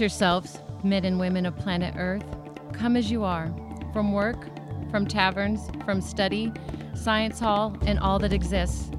Yourselves, 0.00 0.58
men 0.84 1.04
and 1.04 1.18
women 1.18 1.46
of 1.46 1.56
planet 1.56 1.94
Earth. 1.96 2.24
Come 2.72 2.96
as 2.96 3.10
you 3.10 3.24
are, 3.24 3.54
from 3.92 4.12
work, 4.12 4.48
from 4.90 5.06
taverns, 5.06 5.60
from 5.84 6.00
study, 6.00 6.52
science 6.94 7.40
hall, 7.40 7.76
and 7.86 7.98
all 7.98 8.18
that 8.18 8.32
exists. 8.32 8.90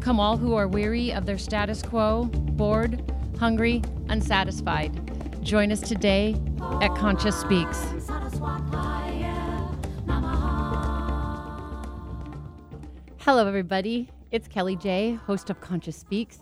Come 0.00 0.18
all 0.18 0.36
who 0.36 0.54
are 0.54 0.66
weary 0.66 1.12
of 1.12 1.26
their 1.26 1.38
status 1.38 1.82
quo, 1.82 2.24
bored, 2.32 3.12
hungry, 3.38 3.82
unsatisfied. 4.08 5.44
Join 5.44 5.70
us 5.70 5.80
today 5.80 6.34
at 6.80 6.94
Conscious 6.94 7.38
Speaks. 7.38 7.78
Hello, 13.18 13.46
everybody. 13.46 14.08
It's 14.30 14.48
Kellie 14.48 14.76
J, 14.76 15.12
host 15.14 15.50
of 15.50 15.60
Conscious 15.60 15.96
Speaks. 15.96 16.38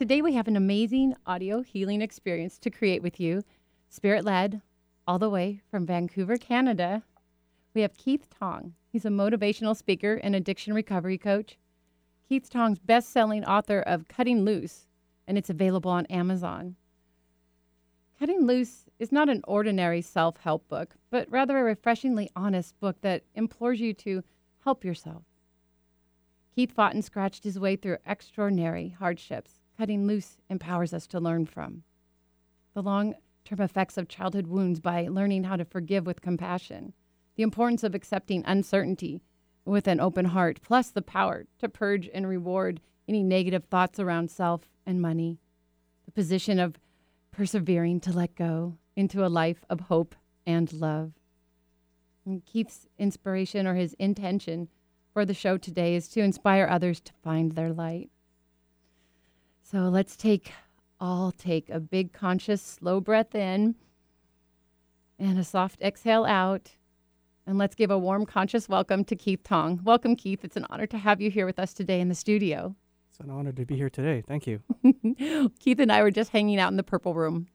Today, 0.00 0.22
we 0.22 0.32
have 0.32 0.48
an 0.48 0.56
amazing 0.56 1.14
audio 1.26 1.60
healing 1.60 2.00
experience 2.00 2.58
to 2.60 2.70
create 2.70 3.02
with 3.02 3.20
you, 3.20 3.42
spirit 3.90 4.24
led, 4.24 4.62
all 5.06 5.18
the 5.18 5.28
way 5.28 5.60
from 5.70 5.84
Vancouver, 5.84 6.38
Canada. 6.38 7.02
We 7.74 7.82
have 7.82 7.98
Keith 7.98 8.26
Tong. 8.30 8.72
He's 8.90 9.04
a 9.04 9.10
motivational 9.10 9.76
speaker 9.76 10.14
and 10.14 10.34
addiction 10.34 10.72
recovery 10.72 11.18
coach. 11.18 11.58
Keith 12.26 12.48
Tong's 12.48 12.78
best 12.78 13.10
selling 13.10 13.44
author 13.44 13.80
of 13.80 14.08
Cutting 14.08 14.42
Loose, 14.42 14.86
and 15.28 15.36
it's 15.36 15.50
available 15.50 15.90
on 15.90 16.06
Amazon. 16.06 16.76
Cutting 18.18 18.46
Loose 18.46 18.86
is 18.98 19.12
not 19.12 19.28
an 19.28 19.42
ordinary 19.46 20.00
self 20.00 20.38
help 20.38 20.66
book, 20.66 20.94
but 21.10 21.30
rather 21.30 21.58
a 21.58 21.62
refreshingly 21.62 22.30
honest 22.34 22.80
book 22.80 22.96
that 23.02 23.24
implores 23.34 23.80
you 23.80 23.92
to 23.92 24.24
help 24.64 24.82
yourself. 24.82 25.24
Keith 26.54 26.72
fought 26.72 26.94
and 26.94 27.04
scratched 27.04 27.44
his 27.44 27.60
way 27.60 27.76
through 27.76 27.98
extraordinary 28.06 28.96
hardships. 28.98 29.59
Cutting 29.80 30.06
Loose 30.06 30.36
empowers 30.50 30.92
us 30.92 31.06
to 31.06 31.18
learn 31.18 31.46
from 31.46 31.84
the 32.74 32.82
long 32.82 33.14
term 33.46 33.62
effects 33.62 33.96
of 33.96 34.08
childhood 34.08 34.46
wounds 34.46 34.78
by 34.78 35.08
learning 35.08 35.44
how 35.44 35.56
to 35.56 35.64
forgive 35.64 36.04
with 36.04 36.20
compassion, 36.20 36.92
the 37.36 37.42
importance 37.42 37.82
of 37.82 37.94
accepting 37.94 38.44
uncertainty 38.44 39.22
with 39.64 39.88
an 39.88 39.98
open 39.98 40.26
heart, 40.26 40.60
plus 40.60 40.90
the 40.90 41.00
power 41.00 41.46
to 41.60 41.66
purge 41.70 42.10
and 42.12 42.28
reward 42.28 42.82
any 43.08 43.22
negative 43.22 43.64
thoughts 43.64 43.98
around 43.98 44.30
self 44.30 44.68
and 44.84 45.00
money, 45.00 45.38
the 46.04 46.12
position 46.12 46.58
of 46.58 46.78
persevering 47.30 48.00
to 48.00 48.12
let 48.12 48.34
go 48.34 48.76
into 48.96 49.24
a 49.24 49.28
life 49.28 49.64
of 49.70 49.80
hope 49.80 50.14
and 50.44 50.70
love. 50.74 51.14
And 52.26 52.44
Keith's 52.44 52.86
inspiration 52.98 53.66
or 53.66 53.76
his 53.76 53.94
intention 53.94 54.68
for 55.14 55.24
the 55.24 55.32
show 55.32 55.56
today 55.56 55.94
is 55.94 56.06
to 56.08 56.20
inspire 56.20 56.68
others 56.70 57.00
to 57.00 57.14
find 57.22 57.52
their 57.52 57.72
light. 57.72 58.10
So 59.70 59.82
let's 59.82 60.16
take 60.16 60.52
all 60.98 61.30
take 61.30 61.70
a 61.70 61.78
big 61.78 62.12
conscious 62.12 62.60
slow 62.60 63.00
breath 63.00 63.36
in 63.36 63.76
and 65.16 65.38
a 65.38 65.44
soft 65.44 65.80
exhale 65.80 66.24
out. 66.24 66.74
And 67.46 67.56
let's 67.56 67.76
give 67.76 67.92
a 67.92 67.96
warm 67.96 68.26
conscious 68.26 68.68
welcome 68.68 69.04
to 69.04 69.14
Keith 69.14 69.44
Tong. 69.44 69.80
Welcome 69.84 70.16
Keith. 70.16 70.44
It's 70.44 70.56
an 70.56 70.66
honor 70.70 70.88
to 70.88 70.98
have 70.98 71.20
you 71.20 71.30
here 71.30 71.46
with 71.46 71.60
us 71.60 71.72
today 71.72 72.00
in 72.00 72.08
the 72.08 72.16
studio. 72.16 72.74
It's 73.10 73.20
an 73.20 73.30
honor 73.30 73.52
to 73.52 73.64
be 73.64 73.76
here 73.76 73.88
today. 73.88 74.24
Thank 74.26 74.48
you. 74.48 74.60
Keith 75.60 75.78
and 75.78 75.92
I 75.92 76.02
were 76.02 76.10
just 76.10 76.32
hanging 76.32 76.58
out 76.58 76.72
in 76.72 76.76
the 76.76 76.82
purple 76.82 77.14
room. 77.14 77.46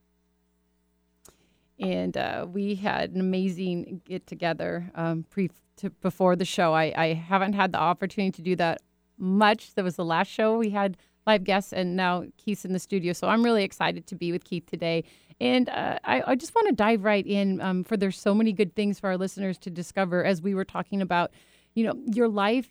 And 1.79 2.15
uh, 2.15 2.47
we 2.49 2.75
had 2.75 3.11
an 3.11 3.19
amazing 3.19 4.01
get 4.05 4.25
together 4.25 4.89
um, 4.95 5.25
pre 5.29 5.51
to, 5.77 5.89
before 5.89 6.37
the 6.37 6.45
show. 6.45 6.73
I, 6.73 6.93
I 6.95 7.13
haven't 7.13 7.53
had 7.53 7.73
the 7.73 7.79
opportunity 7.79 8.31
to 8.37 8.41
do 8.41 8.55
that 8.55 8.81
much. 9.17 9.73
That 9.75 9.83
was 9.83 9.97
the 9.97 10.05
last 10.05 10.29
show 10.31 10.57
we 10.57 10.69
had 10.69 10.95
live 11.27 11.43
guests, 11.43 11.73
and 11.73 11.95
now 11.95 12.25
Keith's 12.37 12.65
in 12.65 12.73
the 12.73 12.79
studio. 12.79 13.13
So 13.13 13.27
I'm 13.27 13.43
really 13.43 13.63
excited 13.63 14.07
to 14.07 14.15
be 14.15 14.31
with 14.31 14.43
Keith 14.43 14.65
today. 14.65 15.03
And 15.39 15.69
uh, 15.69 15.99
I, 16.03 16.23
I, 16.27 16.35
just 16.35 16.55
want 16.55 16.67
to 16.67 16.73
dive 16.73 17.03
right 17.03 17.25
in, 17.25 17.59
um, 17.59 17.83
for 17.83 17.97
there's 17.97 18.17
so 18.17 18.33
many 18.33 18.53
good 18.53 18.73
things 18.73 18.99
for 18.99 19.07
our 19.07 19.17
listeners 19.17 19.57
to 19.59 19.69
discover 19.69 20.23
as 20.23 20.41
we 20.41 20.55
were 20.55 20.63
talking 20.63 21.01
about, 21.01 21.31
you 21.73 21.83
know, 21.85 21.93
your 22.05 22.29
life 22.29 22.69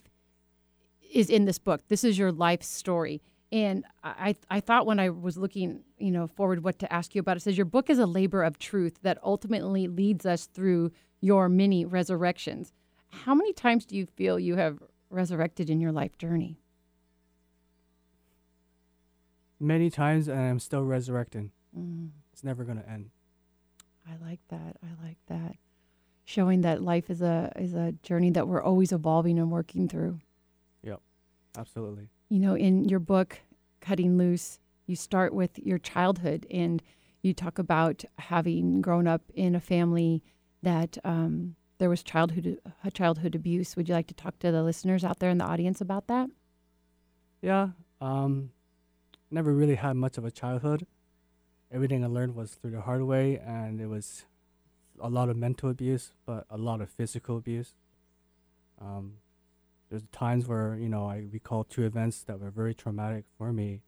is 1.13 1.29
in 1.29 1.45
this 1.45 1.59
book. 1.59 1.83
This 1.89 2.05
is 2.05 2.19
your 2.19 2.33
life 2.33 2.63
story. 2.63 3.21
And 3.53 3.85
I, 4.03 4.35
I 4.51 4.61
thought 4.61 4.87
when 4.87 4.99
I 4.99 5.11
was 5.11 5.37
looking, 5.37 5.85
you 5.99 6.11
know, 6.11 6.27
forward 6.27 6.65
what 6.65 6.79
to 6.81 6.93
ask 6.93 7.15
you 7.15 7.21
about, 7.21 7.37
it 7.37 7.41
says 7.41 7.57
your 7.57 7.67
book 7.67 7.91
is 7.91 7.99
a 7.99 8.07
labor 8.07 8.43
of 8.43 8.59
truth 8.59 8.99
that 9.03 9.19
ultimately 9.23 9.87
leads 9.87 10.27
us 10.27 10.47
through 10.47 10.91
your 11.21 11.49
many 11.49 11.85
resurrections. 11.85 12.73
How 13.11 13.35
many 13.35 13.53
times 13.53 13.85
do 13.87 13.97
you 13.97 14.07
feel 14.07 14.41
you 14.41 14.57
have 14.57 14.83
resurrected 15.09 15.71
in 15.71 15.81
your 15.81 15.93
life 15.93 16.19
journey? 16.19 16.59
Many 19.65 19.89
times, 19.89 20.29
and 20.29 20.39
I'm 20.39 20.59
still 20.59 20.83
resurrecting. 20.85 21.51
Mm, 21.77 22.11
It's 22.33 22.45
never 22.45 22.65
going 22.65 22.79
to 22.79 22.89
end. 22.89 23.11
I 24.07 24.17
like 24.23 24.41
that. 24.49 24.77
I 24.83 25.07
like 25.07 25.17
that. 25.29 25.57
Showing 26.27 26.61
that 26.61 26.83
life 26.83 27.09
is 27.09 27.23
a 27.23 27.51
is 27.57 27.73
a 27.75 27.93
journey 28.03 28.31
that 28.31 28.47
we're 28.47 28.63
always 28.63 28.93
evolving 28.93 29.39
and 29.39 29.51
working 29.51 29.89
through. 29.89 30.21
Yep. 30.83 31.01
Absolutely. 31.57 32.09
You 32.29 32.41
know, 32.41 32.55
in 32.55 32.85
your 32.85 32.99
book, 32.99 33.41
Cutting 33.81 34.19
Loose, 34.19 34.59
you 34.87 34.97
start 34.97 35.33
with 35.35 35.59
your 35.59 35.79
childhood 35.79 36.47
and 36.51 36.83
you 37.23 37.33
talk 37.33 37.59
about 37.59 38.05
having 38.19 38.83
grown 38.83 39.07
up 39.07 39.23
in 39.35 39.55
a 39.55 39.61
family 39.61 40.23
that 40.63 40.99
um, 41.05 41.57
there 41.79 41.89
was 41.89 42.03
childhood 42.03 42.59
childhood 42.93 43.35
abuse. 43.35 43.77
Would 43.77 43.89
you 43.89 43.95
like 43.95 44.09
to 44.09 44.15
talk 44.15 44.39
to 44.41 44.53
the 44.53 44.63
listeners 44.63 45.05
out 45.05 45.21
there 45.21 45.31
in 45.31 45.39
the 45.39 45.45
audience 45.45 45.81
about 45.81 46.07
that? 46.09 46.29
Yeah. 47.41 47.69
Um, 48.01 48.51
never 49.35 49.53
really 49.53 49.75
had 49.75 49.97
much 49.97 50.17
of 50.17 50.25
a 50.25 50.31
childhood. 50.31 50.87
Everything 51.73 52.05
I 52.05 52.07
learned 52.07 52.37
was 52.37 52.53
through 52.53 52.71
the 52.71 52.83
hard 52.83 53.03
way, 53.03 53.37
and 53.37 53.81
it 53.81 53.89
was 53.89 54.25
a 55.01 55.11
lot 55.11 55.29
of 55.29 55.37
mental 55.37 55.69
abuse, 55.69 56.13
but 56.25 56.47
a 56.49 56.57
lot 56.57 56.81
of 56.81 56.89
physical 56.89 57.37
abuse. 57.37 57.75
Um, 58.81 59.15
there's 59.91 60.05
times 60.13 60.47
where 60.47 60.77
you 60.77 60.89
know 60.89 61.07
I 61.07 61.27
recall 61.33 61.65
two 61.65 61.85
events 61.85 62.23
that 62.23 62.41
were 62.41 62.51
very 62.51 62.75
traumatic 62.75 63.25
for 63.37 63.53
me, 63.53 63.83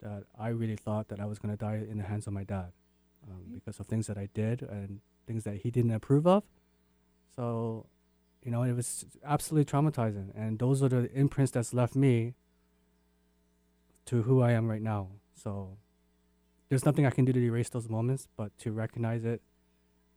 that 0.00 0.24
I 0.38 0.48
really 0.48 0.76
thought 0.76 1.08
that 1.08 1.20
I 1.20 1.26
was 1.26 1.38
gonna 1.40 1.56
die 1.56 1.82
in 1.90 1.98
the 1.98 2.04
hands 2.04 2.28
of 2.28 2.32
my 2.32 2.44
dad, 2.44 2.70
um, 3.28 3.42
because 3.52 3.80
of 3.80 3.86
things 3.86 4.06
that 4.06 4.16
I 4.16 4.28
did 4.34 4.62
and 4.62 5.00
things 5.26 5.42
that 5.44 5.56
he 5.56 5.70
didn't 5.72 5.90
approve 5.90 6.26
of. 6.28 6.44
So, 7.34 7.86
you 8.44 8.52
know, 8.52 8.62
it 8.62 8.72
was 8.72 9.04
absolutely 9.24 9.70
traumatizing, 9.70 10.30
and 10.36 10.60
those 10.60 10.80
are 10.80 10.88
the 10.88 11.12
imprints 11.12 11.50
that's 11.50 11.74
left 11.74 11.96
me 11.96 12.34
to 14.06 14.22
who 14.22 14.40
I 14.40 14.52
am 14.52 14.68
right 14.68 14.82
now. 14.82 15.08
So 15.34 15.76
there's 16.68 16.84
nothing 16.84 17.06
I 17.06 17.10
can 17.10 17.24
do 17.24 17.32
to 17.32 17.40
erase 17.40 17.68
those 17.68 17.88
moments, 17.88 18.28
but 18.36 18.56
to 18.58 18.72
recognize 18.72 19.24
it 19.24 19.42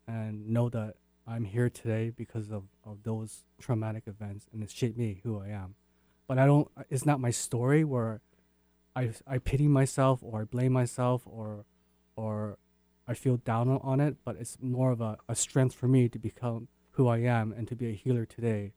and 0.07 0.47
know 0.47 0.69
that 0.69 0.95
I'm 1.27 1.45
here 1.45 1.69
today 1.69 2.09
because 2.09 2.49
of, 2.51 2.63
of 2.83 3.03
those 3.03 3.43
traumatic 3.59 4.03
events 4.07 4.47
and 4.51 4.63
it 4.63 4.71
shaped 4.71 4.97
me 4.97 5.21
who 5.23 5.39
I 5.39 5.49
am. 5.49 5.75
But 6.27 6.39
I 6.39 6.45
don't, 6.45 6.67
it's 6.89 7.05
not 7.05 7.19
my 7.19 7.29
story 7.31 7.83
where 7.83 8.21
I, 8.95 9.11
I 9.27 9.37
pity 9.37 9.67
myself 9.67 10.19
or 10.23 10.41
I 10.41 10.43
blame 10.45 10.73
myself 10.73 11.23
or, 11.25 11.65
or 12.15 12.57
I 13.07 13.13
feel 13.13 13.37
down 13.37 13.69
on- 13.69 13.99
it, 13.99 14.17
but 14.23 14.35
it's 14.39 14.57
more 14.61 14.91
of 14.91 15.01
a, 15.01 15.17
a 15.27 15.35
strength 15.35 15.75
for 15.75 15.87
me 15.87 16.09
to 16.09 16.19
become 16.19 16.67
who 16.91 17.07
I 17.07 17.19
am 17.19 17.51
and 17.51 17.67
to 17.67 17.75
be 17.75 17.89
a 17.89 17.93
healer 17.93 18.25
today, 18.25 18.73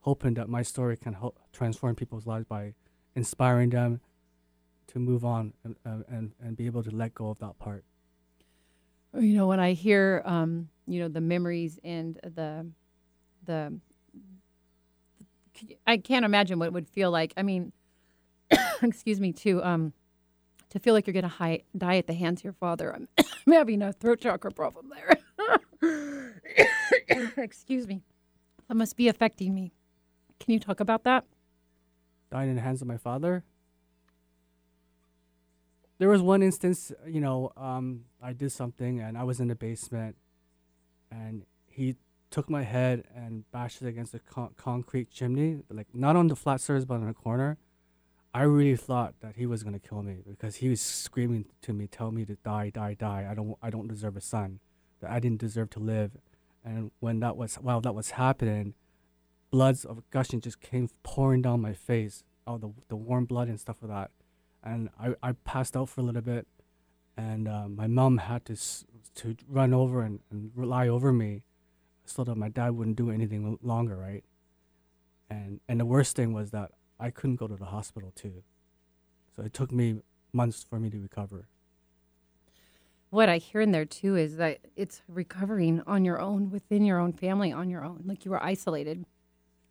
hoping 0.00 0.34
that 0.34 0.48
my 0.48 0.62
story 0.62 0.96
can 0.96 1.14
help 1.14 1.38
transform 1.52 1.96
people's 1.96 2.26
lives 2.26 2.46
by 2.46 2.74
inspiring 3.14 3.70
them 3.70 4.00
to 4.88 4.98
move 4.98 5.24
on 5.24 5.52
and, 5.64 5.76
uh, 5.84 5.98
and, 6.08 6.32
and 6.42 6.56
be 6.56 6.66
able 6.66 6.82
to 6.82 6.90
let 6.90 7.14
go 7.14 7.30
of 7.30 7.38
that 7.38 7.58
part. 7.58 7.84
You 9.14 9.34
know, 9.34 9.46
when 9.46 9.60
I 9.60 9.72
hear, 9.72 10.22
um, 10.24 10.68
you 10.86 11.00
know, 11.00 11.08
the 11.08 11.20
memories 11.20 11.78
and 11.82 12.16
the, 12.22 12.66
the, 13.44 13.78
I 15.86 15.96
can't 15.96 16.24
imagine 16.24 16.58
what 16.58 16.66
it 16.66 16.72
would 16.72 16.88
feel 16.88 17.10
like. 17.10 17.32
I 17.36 17.42
mean, 17.42 17.72
excuse 18.82 19.20
me, 19.20 19.32
to 19.32 19.62
um, 19.64 19.92
to 20.70 20.78
feel 20.78 20.94
like 20.94 21.06
you're 21.06 21.14
gonna 21.14 21.28
hi- 21.28 21.62
die 21.76 21.96
at 21.96 22.06
the 22.06 22.14
hands 22.14 22.40
of 22.40 22.44
your 22.44 22.52
father. 22.52 22.94
I'm, 22.94 23.08
I'm 23.18 23.52
having 23.52 23.82
a 23.82 23.92
throat 23.92 24.20
chakra 24.20 24.50
problem 24.50 24.90
there. 24.90 26.32
excuse 27.36 27.86
me, 27.86 28.02
that 28.68 28.74
must 28.74 28.96
be 28.96 29.08
affecting 29.08 29.54
me. 29.54 29.72
Can 30.38 30.52
you 30.52 30.60
talk 30.60 30.80
about 30.80 31.04
that? 31.04 31.24
Dying 32.30 32.50
in 32.50 32.56
the 32.56 32.62
hands 32.62 32.82
of 32.82 32.88
my 32.88 32.98
father. 32.98 33.44
There 35.98 36.08
was 36.08 36.20
one 36.20 36.42
instance, 36.42 36.92
you 37.06 37.20
know, 37.20 37.52
um, 37.56 38.04
I 38.22 38.32
did 38.32 38.52
something 38.52 39.00
and 39.00 39.16
I 39.16 39.24
was 39.24 39.40
in 39.40 39.48
the 39.48 39.54
basement, 39.54 40.16
and 41.10 41.46
he 41.66 41.96
took 42.30 42.50
my 42.50 42.64
head 42.64 43.04
and 43.14 43.50
bashed 43.50 43.80
it 43.80 43.88
against 43.88 44.12
a 44.14 44.18
con- 44.18 44.50
concrete 44.56 45.10
chimney, 45.10 45.62
like 45.70 45.94
not 45.94 46.16
on 46.16 46.26
the 46.26 46.36
flat 46.36 46.60
surface 46.60 46.84
but 46.84 46.96
on 46.96 47.08
a 47.08 47.14
corner. 47.14 47.56
I 48.34 48.42
really 48.42 48.76
thought 48.76 49.14
that 49.20 49.36
he 49.36 49.46
was 49.46 49.62
gonna 49.62 49.78
kill 49.78 50.02
me 50.02 50.18
because 50.28 50.56
he 50.56 50.68
was 50.68 50.82
screaming 50.82 51.46
to 51.62 51.72
me, 51.72 51.86
"Tell 51.86 52.10
me 52.10 52.26
to 52.26 52.34
die, 52.36 52.68
die, 52.68 52.92
die! 52.92 53.26
I 53.30 53.34
don't, 53.34 53.56
I 53.62 53.70
don't 53.70 53.88
deserve 53.88 54.16
a 54.16 54.20
son. 54.20 54.60
That 55.00 55.10
I 55.10 55.18
didn't 55.20 55.40
deserve 55.40 55.70
to 55.70 55.80
live." 55.80 56.18
And 56.62 56.90
when 57.00 57.20
that 57.20 57.38
was, 57.38 57.54
while 57.54 57.80
that 57.80 57.94
was 57.94 58.10
happening, 58.10 58.74
bloods 59.50 59.86
of 59.86 60.02
gushing 60.10 60.42
just 60.42 60.60
came 60.60 60.90
pouring 61.02 61.40
down 61.40 61.62
my 61.62 61.72
face, 61.72 62.24
all 62.46 62.58
the 62.58 62.72
the 62.88 62.96
warm 62.96 63.24
blood 63.24 63.48
and 63.48 63.58
stuff 63.58 63.78
like 63.80 63.90
that. 63.90 64.10
And 64.66 64.90
I, 64.98 65.14
I 65.22 65.32
passed 65.32 65.76
out 65.76 65.88
for 65.88 66.00
a 66.00 66.04
little 66.04 66.22
bit, 66.22 66.48
and 67.16 67.46
uh, 67.46 67.68
my 67.68 67.86
mom 67.86 68.18
had 68.18 68.44
to 68.46 68.56
to 69.14 69.36
run 69.48 69.72
over 69.72 70.02
and, 70.02 70.18
and 70.30 70.50
rely 70.56 70.88
over 70.88 71.12
me, 71.12 71.44
so 72.04 72.24
that 72.24 72.34
my 72.34 72.48
dad 72.48 72.70
wouldn't 72.70 72.96
do 72.96 73.10
anything 73.10 73.58
longer, 73.62 73.96
right? 73.96 74.24
And 75.30 75.60
and 75.68 75.78
the 75.78 75.86
worst 75.86 76.16
thing 76.16 76.32
was 76.32 76.50
that 76.50 76.72
I 76.98 77.10
couldn't 77.10 77.36
go 77.36 77.46
to 77.46 77.54
the 77.54 77.66
hospital 77.66 78.10
too, 78.16 78.42
so 79.34 79.44
it 79.44 79.52
took 79.52 79.70
me 79.70 80.00
months 80.32 80.66
for 80.68 80.80
me 80.80 80.90
to 80.90 80.98
recover. 80.98 81.46
What 83.10 83.28
I 83.28 83.38
hear 83.38 83.60
in 83.60 83.70
there 83.70 83.84
too 83.84 84.16
is 84.16 84.36
that 84.36 84.58
it's 84.74 85.02
recovering 85.06 85.80
on 85.86 86.04
your 86.04 86.20
own, 86.20 86.50
within 86.50 86.84
your 86.84 86.98
own 86.98 87.12
family, 87.12 87.52
on 87.52 87.70
your 87.70 87.84
own. 87.84 88.02
Like 88.04 88.24
you 88.24 88.32
were 88.32 88.42
isolated 88.42 89.06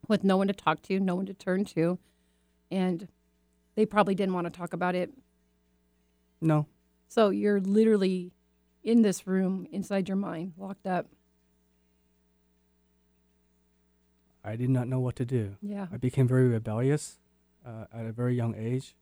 with 0.08 0.24
no 0.24 0.38
one 0.38 0.48
to 0.48 0.54
talk 0.54 0.82
to, 0.84 1.00
no 1.02 1.16
one 1.16 1.26
to 1.26 1.34
turn 1.34 1.66
to. 1.66 2.00
And 2.72 3.10
they 3.76 3.86
probably 3.86 4.16
didn't 4.16 4.34
want 4.34 4.46
to 4.46 4.52
talk 4.52 4.74
about 4.74 4.96
it. 4.96 5.12
No, 6.42 6.68
So 7.08 7.30
you're 7.30 7.60
literally 7.60 8.32
in 8.84 9.02
this 9.02 9.26
room 9.26 9.66
inside 9.72 10.08
your 10.08 10.18
mind, 10.18 10.54
locked 10.58 10.86
up. 10.86 11.08
I 14.44 14.56
did 14.56 14.70
not 14.70 14.88
know 14.88 15.00
what 15.00 15.16
to 15.16 15.26
do. 15.26 15.56
Yeah. 15.62 15.88
I 15.92 15.98
became 15.98 16.28
very 16.28 16.48
rebellious 16.48 17.18
uh, 17.66 17.86
at 17.92 18.06
a 18.06 18.12
very 18.12 18.36
young 18.36 18.54
age. 18.56 18.96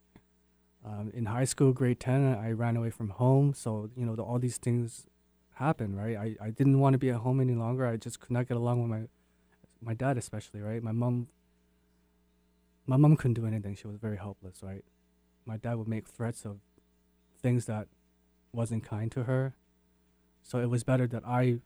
Um, 0.86 1.12
in 1.14 1.26
high 1.26 1.44
school, 1.46 1.74
grade 1.74 2.00
10, 2.00 2.36
I 2.36 2.52
ran 2.52 2.78
away 2.78 2.90
from 2.92 3.10
home. 3.10 3.54
So, 3.54 3.90
you 3.96 4.06
know, 4.06 4.16
the, 4.16 4.24
all 4.24 4.40
these 4.40 4.58
things 4.58 5.06
happened, 5.56 5.98
right? 5.98 6.16
I, 6.16 6.36
I 6.42 6.50
didn't 6.50 6.80
want 6.80 6.94
to 6.94 6.98
be 6.98 7.10
at 7.10 7.18
home 7.18 7.42
any 7.42 7.56
longer. 7.56 7.86
I 7.86 7.98
just 7.98 8.20
could 8.20 8.32
not 8.32 8.48
get 8.48 8.58
along 8.58 8.82
with 8.82 8.90
my 8.90 9.08
my 9.82 9.94
dad, 9.94 10.18
especially, 10.18 10.62
right? 10.62 10.82
My 10.82 10.94
mom, 10.94 11.28
my 12.86 12.98
mom 12.98 13.16
couldn't 13.16 13.36
do 13.36 13.46
anything. 13.46 13.76
She 13.76 13.88
was 13.88 13.98
very 13.98 14.18
helpless, 14.18 14.62
right? 14.62 14.84
My 15.46 15.58
dad 15.58 15.76
would 15.76 15.88
make 15.88 16.08
threats 16.08 16.46
of 16.46 16.60
things 17.42 17.66
that 17.66 17.88
wasn't 18.52 18.84
kind 18.84 19.12
to 19.12 19.24
her. 19.24 19.56
So 20.42 20.60
it 20.60 20.70
was 20.70 20.84
better 20.84 21.08
that 21.08 21.24
I 21.26 21.60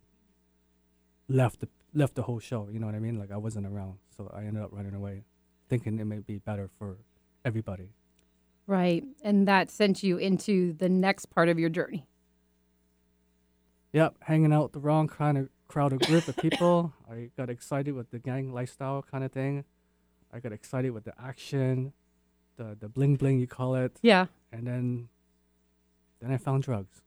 left 1.27 1.59
the 1.59 1.67
left 1.93 2.15
the 2.15 2.23
whole 2.23 2.39
show. 2.39 2.69
You 2.71 2.79
know 2.79 2.85
what 2.85 2.95
I 2.95 2.99
mean? 2.99 3.17
Like 3.17 3.31
I 3.31 3.37
wasn't 3.37 3.65
around, 3.65 3.95
so 4.15 4.31
I 4.33 4.43
ended 4.43 4.63
up 4.63 4.69
running 4.71 4.93
away, 4.93 5.23
thinking 5.69 5.99
it 5.99 6.05
may 6.05 6.19
be 6.19 6.37
better 6.37 6.69
for 6.77 6.97
everybody. 7.43 7.89
Right. 8.67 9.03
And 9.23 9.47
that 9.47 9.71
sent 9.71 10.03
you 10.03 10.17
into 10.17 10.73
the 10.73 10.89
next 10.89 11.27
part 11.27 11.49
of 11.49 11.57
your 11.57 11.69
journey. 11.69 12.05
Yep, 13.93 14.17
hanging 14.21 14.51
out 14.51 14.63
with 14.63 14.71
the 14.73 14.79
wrong 14.79 15.07
kind 15.07 15.37
of 15.37 15.49
crowd 15.67 15.93
of 15.93 15.99
group 15.99 16.27
of 16.27 16.35
people. 16.37 16.93
I 17.09 17.29
got 17.37 17.49
excited 17.49 17.93
with 17.93 18.11
the 18.11 18.19
gang 18.19 18.53
lifestyle 18.53 19.03
kind 19.09 19.23
of 19.23 19.31
thing. 19.31 19.63
I 20.37 20.39
got 20.39 20.51
excited 20.53 20.91
with 20.91 21.03
the 21.05 21.13
action, 21.19 21.93
the 22.57 22.77
the 22.79 22.87
bling 22.87 23.15
bling 23.15 23.39
you 23.39 23.47
call 23.47 23.73
it, 23.75 23.97
Yeah. 24.03 24.27
and 24.51 24.67
then 24.67 25.09
then 26.21 26.31
I 26.31 26.37
found 26.37 26.63
drugs. 26.63 27.01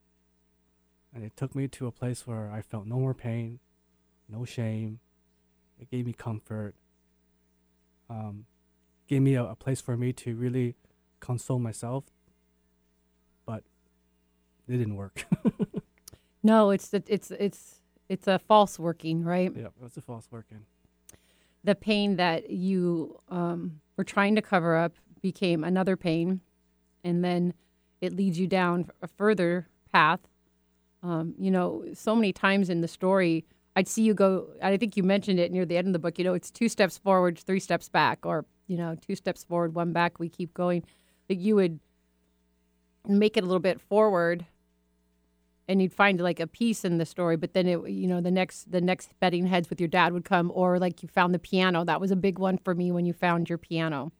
And 1.15 1.25
it 1.25 1.37
took 1.37 1.55
me 1.55 1.67
to 1.69 1.87
a 1.87 1.93
place 1.93 2.27
where 2.27 2.50
I 2.50 2.61
felt 2.62 2.87
no 2.87 2.99
more 2.99 3.15
pain, 3.15 3.59
no 4.29 4.44
shame. 4.44 5.00
It 5.81 5.91
gave 5.91 6.06
me 6.06 6.12
comfort. 6.12 6.75
Um, 8.09 8.47
gave 9.09 9.23
me 9.23 9.35
a, 9.35 9.44
a 9.44 9.55
place 9.56 9.81
for 9.81 9.97
me 9.97 10.12
to 10.15 10.35
really 10.37 10.75
console 11.21 11.59
myself. 11.59 12.05
But 13.47 13.65
it 14.69 14.73
didn't 14.77 14.97
work. 14.97 15.25
No, 16.43 16.71
it's 16.71 16.88
the, 16.88 17.03
it's 17.06 17.31
it's 17.32 17.82
it's 18.09 18.27
a 18.27 18.38
false 18.38 18.79
working, 18.79 19.23
right? 19.25 19.53
yeah, 19.55 19.67
it's 19.85 19.99
a 19.99 20.00
false 20.00 20.27
working. 20.31 20.61
The 21.65 21.75
pain 21.75 22.17
that 22.17 22.51
you 22.51 23.19
um, 23.29 23.81
were 23.97 24.05
trying 24.05 24.35
to 24.37 24.43
cover 24.43 24.77
up 24.77 24.95
became 25.21 25.62
another 25.65 25.97
pain, 25.97 26.41
and 27.05 27.25
then 27.25 27.55
it 28.01 28.15
leads 28.15 28.39
you 28.39 28.47
down 28.47 28.91
a 29.03 29.07
further 29.07 29.69
path. 29.93 30.21
Um, 31.03 31.35
you 31.39 31.51
know, 31.51 31.85
so 31.95 32.15
many 32.15 32.33
times 32.33 32.71
in 32.71 32.81
the 32.81 32.89
story, 32.89 33.45
I'd 33.77 33.89
see 33.89 34.03
you 34.03 34.15
go. 34.15 34.49
I 34.62 34.77
think 34.77 34.97
you 34.97 35.03
mentioned 35.03 35.39
it 35.39 35.53
near 35.53 35.65
the 35.67 35.77
end 35.77 35.87
of 35.87 35.93
the 35.93 35.99
book. 35.99 36.19
You 36.19 36.25
know, 36.25 36.35
it's 36.35 36.51
two 36.51 36.69
steps 36.69 36.99
forward, 36.99 37.39
three 37.39 37.61
steps 37.61 37.89
back, 37.89 38.25
or 38.25 38.45
you 38.67 38.77
know, 38.77 38.97
two 39.06 39.15
steps 39.15 39.45
forward, 39.45 39.75
one 39.75 39.93
back. 39.93 40.19
We 40.19 40.29
keep 40.29 40.55
going. 40.55 40.85
You 41.29 41.56
would 41.56 41.81
make 43.06 43.37
it 43.37 43.45
a 43.45 43.47
little 43.47 43.61
bit 43.61 43.81
forward 43.81 44.47
and 45.70 45.81
you'd 45.81 45.93
find 45.93 46.20
like 46.20 46.40
a 46.40 46.49
piece 46.49 46.84
in 46.84 46.99
the 46.99 47.06
story 47.06 47.37
but 47.37 47.55
then 47.55 47.67
it 47.67 47.88
you 47.88 48.08
know 48.08 48.20
the 48.20 48.31
next 48.31 48.70
the 48.72 48.81
next 48.81 49.12
betting 49.20 49.46
heads 49.46 49.70
with 49.70 49.81
your 49.81 49.88
dad 49.88 50.12
would 50.12 50.25
come 50.25 50.50
or 50.52 50.78
like 50.78 51.02
you 51.02 51.08
found 51.08 51.32
the 51.32 51.38
piano. 51.38 51.84
That 51.84 52.00
was 52.00 52.11
a 52.11 52.17
big 52.17 52.38
one 52.38 52.58
for 52.58 52.75
me 52.75 52.90
when 52.90 53.06
you 53.06 53.12
found 53.12 53.49
your 53.49 53.58
piano. 53.58 54.12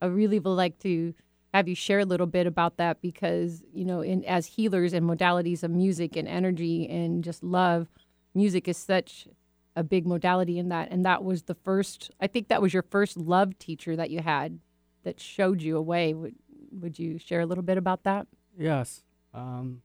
I 0.00 0.06
really 0.06 0.40
would 0.40 0.50
like 0.50 0.80
to 0.80 1.14
have 1.54 1.68
you 1.68 1.76
share 1.76 2.00
a 2.00 2.04
little 2.04 2.26
bit 2.26 2.46
about 2.48 2.78
that 2.78 3.00
because 3.00 3.62
you 3.72 3.84
know 3.84 4.00
in 4.00 4.24
as 4.24 4.46
healers 4.46 4.92
and 4.92 5.08
modalities 5.08 5.62
of 5.62 5.70
music 5.70 6.16
and 6.16 6.26
energy 6.26 6.88
and 6.88 7.22
just 7.22 7.44
love 7.44 7.86
music 8.34 8.66
is 8.66 8.76
such 8.76 9.28
a 9.76 9.84
big 9.84 10.04
modality 10.04 10.58
in 10.58 10.68
that. 10.70 10.90
And 10.90 11.06
that 11.06 11.22
was 11.22 11.44
the 11.44 11.54
first 11.54 12.10
i 12.20 12.26
think 12.26 12.48
that 12.48 12.60
was 12.60 12.74
your 12.74 12.82
first 12.82 13.16
love 13.16 13.56
teacher 13.58 13.94
that 13.94 14.10
you 14.10 14.20
had 14.20 14.58
that 15.04 15.20
showed 15.20 15.62
you 15.62 15.76
a 15.76 15.82
way. 15.82 16.12
Would 16.12 16.34
would 16.72 16.98
you 16.98 17.18
share 17.18 17.40
a 17.40 17.46
little 17.46 17.62
bit 17.62 17.78
about 17.78 18.02
that? 18.02 18.26
Yes. 18.58 19.04
Um, 19.34 19.82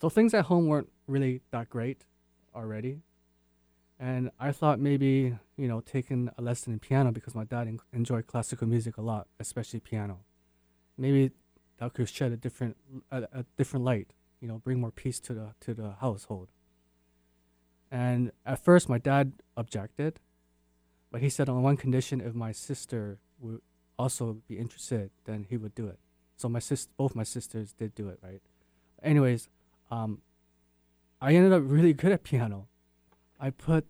so 0.00 0.08
things 0.08 0.32
at 0.34 0.46
home 0.46 0.66
weren't 0.66 0.90
really 1.06 1.42
that 1.50 1.68
great 1.68 2.04
already. 2.54 3.00
And 3.98 4.30
I 4.40 4.50
thought 4.50 4.80
maybe, 4.80 5.36
you 5.58 5.68
know, 5.68 5.80
taking 5.82 6.30
a 6.38 6.42
lesson 6.42 6.72
in 6.72 6.78
piano 6.78 7.12
because 7.12 7.34
my 7.34 7.44
dad 7.44 7.68
en- 7.68 7.80
enjoyed 7.92 8.26
classical 8.26 8.66
music 8.66 8.96
a 8.96 9.02
lot, 9.02 9.28
especially 9.38 9.80
piano. 9.80 10.20
Maybe 10.96 11.32
that 11.78 11.92
could 11.92 12.08
shed 12.08 12.32
a 12.32 12.36
different 12.36 12.76
a, 13.10 13.24
a 13.32 13.44
different 13.58 13.84
light, 13.84 14.14
you 14.40 14.48
know, 14.48 14.58
bring 14.58 14.80
more 14.80 14.90
peace 14.90 15.20
to 15.20 15.34
the 15.34 15.54
to 15.60 15.74
the 15.74 15.96
household. 16.00 16.48
And 17.90 18.32
at 18.46 18.64
first 18.64 18.88
my 18.88 18.98
dad 18.98 19.32
objected, 19.54 20.18
but 21.10 21.20
he 21.20 21.28
said 21.28 21.50
on 21.50 21.62
one 21.62 21.76
condition 21.76 22.22
if 22.22 22.34
my 22.34 22.52
sister 22.52 23.18
would 23.38 23.60
also 23.98 24.38
be 24.48 24.56
interested, 24.56 25.10
then 25.24 25.46
he 25.50 25.58
would 25.58 25.74
do 25.74 25.86
it. 25.88 25.98
So 26.36 26.48
my 26.48 26.58
sis, 26.58 26.88
both 26.96 27.14
my 27.14 27.24
sisters 27.24 27.74
did 27.74 27.94
do 27.94 28.08
it, 28.08 28.18
right? 28.22 28.40
Anyways, 29.02 29.50
um, 29.90 30.22
I 31.20 31.34
ended 31.34 31.52
up 31.52 31.62
really 31.66 31.92
good 31.92 32.12
at 32.12 32.22
piano. 32.22 32.68
I 33.38 33.50
put 33.50 33.86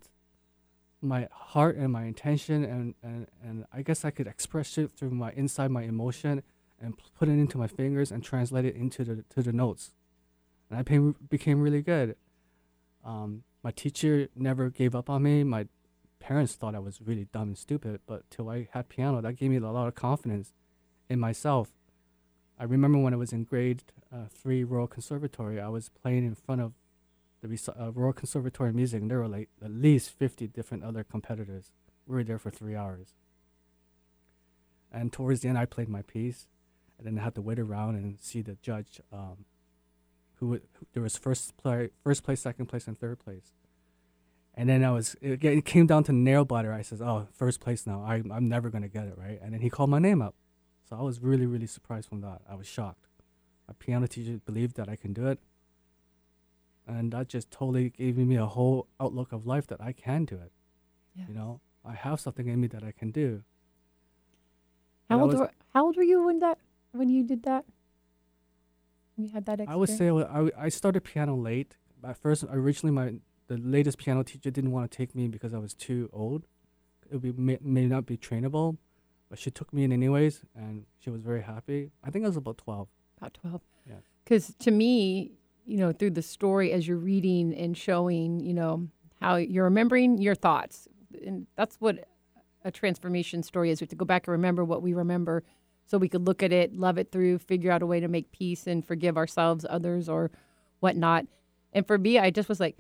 my 1.02 1.28
heart 1.33 1.76
and 1.76 1.92
my 1.92 2.04
intention 2.04 2.64
and, 2.64 2.95
and, 3.02 3.26
and 3.42 3.64
I 3.73 3.83
guess 3.83 4.04
I 4.04 4.11
could 4.11 4.26
express 4.26 4.76
it 4.78 4.90
through 4.92 5.11
my 5.11 5.33
inside 5.33 5.71
my 5.71 5.83
emotion 5.83 6.42
and 6.80 6.95
put 7.19 7.28
it 7.28 7.33
into 7.33 7.59
my 7.59 7.66
fingers 7.66 8.11
and 8.11 8.23
translate 8.23 8.64
it 8.64 8.75
into 8.75 9.04
the 9.04 9.25
to 9.35 9.42
the 9.42 9.52
notes. 9.52 9.92
And 10.69 10.78
I 10.78 10.83
became 10.83 11.16
became 11.28 11.61
really 11.61 11.83
good. 11.83 12.16
Um, 13.04 13.45
my 13.62 13.71
teacher 13.71 14.28
never 14.35 14.71
gave 14.71 14.95
up 14.95 15.11
on 15.11 15.23
me. 15.23 15.45
My 15.45 15.66
parents 16.19 16.54
thought 16.54 16.75
I 16.75 16.78
was 16.78 17.00
really 17.00 17.26
dumb 17.33 17.49
and 17.49 17.59
stupid, 17.59 18.00
but 18.07 18.30
till 18.30 18.49
I 18.49 18.69
had 18.73 18.88
piano, 18.88 19.21
that 19.21 19.37
gave 19.37 19.50
me 19.50 19.57
a 19.57 19.61
lot 19.61 19.88
of 19.88 19.95
confidence 19.95 20.52
in 21.09 21.19
myself. 21.19 21.73
I 22.61 22.64
remember 22.64 22.99
when 22.99 23.14
I 23.14 23.17
was 23.17 23.33
in 23.33 23.45
grade 23.45 23.85
uh, 24.12 24.26
three 24.29 24.64
Royal 24.64 24.87
Conservatory, 24.87 25.59
I 25.59 25.69
was 25.69 25.88
playing 25.88 26.26
in 26.26 26.35
front 26.35 26.61
of 26.61 26.75
the 27.43 27.59
uh, 27.75 27.90
Royal 27.90 28.12
Conservatory 28.12 28.71
Music, 28.75 29.00
and 29.00 29.11
there 29.11 29.21
were 29.21 29.29
like 29.29 29.49
at 29.64 29.71
least 29.71 30.11
50 30.11 30.47
different 30.49 30.85
other 30.85 31.02
competitors. 31.02 31.73
We 32.07 32.17
were 32.17 32.25
there 32.25 32.38
for 32.38 32.50
three 32.50 32.76
hours. 32.76 33.14
And 34.93 35.11
towards 35.11 35.40
the 35.40 35.49
end, 35.49 35.57
I 35.57 35.64
played 35.64 35.88
my 35.88 36.02
piece, 36.02 36.49
and 36.99 37.07
then 37.07 37.19
I 37.19 37.25
had 37.25 37.35
to 37.37 37.40
wait 37.40 37.59
around 37.59 37.95
and 37.95 38.21
see 38.21 38.43
the 38.43 38.59
judge, 38.61 39.00
um, 39.11 39.47
who, 40.35 40.49
would, 40.49 40.62
who 40.75 40.87
there 40.93 41.02
was 41.02 41.17
first 41.17 41.57
play, 41.57 41.88
first 42.05 42.25
place, 42.25 42.40
second 42.40 42.67
place, 42.67 42.87
and 42.87 42.99
third 42.99 43.21
place. 43.21 43.55
And 44.52 44.69
then 44.69 44.85
I 44.85 44.90
was 44.90 45.17
it, 45.23 45.43
it 45.43 45.64
came 45.64 45.87
down 45.87 46.05
to 46.05 46.12
nail 46.12 46.45
biter. 46.45 46.75
I 46.75 46.83
says, 46.83 47.00
"Oh, 47.00 47.29
first 47.33 47.61
place 47.61 47.87
now. 47.87 48.02
I 48.02 48.17
I'm 48.17 48.49
never 48.49 48.69
gonna 48.69 48.88
get 48.88 49.07
it 49.07 49.17
right." 49.17 49.38
And 49.40 49.55
then 49.55 49.61
he 49.61 49.71
called 49.71 49.88
my 49.88 50.00
name 50.00 50.21
up, 50.21 50.35
so 50.90 50.97
I 50.97 51.02
was 51.02 51.20
really 51.23 51.47
really 51.47 51.66
surprised 51.66 52.09
from 52.09 52.20
that. 52.23 52.42
I 52.49 52.54
was 52.56 52.66
shocked. 52.66 53.06
My 53.68 53.75
piano 53.78 54.06
teacher 54.09 54.40
believed 54.44 54.76
that 54.76 54.88
I 54.88 54.97
can 54.97 55.12
do 55.12 55.26
it, 55.28 55.38
and 56.87 57.12
that 57.12 57.28
just 57.28 57.50
totally 57.50 57.90
gave 57.90 58.16
me 58.18 58.37
a 58.37 58.47
whole 58.47 58.88
outlook 59.00 59.32
of 59.32 59.47
life 59.47 59.66
that 59.68 59.80
I 59.80 59.92
can 59.92 60.25
do 60.25 60.35
it. 60.37 60.52
Yeah. 61.14 61.25
You 61.28 61.35
know, 61.35 61.61
I 61.85 61.92
have 61.94 62.20
something 62.20 62.49
in 62.49 62.61
me 62.61 62.66
that 62.68 62.82
I 62.85 62.90
can 62.92 63.11
do. 63.12 63.44
How 65.09 65.16
And 65.16 65.23
old 65.23 65.32
was- 65.32 65.40
were 65.40 65.50
How 65.75 65.85
old 65.87 65.97
were 65.97 66.02
you 66.02 66.25
when 66.25 66.40
that 66.40 66.59
when 66.92 67.09
you 67.09 67.23
did 67.25 67.44
that? 67.44 67.64
When 69.16 69.26
you 69.26 69.32
had 69.32 69.44
that 69.47 69.61
experience. 69.61 69.73
I 69.73 69.76
would 69.76 69.88
say 69.88 70.09
I 70.09 70.12
wa- 70.12 70.28
I, 70.30 70.35
w- 70.35 70.52
I 70.59 70.68
started 70.68 71.04
piano 71.04 71.37
late. 71.37 71.76
At 72.02 72.16
first, 72.16 72.44
originally 72.50 72.92
my 72.92 73.14
the 73.47 73.56
latest 73.59 73.99
piano 73.99 74.23
teacher 74.23 74.50
didn't 74.50 74.70
want 74.73 74.90
to 74.90 74.97
take 74.97 75.14
me 75.14 75.28
because 75.28 75.52
I 75.54 75.59
was 75.59 75.75
too 75.75 76.09
old. 76.12 76.47
It 77.11 77.14
would 77.14 77.23
be, 77.23 77.32
may, 77.32 77.59
may 77.61 77.87
not 77.87 78.06
be 78.06 78.16
trainable, 78.16 78.78
but 79.30 79.38
she 79.38 79.50
took 79.50 79.72
me 79.72 79.84
in 79.84 79.92
anyways, 79.92 80.42
and 80.54 80.84
she 80.99 81.08
was 81.08 81.22
very 81.22 81.40
happy. 81.42 81.92
I 82.04 82.10
think 82.10 82.25
I 82.25 82.28
was 82.28 82.37
about 82.37 82.58
twelve. 82.58 82.88
about 83.18 83.32
twelve. 83.34 83.62
Yeah. 83.87 83.94
Because 84.25 84.52
to 84.58 84.70
me, 84.70 85.32
you 85.64 85.78
know, 85.78 85.92
through 85.92 86.10
the 86.10 86.22
story 86.22 86.72
as 86.72 86.87
you're 86.87 86.99
reading 86.99 87.54
and 87.54 87.78
showing, 87.78 88.40
you 88.40 88.52
know, 88.52 88.88
how 89.20 89.37
you're 89.37 89.64
remembering 89.64 90.18
your 90.18 90.34
thoughts, 90.34 90.88
and 91.25 91.46
that's 91.56 91.76
what 91.76 92.08
a 92.64 92.70
transformation 92.70 93.42
story 93.42 93.70
is. 93.70 93.80
We 93.80 93.84
have 93.84 93.90
to 93.90 93.96
go 93.96 94.04
back 94.04 94.26
and 94.26 94.32
remember 94.32 94.64
what 94.64 94.82
we 94.82 94.92
remember, 94.92 95.44
so 95.87 95.96
we 95.96 96.08
could 96.08 96.26
look 96.26 96.42
at 96.42 96.52
it, 96.52 96.75
love 96.75 96.99
it 96.99 97.12
through, 97.12 97.38
figure 97.38 97.70
out 97.70 97.82
a 97.82 97.87
way 97.87 98.00
to 98.00 98.08
make 98.08 98.32
peace 98.32 98.66
and 98.66 98.84
forgive 98.84 99.16
ourselves, 99.16 99.64
others, 99.70 100.08
or 100.08 100.30
whatnot. 100.80 101.26
And 101.72 101.87
for 101.87 101.96
me, 101.99 102.18
I 102.18 102.30
just 102.30 102.49
was 102.49 102.58
like, 102.58 102.76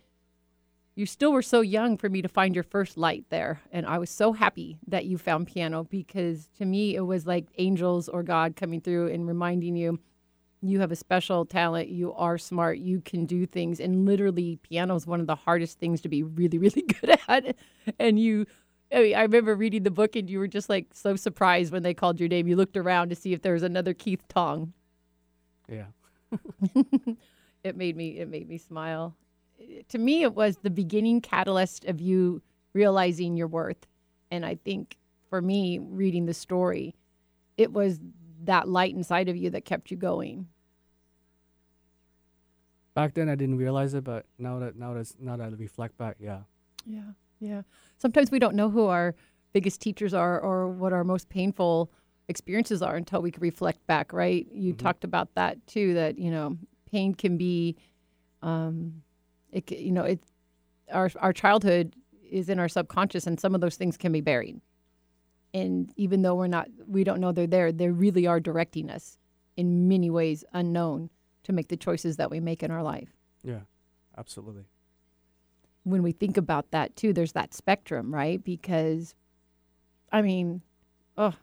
you 0.94 1.06
still 1.06 1.32
were 1.32 1.42
so 1.42 1.60
young 1.60 1.96
for 1.96 2.08
me 2.08 2.20
to 2.22 2.28
find 2.28 2.54
your 2.54 2.64
first 2.64 2.96
light 2.96 3.24
there. 3.30 3.60
And 3.72 3.86
I 3.86 3.98
was 3.98 4.10
so 4.10 4.32
happy 4.32 4.78
that 4.88 5.06
you 5.06 5.18
found 5.18 5.46
piano 5.46 5.84
because 5.84 6.48
to 6.58 6.64
me, 6.64 6.94
it 6.94 7.02
was 7.02 7.26
like 7.26 7.46
angels 7.58 8.08
or 8.08 8.22
God 8.22 8.56
coming 8.56 8.80
through 8.80 9.08
and 9.08 9.26
reminding 9.26 9.76
you 9.76 9.98
you 10.62 10.80
have 10.80 10.92
a 10.92 10.96
special 10.96 11.46
talent. 11.46 11.88
You 11.88 12.12
are 12.14 12.36
smart. 12.36 12.78
You 12.78 13.00
can 13.00 13.24
do 13.24 13.46
things. 13.46 13.80
And 13.80 14.04
literally, 14.04 14.56
piano 14.56 14.94
is 14.94 15.06
one 15.06 15.20
of 15.20 15.26
the 15.26 15.34
hardest 15.34 15.78
things 15.78 16.00
to 16.02 16.08
be 16.08 16.22
really, 16.22 16.58
really 16.58 16.82
good 16.82 17.18
at. 17.28 17.56
And 17.98 18.18
you, 18.18 18.46
I, 18.92 19.00
mean, 19.00 19.14
I 19.14 19.22
remember 19.22 19.54
reading 19.54 19.84
the 19.84 19.90
book 19.90 20.16
and 20.16 20.28
you 20.28 20.38
were 20.38 20.48
just 20.48 20.68
like 20.68 20.88
so 20.92 21.16
surprised 21.16 21.72
when 21.72 21.82
they 21.82 21.94
called 21.94 22.20
your 22.20 22.28
name. 22.28 22.46
You 22.46 22.56
looked 22.56 22.76
around 22.76 23.08
to 23.08 23.16
see 23.16 23.32
if 23.32 23.42
there 23.42 23.54
was 23.54 23.62
another 23.62 23.94
Keith 23.94 24.26
Tong. 24.28 24.72
Yeah. 25.68 25.86
it 27.64 27.76
made 27.76 27.96
me 27.96 28.18
it 28.18 28.28
made 28.28 28.48
me 28.48 28.58
smile. 28.58 29.16
To 29.88 29.98
me, 29.98 30.22
it 30.22 30.34
was 30.34 30.58
the 30.58 30.70
beginning 30.70 31.20
catalyst 31.20 31.84
of 31.84 32.00
you 32.00 32.42
realizing 32.72 33.36
your 33.36 33.48
worth. 33.48 33.86
And 34.30 34.46
I 34.46 34.54
think 34.54 34.96
for 35.28 35.42
me, 35.42 35.78
reading 35.78 36.26
the 36.26 36.34
story, 36.34 36.94
it 37.56 37.72
was 37.72 38.00
that 38.44 38.68
light 38.68 38.94
inside 38.94 39.28
of 39.28 39.36
you 39.36 39.50
that 39.50 39.64
kept 39.64 39.90
you 39.90 39.96
going. 39.96 40.48
Back 42.94 43.14
then, 43.14 43.28
I 43.28 43.34
didn't 43.34 43.56
realize 43.56 43.94
it, 43.94 44.04
but 44.04 44.26
now 44.38 44.58
that 44.58 44.76
now 44.76 44.94
that 44.94 45.12
now 45.20 45.36
that 45.36 45.44
I 45.44 45.56
reflect 45.56 45.96
back, 45.96 46.16
yeah. 46.18 46.40
Yeah, 46.84 47.12
yeah. 47.38 47.62
Sometimes 47.98 48.30
we 48.30 48.38
don't 48.38 48.56
know 48.56 48.68
who 48.70 48.86
our 48.86 49.14
biggest 49.52 49.80
teachers 49.80 50.12
are 50.14 50.40
or 50.40 50.68
what 50.68 50.92
our 50.92 51.04
most 51.04 51.28
painful 51.28 51.90
experiences 52.28 52.82
are 52.82 52.96
until 52.96 53.22
we 53.22 53.30
can 53.30 53.42
reflect 53.42 53.86
back. 53.86 54.12
Right? 54.12 54.46
You 54.52 54.74
Mhm. 54.74 54.78
talked 54.78 55.04
about 55.04 55.34
that 55.34 55.64
too. 55.66 55.94
That 55.94 56.18
you 56.18 56.30
know, 56.30 56.58
pain 56.86 57.14
can 57.14 57.36
be, 57.36 57.76
um, 58.42 59.02
it 59.52 59.70
you 59.70 59.92
know, 59.92 60.04
it 60.04 60.20
our 60.92 61.10
our 61.20 61.32
childhood 61.32 61.94
is 62.30 62.48
in 62.48 62.58
our 62.58 62.68
subconscious, 62.68 63.26
and 63.26 63.40
some 63.40 63.54
of 63.54 63.60
those 63.60 63.76
things 63.76 63.96
can 63.96 64.12
be 64.12 64.20
buried. 64.20 64.60
And 65.52 65.92
even 65.96 66.22
though 66.22 66.36
we're 66.36 66.46
not, 66.46 66.68
we 66.86 67.02
don't 67.02 67.20
know 67.20 67.32
they're 67.32 67.46
there, 67.46 67.72
they 67.72 67.88
really 67.88 68.26
are 68.26 68.38
directing 68.38 68.88
us 68.88 69.18
in 69.56 69.88
many 69.88 70.08
ways 70.08 70.44
unknown 70.52 71.10
to 71.42 71.52
make 71.52 71.66
the 71.68 71.76
choices 71.76 72.18
that 72.18 72.30
we 72.30 72.38
make 72.38 72.62
in 72.62 72.70
our 72.70 72.84
life. 72.84 73.08
Yeah, 73.42 73.60
absolutely. 74.16 74.62
when 75.84 76.02
we 76.02 76.12
think 76.12 76.36
about 76.36 76.70
that 76.70 76.96
too, 76.96 77.12
there's 77.12 77.32
that 77.32 77.54
spectrum, 77.54 78.14
right? 78.14 78.42
Because, 78.42 79.14
I 80.12 80.22
mean, 80.22 80.62
oh, 81.16 81.34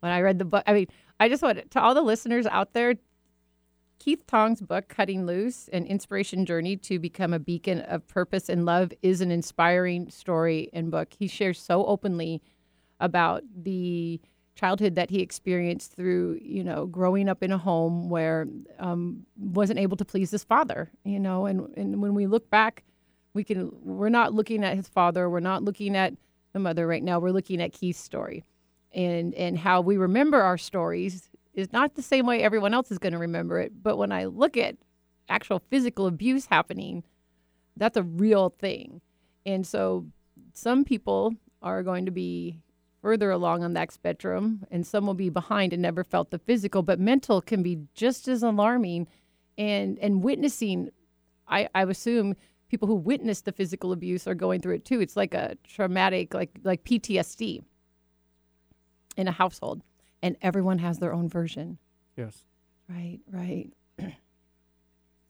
when 0.00 0.12
I 0.12 0.20
read 0.20 0.38
the 0.38 0.44
book, 0.44 0.64
I 0.66 0.72
mean, 0.72 0.86
I 1.20 1.28
just 1.28 1.42
want 1.42 1.70
to 1.70 1.80
all 1.80 1.94
the 1.94 2.02
listeners 2.02 2.46
out 2.46 2.72
there, 2.72 2.94
Keith 4.02 4.26
Tong's 4.26 4.60
book, 4.60 4.88
Cutting 4.88 5.26
Loose 5.26 5.68
An 5.72 5.86
Inspiration 5.86 6.44
Journey 6.44 6.76
to 6.78 6.98
Become 6.98 7.32
a 7.32 7.38
Beacon 7.38 7.82
of 7.82 8.04
Purpose 8.08 8.48
and 8.48 8.64
Love, 8.64 8.92
is 9.00 9.20
an 9.20 9.30
inspiring 9.30 10.10
story 10.10 10.68
and 10.72 10.90
book. 10.90 11.14
He 11.16 11.28
shares 11.28 11.60
so 11.60 11.86
openly 11.86 12.42
about 12.98 13.44
the 13.56 14.20
childhood 14.56 14.96
that 14.96 15.10
he 15.10 15.20
experienced 15.20 15.92
through, 15.92 16.40
you 16.42 16.64
know, 16.64 16.86
growing 16.86 17.28
up 17.28 17.44
in 17.44 17.52
a 17.52 17.58
home 17.58 18.10
where 18.10 18.48
um, 18.80 19.24
wasn't 19.38 19.78
able 19.78 19.96
to 19.96 20.04
please 20.04 20.32
his 20.32 20.42
father, 20.42 20.90
you 21.04 21.20
know, 21.20 21.46
and, 21.46 21.72
and 21.76 22.02
when 22.02 22.14
we 22.14 22.26
look 22.26 22.50
back, 22.50 22.82
we 23.34 23.44
can 23.44 23.70
we're 23.84 24.08
not 24.08 24.34
looking 24.34 24.64
at 24.64 24.76
his 24.76 24.88
father 24.88 25.30
we're 25.30 25.40
not 25.40 25.62
looking 25.62 25.96
at 25.96 26.12
the 26.52 26.58
mother 26.58 26.86
right 26.86 27.02
now 27.02 27.18
we're 27.18 27.30
looking 27.30 27.62
at 27.62 27.72
keith's 27.72 27.98
story 27.98 28.44
and 28.92 29.32
and 29.36 29.58
how 29.58 29.80
we 29.80 29.96
remember 29.96 30.42
our 30.42 30.58
stories 30.58 31.30
is 31.54 31.72
not 31.72 31.94
the 31.94 32.02
same 32.02 32.26
way 32.26 32.42
everyone 32.42 32.74
else 32.74 32.90
is 32.90 32.98
going 32.98 33.12
to 33.12 33.18
remember 33.18 33.60
it 33.60 33.72
but 33.82 33.96
when 33.96 34.12
i 34.12 34.24
look 34.24 34.56
at 34.56 34.76
actual 35.28 35.60
physical 35.70 36.06
abuse 36.06 36.46
happening 36.46 37.02
that's 37.76 37.96
a 37.96 38.02
real 38.02 38.50
thing. 38.50 39.00
And 39.46 39.66
so 39.66 40.06
some 40.52 40.84
people 40.84 41.34
are 41.62 41.82
going 41.82 42.06
to 42.06 42.10
be 42.10 42.60
further 43.00 43.30
along 43.30 43.64
on 43.64 43.72
that 43.74 43.90
spectrum 43.90 44.64
and 44.70 44.86
some 44.86 45.06
will 45.06 45.14
be 45.14 45.30
behind 45.30 45.72
and 45.72 45.82
never 45.82 46.04
felt 46.04 46.30
the 46.30 46.38
physical 46.38 46.82
but 46.82 47.00
mental 47.00 47.40
can 47.40 47.62
be 47.62 47.80
just 47.94 48.28
as 48.28 48.42
alarming. 48.42 49.08
And 49.58 49.98
and 49.98 50.24
witnessing 50.24 50.90
i 51.46 51.68
i 51.74 51.82
assume 51.82 52.34
people 52.70 52.88
who 52.88 52.94
witness 52.94 53.42
the 53.42 53.52
physical 53.52 53.92
abuse 53.92 54.26
are 54.26 54.34
going 54.34 54.60
through 54.60 54.76
it 54.76 54.84
too. 54.84 55.00
It's 55.00 55.16
like 55.16 55.34
a 55.34 55.56
traumatic, 55.64 56.32
like 56.32 56.58
like 56.64 56.84
PTSD 56.84 57.62
in 59.16 59.28
a 59.28 59.32
household, 59.32 59.82
and 60.22 60.36
everyone 60.40 60.78
has 60.78 60.98
their 60.98 61.12
own 61.12 61.28
version. 61.28 61.78
Yes. 62.16 62.44
Right, 62.88 63.20
right. 63.30 63.70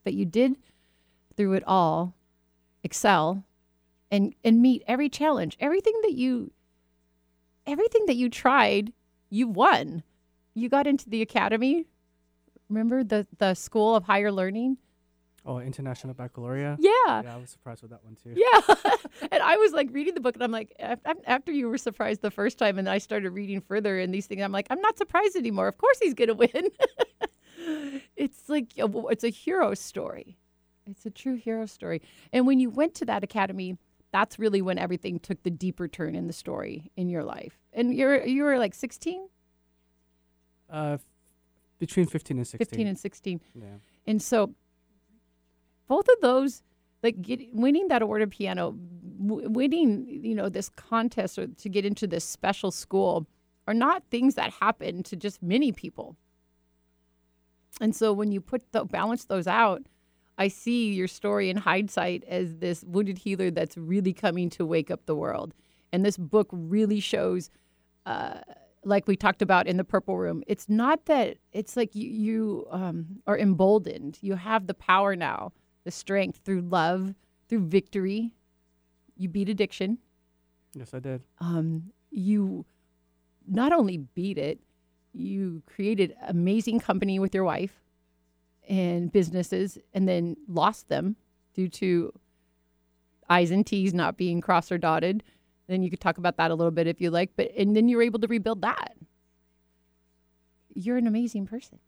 but 0.04 0.14
you 0.14 0.24
did 0.24 0.56
through 1.36 1.54
it 1.54 1.64
all 1.66 2.14
excel 2.84 3.44
and 4.10 4.34
and 4.44 4.60
meet 4.60 4.82
every 4.86 5.08
challenge. 5.08 5.56
Everything 5.58 5.94
that 6.02 6.12
you 6.12 6.52
everything 7.66 8.06
that 8.06 8.16
you 8.16 8.28
tried, 8.28 8.92
you 9.30 9.48
won. 9.48 10.02
You 10.54 10.68
got 10.68 10.86
into 10.86 11.08
the 11.08 11.22
academy. 11.22 11.86
Remember 12.68 13.02
the 13.02 13.26
the 13.38 13.54
school 13.54 13.96
of 13.96 14.04
higher 14.04 14.30
learning? 14.30 14.78
Oh, 15.44 15.58
International 15.58 16.14
Baccalaureate. 16.14 16.78
Yeah. 16.78 17.22
Yeah, 17.22 17.34
I 17.34 17.38
was 17.38 17.50
surprised 17.50 17.82
with 17.82 17.90
that 17.90 18.04
one 18.04 18.16
too. 18.22 18.34
Yeah. 18.36 18.74
and 19.32 19.42
I 19.42 19.56
was 19.56 19.72
like 19.72 19.88
reading 19.92 20.14
the 20.14 20.20
book 20.20 20.34
and 20.36 20.44
I'm 20.44 20.52
like, 20.52 20.72
af- 20.78 21.00
af- 21.04 21.16
after 21.26 21.50
you 21.50 21.68
were 21.68 21.78
surprised 21.78 22.22
the 22.22 22.30
first 22.30 22.58
time 22.58 22.78
and 22.78 22.88
I 22.88 22.98
started 22.98 23.30
reading 23.30 23.60
further 23.60 23.98
and 23.98 24.14
these 24.14 24.26
things, 24.26 24.40
I'm 24.42 24.52
like, 24.52 24.68
I'm 24.70 24.80
not 24.80 24.96
surprised 24.98 25.34
anymore. 25.34 25.66
Of 25.66 25.78
course 25.78 25.98
he's 26.00 26.14
going 26.14 26.28
to 26.28 26.34
win. 26.34 26.68
it's 28.16 28.48
like, 28.48 28.72
a- 28.78 29.06
it's 29.10 29.24
a 29.24 29.30
hero 29.30 29.74
story. 29.74 30.38
It's 30.88 31.06
a 31.06 31.10
true 31.10 31.34
hero 31.36 31.66
story. 31.66 32.02
And 32.32 32.46
when 32.46 32.60
you 32.60 32.70
went 32.70 32.94
to 32.96 33.04
that 33.06 33.24
academy, 33.24 33.76
that's 34.12 34.38
really 34.38 34.62
when 34.62 34.78
everything 34.78 35.18
took 35.18 35.42
the 35.42 35.50
deeper 35.50 35.88
turn 35.88 36.14
in 36.14 36.26
the 36.28 36.32
story 36.32 36.90
in 36.96 37.08
your 37.08 37.24
life. 37.24 37.58
And 37.72 37.94
you're, 37.94 38.24
you 38.24 38.44
were 38.44 38.58
like 38.58 38.74
16, 38.74 39.26
Uh, 40.70 40.98
between 41.78 42.06
15 42.06 42.36
and 42.38 42.46
16. 42.46 42.66
15 42.66 42.86
and 42.86 42.98
16. 42.98 43.40
yeah. 43.54 43.64
And 44.06 44.20
so 44.22 44.54
both 45.92 46.08
of 46.08 46.22
those, 46.22 46.62
like 47.02 47.20
get, 47.20 47.38
winning 47.52 47.88
that 47.88 48.00
award 48.00 48.22
of 48.22 48.30
piano, 48.30 48.74
w- 49.26 49.46
winning, 49.50 50.06
you 50.24 50.34
know, 50.34 50.48
this 50.48 50.70
contest 50.70 51.38
or 51.38 51.46
to 51.48 51.68
get 51.68 51.84
into 51.84 52.06
this 52.06 52.24
special 52.24 52.70
school 52.70 53.26
are 53.68 53.74
not 53.74 54.02
things 54.10 54.34
that 54.36 54.50
happen 54.54 55.02
to 55.02 55.16
just 55.16 55.42
many 55.42 55.70
people. 55.70 56.16
And 57.78 57.94
so 57.94 58.10
when 58.14 58.32
you 58.32 58.40
put 58.40 58.72
the 58.72 58.86
balance 58.86 59.26
those 59.26 59.46
out, 59.46 59.82
I 60.38 60.48
see 60.48 60.94
your 60.94 61.08
story 61.08 61.50
in 61.50 61.58
hindsight 61.58 62.24
as 62.26 62.56
this 62.56 62.82
wounded 62.84 63.18
healer 63.18 63.50
that's 63.50 63.76
really 63.76 64.14
coming 64.14 64.48
to 64.56 64.64
wake 64.64 64.90
up 64.90 65.04
the 65.04 65.14
world. 65.14 65.52
And 65.92 66.06
this 66.06 66.16
book 66.16 66.48
really 66.52 67.00
shows 67.00 67.50
uh, 68.06 68.40
like 68.82 69.06
we 69.06 69.14
talked 69.14 69.42
about 69.42 69.66
in 69.66 69.76
the 69.76 69.84
purple 69.84 70.16
room 70.16 70.42
it's 70.46 70.68
not 70.68 71.04
that 71.04 71.36
it's 71.52 71.76
like 71.76 71.94
you, 71.94 72.08
you 72.08 72.66
um, 72.70 73.06
are 73.28 73.38
emboldened 73.38 74.18
you 74.22 74.34
have 74.34 74.66
the 74.66 74.74
power 74.74 75.14
now 75.14 75.52
the 75.84 75.90
strength 75.90 76.40
through 76.44 76.62
love 76.62 77.14
through 77.48 77.66
victory. 77.66 78.32
You 79.16 79.28
beat 79.28 79.48
addiction. 79.48 79.98
Yes, 80.74 80.94
I 80.94 81.00
did. 81.00 81.22
um, 81.38 81.92
you 82.10 82.64
not 83.48 83.72
only 83.72 83.96
beat 83.98 84.38
it 84.38 84.60
you 85.14 85.62
created 85.66 86.14
amazing 86.26 86.80
company 86.80 87.18
with 87.18 87.34
your 87.34 87.44
wife 87.44 87.82
and 88.68 89.12
businesses 89.12 89.76
and 89.92 90.08
then 90.08 90.36
lost 90.48 90.88
them 90.88 91.16
due 91.54 91.68
to 91.68 92.12
i's 93.28 93.50
and 93.50 93.66
t's 93.66 93.92
not 93.92 94.16
being 94.16 94.40
crossed 94.40 94.72
or 94.72 94.78
dotted. 94.78 95.22
Then 95.66 95.82
you 95.82 95.90
could 95.90 96.00
talk 96.00 96.18
about 96.18 96.36
that 96.38 96.50
a 96.50 96.54
little 96.54 96.70
bit 96.70 96.86
if 96.86 97.00
you 97.00 97.10
like 97.10 97.30
but 97.36 97.50
and 97.56 97.74
then 97.76 97.88
you're 97.88 98.02
able 98.02 98.20
to 98.20 98.26
rebuild 98.26 98.62
that. 98.62 98.94
You're 100.74 100.96
an 100.96 101.06
amazing 101.06 101.46
person. 101.46 101.78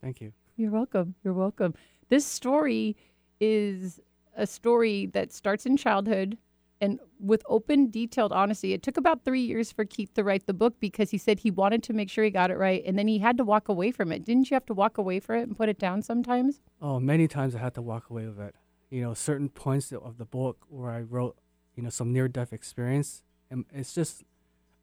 Thank 0.00 0.20
you. 0.20 0.32
You're 0.56 0.70
welcome. 0.70 1.14
You're 1.22 1.34
welcome. 1.34 1.74
This 2.08 2.24
story 2.26 2.96
is 3.40 4.00
a 4.36 4.46
story 4.46 5.06
that 5.06 5.32
starts 5.32 5.66
in 5.66 5.76
childhood 5.76 6.38
and 6.80 7.00
with 7.20 7.42
open, 7.48 7.90
detailed 7.90 8.32
honesty. 8.32 8.72
It 8.72 8.82
took 8.82 8.96
about 8.96 9.24
three 9.24 9.40
years 9.40 9.72
for 9.72 9.84
Keith 9.84 10.12
to 10.14 10.24
write 10.24 10.46
the 10.46 10.52
book 10.52 10.74
because 10.80 11.10
he 11.10 11.18
said 11.18 11.38
he 11.38 11.50
wanted 11.50 11.82
to 11.84 11.92
make 11.92 12.10
sure 12.10 12.24
he 12.24 12.30
got 12.30 12.50
it 12.50 12.58
right. 12.58 12.82
And 12.84 12.98
then 12.98 13.08
he 13.08 13.18
had 13.18 13.36
to 13.38 13.44
walk 13.44 13.68
away 13.68 13.90
from 13.90 14.12
it. 14.12 14.24
Didn't 14.24 14.50
you 14.50 14.54
have 14.54 14.66
to 14.66 14.74
walk 14.74 14.98
away 14.98 15.20
from 15.20 15.36
it 15.36 15.42
and 15.44 15.56
put 15.56 15.68
it 15.68 15.78
down 15.78 16.02
sometimes? 16.02 16.60
Oh, 16.82 17.00
many 17.00 17.28
times 17.28 17.54
I 17.54 17.60
had 17.60 17.74
to 17.74 17.82
walk 17.82 18.10
away 18.10 18.26
with 18.26 18.40
it. 18.40 18.54
You 18.90 19.02
know, 19.02 19.14
certain 19.14 19.48
points 19.48 19.92
of 19.92 20.18
the 20.18 20.24
book 20.24 20.66
where 20.68 20.90
I 20.90 21.00
wrote, 21.00 21.38
you 21.74 21.82
know, 21.82 21.90
some 21.90 22.12
near-death 22.12 22.52
experience, 22.52 23.22
and 23.50 23.64
it's 23.72 23.94
just, 23.94 24.22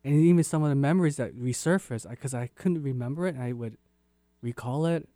and 0.03 0.15
even 0.15 0.43
some 0.43 0.63
of 0.63 0.69
the 0.69 0.75
memories 0.75 1.17
that 1.17 1.37
resurfaced 1.37 2.09
because 2.09 2.33
I 2.33 2.47
couldn't 2.47 2.81
remember 2.81 3.27
it, 3.27 3.35
and 3.35 3.43
I 3.43 3.53
would 3.53 3.77
recall 4.41 4.85
it. 4.85 5.07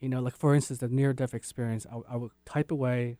You 0.00 0.08
know, 0.08 0.20
like 0.20 0.36
for 0.36 0.54
instance, 0.54 0.80
the 0.80 0.88
near-death 0.88 1.32
experience, 1.34 1.86
I, 1.90 2.00
I 2.12 2.16
would 2.16 2.32
type 2.44 2.70
away. 2.70 3.18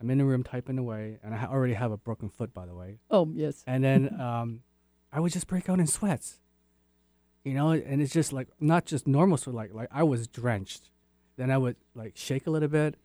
I'm 0.00 0.10
in 0.10 0.18
the 0.18 0.24
room 0.24 0.42
typing 0.42 0.76
away, 0.78 1.18
and 1.22 1.34
I 1.34 1.38
ha- 1.38 1.52
already 1.52 1.74
have 1.74 1.92
a 1.92 1.96
broken 1.96 2.28
foot, 2.28 2.52
by 2.52 2.66
the 2.66 2.74
way. 2.74 2.98
Oh, 3.10 3.30
yes. 3.32 3.62
And 3.66 3.84
then 3.84 4.20
um, 4.20 4.60
I 5.12 5.20
would 5.20 5.32
just 5.32 5.46
break 5.46 5.68
out 5.68 5.78
in 5.78 5.86
sweats. 5.86 6.40
you 7.44 7.54
know, 7.54 7.70
and 7.70 8.00
it's 8.02 8.12
just 8.12 8.32
like 8.32 8.48
not 8.58 8.86
just 8.86 9.06
normal 9.06 9.36
sweat, 9.36 9.54
like 9.54 9.72
like 9.74 9.88
I 9.92 10.02
was 10.02 10.26
drenched. 10.26 10.90
Then 11.36 11.50
I 11.50 11.58
would 11.58 11.76
like 11.94 12.16
shake 12.16 12.46
a 12.46 12.50
little 12.50 12.68
bit. 12.68 12.96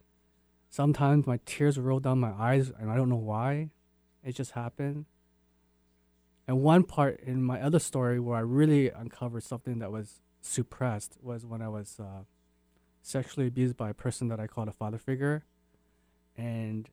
Sometimes 0.72 1.26
my 1.28 1.40
tears 1.46 1.78
would 1.78 1.86
roll 1.86 2.00
down 2.00 2.20
my 2.20 2.32
eyes, 2.32 2.72
and 2.80 2.90
I 2.90 2.96
don't 2.96 3.10
know 3.10 3.16
why. 3.16 3.70
It 4.24 4.36
just 4.36 4.52
happened. 4.52 5.06
And 6.48 6.62
one 6.62 6.84
part 6.84 7.20
in 7.20 7.44
my 7.44 7.62
other 7.62 7.80
story 7.80 8.20
where 8.20 8.38
I 8.38 8.42
really 8.42 8.90
uncovered 8.90 9.44
something 9.44 9.80
that 9.80 9.92
was 9.92 10.22
suppressed 10.42 11.18
was 11.22 11.46
when 11.46 11.62
I 11.62 11.70
was 11.70 12.00
uh, 12.00 12.24
sexually 13.10 13.48
abused 13.48 13.76
by 13.76 13.90
a 13.90 13.94
person 13.94 14.28
that 14.30 14.40
I 14.40 14.48
called 14.48 14.68
a 14.68 14.72
father 14.72 14.98
figure, 14.98 15.44
and 16.38 16.90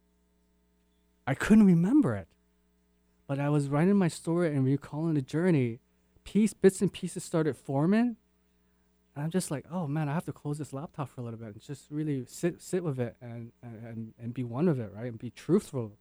I 1.26 1.34
couldn't 1.34 1.66
remember 1.66 2.14
it. 2.16 2.28
But 3.26 3.40
I 3.40 3.48
was 3.48 3.68
writing 3.68 3.96
my 3.96 4.08
story 4.08 4.54
and 4.54 4.64
recalling 4.64 5.14
the 5.14 5.22
journey. 5.22 5.80
Piece 6.24 6.54
bits 6.54 6.80
and 6.80 6.92
pieces 6.92 7.24
started 7.24 7.56
forming. 7.56 8.16
And 9.14 9.24
I'm 9.24 9.30
just 9.30 9.50
like, 9.50 9.64
oh 9.70 9.86
man, 9.86 10.08
I 10.08 10.14
have 10.14 10.26
to 10.26 10.32
close 10.32 10.58
this 10.58 10.72
laptop 10.72 11.08
for 11.08 11.20
a 11.20 11.24
little 11.24 11.38
bit 11.38 11.48
and 11.48 11.60
just 11.60 11.86
really 11.90 12.24
sit 12.26 12.60
sit 12.60 12.84
with 12.84 13.00
it 13.00 13.16
and 13.20 13.52
and, 13.62 14.12
and 14.18 14.34
be 14.34 14.44
one 14.44 14.66
with 14.66 14.78
it, 14.78 14.90
right? 14.94 15.06
And 15.06 15.18
be 15.18 15.30
truthful. 15.30 15.92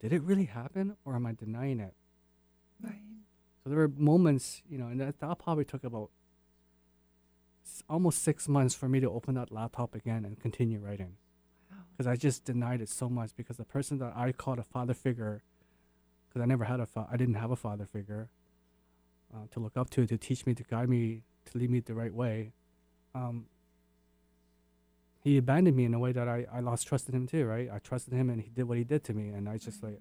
Did 0.00 0.12
it 0.12 0.22
really 0.22 0.44
happen 0.44 0.96
or 1.04 1.14
am 1.14 1.26
I 1.26 1.32
denying 1.32 1.80
it? 1.80 1.94
Right. 2.82 3.02
So 3.62 3.70
there 3.70 3.78
were 3.78 3.88
moments, 3.88 4.62
you 4.68 4.78
know, 4.78 4.86
and 4.86 5.00
that, 5.00 5.20
that 5.20 5.38
probably 5.38 5.64
took 5.64 5.84
about 5.84 6.10
almost 7.88 8.22
six 8.22 8.48
months 8.48 8.74
for 8.74 8.88
me 8.88 9.00
to 9.00 9.10
open 9.10 9.34
that 9.34 9.50
laptop 9.50 9.94
again 9.94 10.24
and 10.24 10.38
continue 10.40 10.78
writing. 10.78 11.16
Because 11.92 12.06
I 12.06 12.16
just 12.16 12.44
denied 12.44 12.80
it 12.80 12.88
so 12.88 13.08
much 13.08 13.34
because 13.36 13.56
the 13.56 13.64
person 13.64 13.98
that 13.98 14.12
I 14.14 14.32
called 14.32 14.58
a 14.58 14.62
father 14.62 14.94
figure, 14.94 15.42
because 16.28 16.42
I 16.42 16.44
never 16.44 16.64
had 16.64 16.80
a 16.80 16.86
fa- 16.86 17.08
I 17.10 17.16
didn't 17.16 17.34
have 17.34 17.50
a 17.50 17.56
father 17.56 17.86
figure 17.86 18.28
uh, 19.34 19.46
to 19.52 19.60
look 19.60 19.76
up 19.76 19.90
to, 19.90 20.06
to 20.06 20.18
teach 20.18 20.44
me, 20.46 20.54
to 20.54 20.62
guide 20.62 20.88
me, 20.88 21.22
to 21.46 21.58
lead 21.58 21.70
me 21.70 21.80
the 21.80 21.94
right 21.94 22.12
way. 22.12 22.52
Um, 23.14 23.46
he 25.22 25.38
abandoned 25.38 25.76
me 25.76 25.84
in 25.84 25.94
a 25.94 25.98
way 25.98 26.12
that 26.12 26.28
I, 26.28 26.46
I 26.52 26.60
lost 26.60 26.86
trust 26.86 27.08
in 27.08 27.14
him 27.14 27.26
too, 27.26 27.46
right? 27.46 27.68
I 27.72 27.78
trusted 27.78 28.12
him 28.12 28.30
and 28.30 28.40
he 28.40 28.50
did 28.50 28.64
what 28.64 28.78
he 28.78 28.84
did 28.84 29.02
to 29.04 29.14
me, 29.14 29.30
and 29.30 29.48
I 29.48 29.58
just 29.58 29.82
like, 29.82 30.00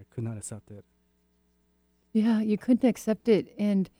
I 0.00 0.02
could 0.12 0.24
not 0.24 0.36
accept 0.36 0.70
it. 0.70 0.84
Yeah, 2.12 2.40
you 2.40 2.56
couldn't 2.56 2.88
accept 2.88 3.28
it, 3.28 3.54
and 3.58 3.90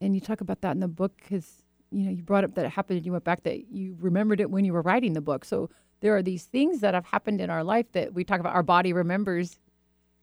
and 0.00 0.14
you 0.14 0.20
talk 0.20 0.40
about 0.40 0.60
that 0.62 0.70
in 0.70 0.80
the 0.80 0.88
book 0.88 1.12
because 1.16 1.64
you 1.90 2.04
know 2.04 2.10
you 2.10 2.22
brought 2.22 2.44
up 2.44 2.54
that 2.54 2.66
it 2.66 2.70
happened, 2.70 2.98
and 2.98 3.06
you 3.06 3.12
went 3.12 3.24
back 3.24 3.42
that 3.44 3.70
you 3.70 3.96
remembered 4.00 4.40
it 4.40 4.50
when 4.50 4.64
you 4.64 4.72
were 4.72 4.82
writing 4.82 5.12
the 5.12 5.20
book. 5.20 5.44
So 5.44 5.70
there 6.00 6.16
are 6.16 6.22
these 6.22 6.44
things 6.44 6.80
that 6.80 6.94
have 6.94 7.06
happened 7.06 7.40
in 7.40 7.50
our 7.50 7.64
life 7.64 7.90
that 7.92 8.14
we 8.14 8.24
talk 8.24 8.40
about. 8.40 8.54
Our 8.54 8.62
body 8.62 8.92
remembers, 8.92 9.58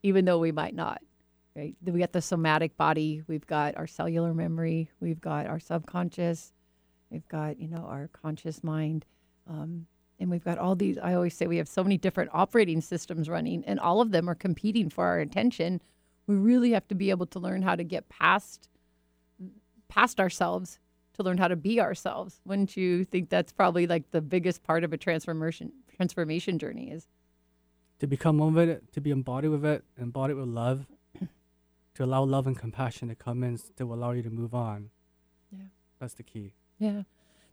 even 0.02 0.24
though 0.24 0.38
we 0.38 0.52
might 0.52 0.74
not. 0.74 1.00
Right? 1.54 1.74
We 1.84 1.98
got 1.98 2.12
the 2.12 2.22
somatic 2.22 2.76
body. 2.76 3.22
We've 3.26 3.46
got 3.46 3.76
our 3.76 3.86
cellular 3.86 4.32
memory. 4.32 4.90
We've 5.00 5.20
got 5.20 5.46
our 5.46 5.58
subconscious. 5.58 6.52
We've 7.10 7.26
got 7.28 7.58
you 7.58 7.68
know 7.68 7.86
our 7.88 8.08
conscious 8.12 8.62
mind. 8.62 9.04
Um, 9.48 9.86
and 10.20 10.30
we've 10.30 10.44
got 10.44 10.58
all 10.58 10.74
these. 10.74 10.98
I 10.98 11.14
always 11.14 11.34
say 11.34 11.46
we 11.46 11.58
have 11.58 11.68
so 11.68 11.82
many 11.82 11.96
different 11.96 12.30
operating 12.32 12.80
systems 12.80 13.28
running, 13.28 13.64
and 13.66 13.78
all 13.78 14.00
of 14.00 14.10
them 14.10 14.28
are 14.28 14.34
competing 14.34 14.90
for 14.90 15.04
our 15.04 15.20
attention 15.20 15.80
we 16.28 16.36
really 16.36 16.72
have 16.72 16.86
to 16.86 16.94
be 16.94 17.10
able 17.10 17.26
to 17.26 17.40
learn 17.40 17.62
how 17.62 17.74
to 17.74 17.82
get 17.82 18.08
past 18.08 18.68
past 19.88 20.20
ourselves 20.20 20.78
to 21.18 21.22
learn 21.24 21.36
how 21.38 21.48
to 21.48 21.56
be 21.56 21.80
ourselves 21.80 22.40
wouldn't 22.44 22.76
you 22.76 23.04
think 23.04 23.28
that's 23.28 23.52
probably 23.52 23.86
like 23.86 24.10
the 24.12 24.20
biggest 24.20 24.62
part 24.62 24.84
of 24.84 24.92
a 24.92 24.96
transformation 24.96 25.72
transformation 25.94 26.58
journey 26.58 26.90
is 26.90 27.06
to 27.98 28.06
become 28.06 28.38
one 28.38 28.54
with 28.54 28.68
it, 28.68 28.92
to 28.92 29.00
be 29.00 29.10
embodied 29.10 29.50
with 29.50 29.64
it, 29.64 29.82
embodied 30.00 30.36
with 30.36 30.46
love, 30.46 30.86
to 31.94 32.04
allow 32.04 32.22
love 32.22 32.46
and 32.46 32.56
compassion 32.56 33.08
to 33.08 33.16
come 33.16 33.42
in, 33.42 33.58
to 33.76 33.92
allow 33.92 34.12
you 34.12 34.22
to 34.22 34.30
move 34.30 34.54
on. 34.54 34.90
Yeah. 35.50 35.64
That's 35.98 36.14
the 36.14 36.22
key. 36.22 36.54
yeah 36.78 37.02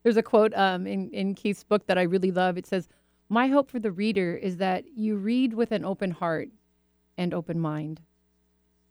there's 0.03 0.17
a 0.17 0.21
quote 0.23 0.53
um, 0.53 0.85
in, 0.85 1.09
in 1.09 1.33
keith's 1.33 1.63
book 1.63 1.87
that 1.87 1.97
i 1.97 2.03
really 2.03 2.29
love 2.29 2.57
it 2.57 2.67
says 2.67 2.87
my 3.27 3.47
hope 3.47 3.71
for 3.71 3.79
the 3.79 3.91
reader 3.91 4.35
is 4.35 4.57
that 4.57 4.83
you 4.95 5.15
read 5.15 5.51
with 5.55 5.71
an 5.71 5.83
open 5.83 6.11
heart 6.11 6.49
and 7.17 7.33
open 7.33 7.59
mind 7.59 8.01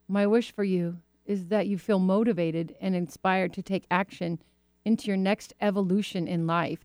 my 0.08 0.26
wish 0.26 0.52
for 0.52 0.64
you 0.64 0.98
is 1.24 1.46
that 1.46 1.68
you 1.68 1.78
feel 1.78 2.00
motivated 2.00 2.74
and 2.80 2.96
inspired 2.96 3.52
to 3.52 3.62
take 3.62 3.87
action 3.92 4.40
into 4.85 5.09
your 5.09 5.16
next 5.16 5.53
evolution 5.61 6.29
in 6.29 6.47
life. 6.47 6.85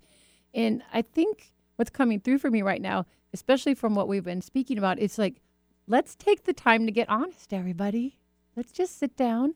And 0.53 0.81
I 0.93 1.01
think 1.01 1.51
what's 1.75 1.89
coming 1.89 2.19
through 2.19 2.39
for 2.39 2.49
me 2.49 2.61
right 2.61 2.81
now, 2.81 3.05
especially 3.33 3.73
from 3.73 3.95
what 3.95 4.07
we've 4.07 4.23
been 4.23 4.41
speaking 4.41 4.77
about, 4.77 4.99
it's 4.99 5.17
like, 5.17 5.41
let's 5.87 6.15
take 6.15 6.43
the 6.43 6.53
time 6.53 6.85
to 6.85 6.91
get 6.91 7.09
honest, 7.09 7.53
everybody. 7.53 8.19
Let's 8.55 8.71
just 8.71 8.97
sit 8.97 9.15
down 9.15 9.55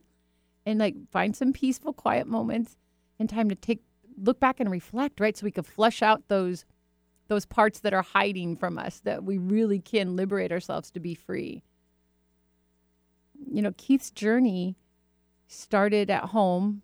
and 0.65 0.79
like 0.79 0.95
find 1.11 1.35
some 1.35 1.53
peaceful, 1.53 1.93
quiet 1.93 2.27
moments 2.27 2.77
and 3.19 3.29
time 3.29 3.49
to 3.49 3.55
take 3.55 3.81
look 4.21 4.39
back 4.39 4.59
and 4.59 4.69
reflect, 4.69 5.19
right? 5.19 5.35
So 5.35 5.45
we 5.45 5.51
could 5.51 5.65
flush 5.65 6.01
out 6.01 6.27
those 6.27 6.65
those 7.29 7.45
parts 7.45 7.79
that 7.79 7.93
are 7.93 8.03
hiding 8.03 8.55
from 8.55 8.77
us 8.77 8.99
that 8.99 9.23
we 9.23 9.37
really 9.37 9.79
can 9.79 10.15
liberate 10.15 10.51
ourselves 10.51 10.91
to 10.91 10.99
be 10.99 11.15
free. 11.15 11.63
You 13.49 13.61
know, 13.61 13.71
Keith's 13.77 14.11
journey 14.11 14.75
started 15.47 16.09
at 16.09 16.25
home 16.25 16.82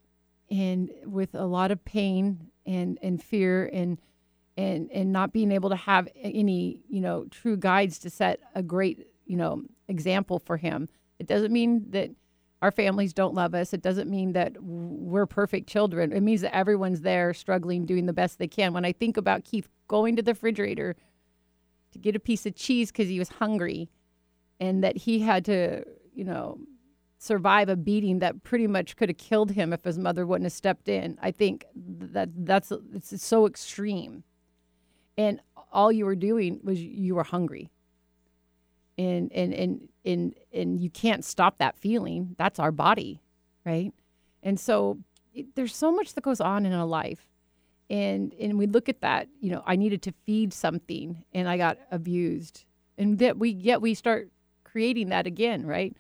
and 0.52 0.90
with 1.06 1.36
a 1.36 1.46
lot 1.46 1.72
of 1.72 1.84
pain 1.86 2.50
and 2.66 2.98
and 3.02 3.22
fear 3.22 3.70
and 3.72 4.00
and 4.58 4.90
and 4.92 5.12
not 5.12 5.32
being 5.32 5.52
able 5.52 5.70
to 5.70 5.76
have 5.76 6.08
any 6.16 6.82
you 6.90 7.02
know 7.02 7.26
true 7.32 7.58
guides 7.58 8.00
to 8.00 8.10
set 8.10 8.40
a 8.56 8.64
great 8.64 9.08
you 9.26 9.38
know 9.38 9.64
example 9.88 10.40
for 10.40 10.58
him. 10.58 10.90
It 11.20 11.28
doesn't 11.28 11.52
mean 11.52 11.86
that 11.92 12.12
our 12.62 12.72
families 12.72 13.14
don't 13.14 13.34
love 13.34 13.56
us. 13.56 13.74
It 13.74 13.82
doesn't 13.82 14.10
mean 14.10 14.34
that 14.34 14.62
we're 14.62 15.26
perfect 15.26 15.70
children. 15.70 16.12
It 16.12 16.22
means 16.22 16.42
that 16.42 16.54
everyone's 16.54 17.02
there 17.02 17.34
struggling 17.34 17.86
doing 17.86 18.06
the 18.06 18.14
best 18.14 18.38
they 18.38 18.48
can. 18.48 18.74
When 18.74 18.86
i 18.86 18.92
think 18.92 19.18
about 19.18 19.44
keith 19.44 19.70
going 19.88 20.16
to 20.16 20.22
the 20.22 20.34
refrigerator 20.34 20.96
to 21.92 22.00
get 22.00 22.16
a 22.16 22.20
piece 22.20 22.46
of 22.46 22.56
cheese 22.56 22.92
because 22.92 23.08
he 23.08 23.20
was 23.20 23.30
hungry 23.30 23.90
and 24.60 24.84
that 24.84 24.98
he 24.98 25.20
had 25.20 25.46
to 25.46 25.84
you 26.14 26.24
know 26.24 26.60
survive 27.20 27.68
a 27.68 27.76
beating 27.76 28.20
that 28.20 28.44
pretty 28.44 28.66
much 28.66 28.96
could 28.96 29.10
have 29.10 29.18
killed 29.18 29.52
him 29.52 29.74
if 29.74 29.84
his 29.84 30.00
mother 30.00 30.26
wouldn't 30.26 30.46
have 30.46 30.54
stepped 30.54 30.88
in. 30.88 31.20
I 31.22 31.32
think 31.32 31.66
that 31.76 32.30
that's 32.34 32.72
it's 32.72 33.24
so 33.24 33.46
extreme. 33.46 34.24
And 35.18 35.42
all 35.72 35.92
you 35.92 36.06
were 36.06 36.16
doing 36.16 36.62
was 36.64 36.82
you 36.82 37.16
were 37.16 37.26
hungry. 37.26 37.70
And 38.98 39.32
and 39.34 39.54
and 39.54 39.90
and 40.06 40.34
and 40.54 40.80
you 40.80 40.90
can't 40.90 41.26
stop 41.26 41.58
that 41.58 41.78
feeling. 41.78 42.36
That's 42.38 42.58
our 42.58 42.72
body, 42.72 43.22
right? 43.66 43.92
And 44.42 44.58
so 44.58 45.00
it, 45.34 45.56
there's 45.56 45.76
so 45.76 45.92
much 45.92 46.14
that 46.14 46.24
goes 46.24 46.40
on 46.40 46.66
in 46.66 46.72
a 46.72 46.86
life. 46.86 47.28
And 47.90 48.34
and 48.40 48.58
we 48.58 48.66
look 48.66 48.88
at 48.88 49.02
that, 49.02 49.28
you 49.42 49.52
know, 49.52 49.62
I 49.66 49.76
needed 49.76 50.02
to 50.04 50.14
feed 50.26 50.54
something 50.54 51.26
and 51.34 51.50
I 51.50 51.58
got 51.58 51.80
abused. 51.92 52.64
And 52.98 53.20
that 53.20 53.38
we 53.38 53.50
yet 53.50 53.82
we 53.82 53.94
start 53.94 54.32
creating 54.64 55.10
that 55.10 55.28
again, 55.28 55.66
right? 55.66 55.98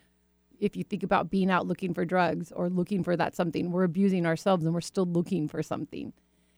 If 0.59 0.75
you 0.75 0.83
think 0.83 1.03
about 1.03 1.29
being 1.29 1.49
out 1.49 1.67
looking 1.67 1.93
for 1.93 2.05
drugs 2.05 2.51
or 2.51 2.69
looking 2.69 3.03
for 3.03 3.15
that 3.15 3.35
something, 3.35 3.71
we're 3.71 3.83
abusing 3.83 4.25
ourselves 4.25 4.65
and 4.65 4.73
we're 4.73 4.81
still 4.81 5.05
looking 5.05 5.47
for 5.47 5.63
something. 5.63 6.13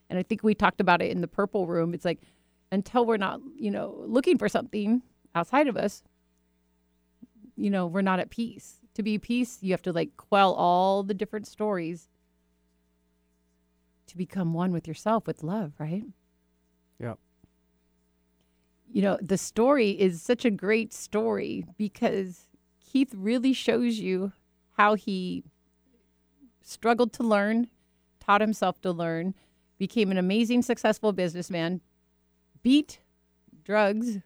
And 0.09 0.19
I 0.19 0.23
think 0.23 0.43
we 0.43 0.53
talked 0.53 0.81
about 0.81 1.01
it 1.01 1.11
in 1.11 1.21
the 1.21 1.27
purple 1.27 1.67
room. 1.67 1.93
It's 1.93 2.05
like 2.05 2.21
until 2.71 3.05
we're 3.05 3.17
not, 3.17 3.39
you 3.55 3.71
know, 3.71 4.03
looking 4.05 4.37
for 4.37 4.49
something 4.49 5.01
outside 5.35 5.67
of 5.67 5.77
us, 5.77 6.03
you 7.55 7.69
know, 7.69 7.85
we're 7.87 8.01
not 8.01 8.19
at 8.19 8.29
peace. 8.29 8.79
To 8.95 9.03
be 9.03 9.17
peace, 9.17 9.59
you 9.61 9.71
have 9.71 9.81
to 9.83 9.93
like 9.93 10.17
quell 10.17 10.53
all 10.53 11.03
the 11.03 11.13
different 11.13 11.47
stories 11.47 12.09
to 14.07 14.17
become 14.17 14.53
one 14.53 14.73
with 14.73 14.87
yourself 14.87 15.27
with 15.27 15.43
love, 15.43 15.73
right? 15.79 16.03
Yeah. 16.99 17.13
You 18.91 19.01
know, 19.01 19.17
the 19.21 19.37
story 19.37 19.91
is 19.91 20.21
such 20.21 20.43
a 20.43 20.51
great 20.51 20.93
story 20.93 21.65
because 21.77 22.49
Keith 22.91 23.13
really 23.15 23.53
shows 23.53 23.99
you 23.99 24.33
how 24.73 24.95
he 24.95 25.45
struggled 26.61 27.13
to 27.13 27.23
learn, 27.23 27.69
taught 28.19 28.41
himself 28.41 28.81
to 28.81 28.91
learn, 28.91 29.33
became 29.77 30.11
an 30.11 30.17
amazing, 30.17 30.61
successful 30.61 31.13
businessman, 31.13 31.79
beat 32.63 32.99
drugs, 33.63 34.17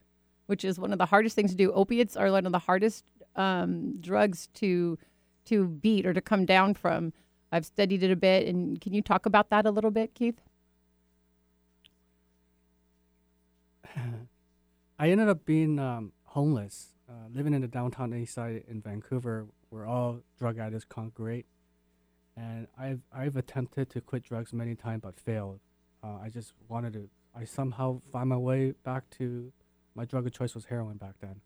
which 0.47 0.65
is 0.65 0.79
one 0.79 0.91
of 0.91 0.97
the 0.97 1.05
hardest 1.05 1.35
things 1.35 1.51
to 1.51 1.57
do. 1.57 1.71
Opiates 1.73 2.17
are 2.17 2.31
one 2.31 2.47
of 2.47 2.51
the 2.51 2.57
hardest 2.57 3.05
um, 3.35 4.01
drugs 4.01 4.47
to 4.55 4.97
to 5.45 5.67
beat 5.67 6.07
or 6.07 6.13
to 6.15 6.21
come 6.21 6.43
down 6.43 6.73
from. 6.73 7.13
I've 7.51 7.67
studied 7.67 8.01
it 8.01 8.09
a 8.09 8.15
bit, 8.15 8.47
and 8.47 8.81
can 8.81 8.95
you 8.95 9.03
talk 9.03 9.27
about 9.27 9.51
that 9.51 9.67
a 9.67 9.71
little 9.71 9.91
bit, 9.91 10.15
Keith? 10.15 10.41
I 14.97 15.11
ended 15.11 15.29
up 15.29 15.45
being 15.45 15.77
um, 15.77 16.13
homeless, 16.23 16.94
uh, 17.09 17.27
living 17.33 17.53
in 17.53 17.61
the 17.61 17.67
downtown 17.67 18.13
east 18.13 18.33
side 18.33 18.63
in 18.67 18.81
Vancouver, 18.81 19.47
where 19.69 19.85
all 19.85 20.21
drug 20.37 20.57
addicts 20.57 20.85
congregate. 20.85 21.45
And 22.37 22.67
I've 22.77 23.01
I've 23.13 23.35
attempted 23.37 23.89
to 23.91 24.01
quit 24.01 24.23
drugs 24.23 24.53
many 24.53 24.75
times, 24.75 25.01
but 25.03 25.17
failed. 25.19 25.59
Uh, 26.03 26.17
I 26.21 26.29
just 26.29 26.53
wanted 26.67 26.93
to. 26.93 27.09
I 27.35 27.45
somehow 27.45 28.01
find 28.11 28.29
my 28.29 28.37
way 28.37 28.73
back 28.83 29.09
to 29.17 29.51
my 29.95 30.05
drug 30.05 30.25
of 30.25 30.33
choice 30.33 30.53
was 30.53 30.65
heroin 30.65 30.97
back 30.97 31.15
then. 31.21 31.41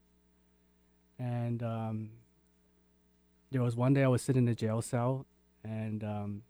And 1.19 1.61
um, 1.61 2.09
there 3.51 3.61
was 3.61 3.75
one 3.75 3.93
day 3.93 4.03
I 4.03 4.07
was 4.07 4.21
sitting 4.21 4.43
in 4.43 4.49
a 4.49 4.55
jail 4.55 4.81
cell, 4.81 5.25
and 5.63 6.03
um, 6.03 6.41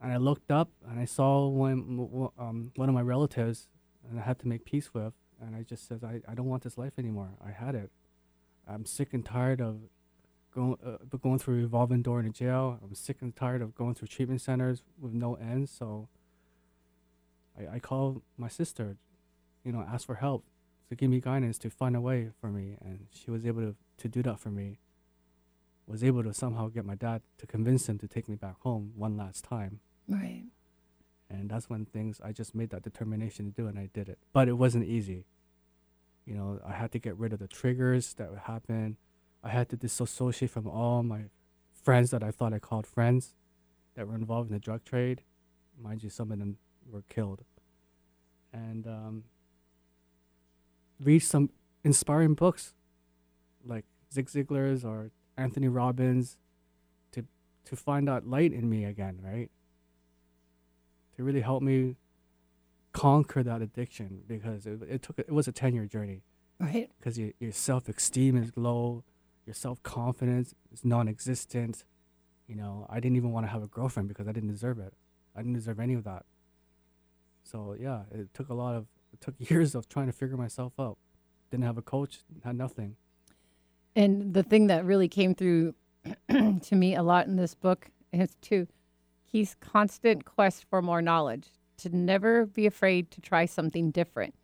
and 0.00 0.12
I 0.12 0.16
looked 0.16 0.50
up 0.50 0.70
and 0.88 0.98
I 0.98 1.04
saw 1.04 1.48
one 1.48 2.30
um, 2.38 2.72
one 2.76 2.88
of 2.88 2.94
my 2.94 3.02
relatives, 3.02 3.68
and 4.08 4.18
I 4.18 4.22
had 4.22 4.38
to 4.40 4.48
make 4.48 4.64
peace 4.64 4.94
with. 4.94 5.12
And 5.40 5.54
I 5.54 5.62
just 5.62 5.86
said, 5.86 6.02
I, 6.04 6.20
I 6.30 6.34
don't 6.34 6.46
want 6.46 6.64
this 6.64 6.76
life 6.76 6.94
anymore. 6.98 7.30
I 7.44 7.50
had 7.50 7.74
it. 7.74 7.90
I'm 8.66 8.84
sick 8.84 9.14
and 9.14 9.24
tired 9.24 9.60
of 9.60 9.80
going 10.54 10.76
uh, 10.84 10.98
going 11.16 11.38
through 11.38 11.56
revolving 11.56 12.02
door 12.02 12.20
in 12.20 12.26
a 12.26 12.30
jail. 12.30 12.78
I'm 12.82 12.94
sick 12.94 13.18
and 13.20 13.34
tired 13.34 13.62
of 13.62 13.74
going 13.74 13.94
through 13.94 14.08
treatment 14.08 14.40
centers 14.40 14.82
with 15.00 15.12
no 15.12 15.34
end. 15.34 15.68
So 15.68 16.08
I, 17.58 17.76
I 17.76 17.78
called 17.78 18.22
my 18.36 18.48
sister, 18.48 18.96
you 19.64 19.72
know, 19.72 19.80
ask 19.80 20.06
for 20.06 20.16
help 20.16 20.44
to 20.88 20.94
give 20.94 21.10
me 21.10 21.20
guidance 21.20 21.58
to 21.58 21.70
find 21.70 21.94
a 21.94 22.00
way 22.00 22.30
for 22.40 22.48
me, 22.50 22.76
and 22.80 23.06
she 23.12 23.30
was 23.30 23.44
able 23.44 23.60
to, 23.60 23.74
to 23.98 24.08
do 24.08 24.22
that 24.22 24.40
for 24.40 24.50
me. 24.50 24.78
Was 25.86 26.04
able 26.04 26.22
to 26.24 26.34
somehow 26.34 26.68
get 26.68 26.84
my 26.84 26.94
dad 26.94 27.22
to 27.38 27.46
convince 27.46 27.88
him 27.88 27.98
to 28.00 28.06
take 28.06 28.28
me 28.28 28.34
back 28.34 28.56
home 28.60 28.92
one 28.94 29.16
last 29.16 29.42
time. 29.42 29.80
Right. 30.06 30.44
And 31.30 31.50
that's 31.50 31.68
when 31.68 31.84
things 31.84 32.20
I 32.24 32.32
just 32.32 32.54
made 32.54 32.70
that 32.70 32.82
determination 32.82 33.46
to 33.46 33.50
do, 33.52 33.66
and 33.66 33.78
I 33.78 33.90
did 33.92 34.08
it. 34.08 34.18
But 34.32 34.48
it 34.48 34.54
wasn't 34.54 34.84
easy. 34.86 35.26
You 36.24 36.34
know, 36.34 36.60
I 36.66 36.72
had 36.72 36.92
to 36.92 36.98
get 36.98 37.16
rid 37.16 37.32
of 37.32 37.38
the 37.38 37.48
triggers 37.48 38.14
that 38.14 38.30
would 38.30 38.40
happen. 38.40 38.96
I 39.42 39.50
had 39.50 39.68
to 39.70 39.76
disassociate 39.76 40.50
from 40.50 40.66
all 40.66 41.02
my 41.02 41.24
friends 41.82 42.10
that 42.10 42.22
I 42.22 42.30
thought 42.30 42.52
I 42.52 42.58
called 42.58 42.86
friends 42.86 43.34
that 43.94 44.06
were 44.06 44.14
involved 44.14 44.50
in 44.50 44.54
the 44.54 44.60
drug 44.60 44.84
trade. 44.84 45.22
Mind 45.80 46.02
you, 46.02 46.10
some 46.10 46.32
of 46.32 46.38
them 46.38 46.58
were 46.90 47.02
killed. 47.08 47.44
And 48.52 48.86
um, 48.86 49.24
read 51.00 51.20
some 51.20 51.50
inspiring 51.84 52.34
books 52.34 52.74
like 53.64 53.84
Zig 54.12 54.26
Ziglar's 54.26 54.84
or 54.84 55.10
Anthony 55.36 55.68
Robbins 55.68 56.36
to 57.12 57.24
to 57.64 57.76
find 57.76 58.08
that 58.08 58.26
light 58.26 58.52
in 58.52 58.68
me 58.68 58.84
again, 58.84 59.20
right? 59.22 59.50
To 61.18 61.24
really 61.24 61.40
help 61.40 61.62
me 61.62 61.96
conquer 62.92 63.42
that 63.42 63.60
addiction 63.60 64.22
because 64.26 64.66
it, 64.66 64.80
it 64.88 65.02
took 65.02 65.18
it 65.18 65.32
was 65.32 65.48
a 65.48 65.52
10 65.52 65.74
year 65.74 65.84
journey. 65.84 66.22
Right. 66.60 66.90
Because 66.98 67.18
your, 67.18 67.32
your 67.38 67.52
self-esteem 67.52 68.36
is 68.36 68.52
low 68.56 69.04
your 69.46 69.54
self-confidence 69.54 70.54
is 70.72 70.84
non-existent. 70.84 71.84
You 72.46 72.54
know 72.54 72.86
i 72.88 73.00
didn't 73.00 73.16
even 73.16 73.32
want 73.32 73.46
to 73.46 73.50
have 73.50 73.62
a 73.62 73.66
girlfriend 73.66 74.08
because 74.08 74.28
i 74.28 74.32
didn't 74.32 74.50
deserve 74.50 74.78
it. 74.78 74.94
I 75.34 75.40
didn't 75.40 75.54
deserve 75.54 75.80
any 75.80 75.94
of 75.94 76.04
that. 76.04 76.24
So 77.42 77.76
yeah 77.78 78.02
it 78.12 78.32
took 78.32 78.48
a 78.48 78.54
lot 78.54 78.76
of 78.76 78.86
it 79.12 79.20
took 79.20 79.34
years 79.50 79.74
of 79.74 79.88
trying 79.88 80.06
to 80.06 80.12
figure 80.12 80.36
myself 80.36 80.72
out. 80.78 80.98
Didn't 81.50 81.64
have 81.64 81.78
a 81.78 81.82
coach 81.82 82.20
had 82.44 82.56
nothing. 82.56 82.94
And 83.96 84.34
the 84.34 84.44
thing 84.44 84.68
that 84.68 84.84
really 84.84 85.08
came 85.08 85.34
through 85.34 85.74
to 86.28 86.74
me 86.76 86.94
a 86.94 87.02
lot 87.02 87.26
in 87.26 87.34
this 87.34 87.56
book 87.56 87.90
is 88.12 88.36
to 88.42 88.68
Keith's 89.30 89.56
constant 89.60 90.24
quest 90.24 90.64
for 90.68 90.80
more 90.80 91.02
knowledge 91.02 91.48
to 91.78 91.94
never 91.94 92.46
be 92.46 92.66
afraid 92.66 93.10
to 93.12 93.20
try 93.20 93.44
something 93.44 93.90
different. 93.90 94.34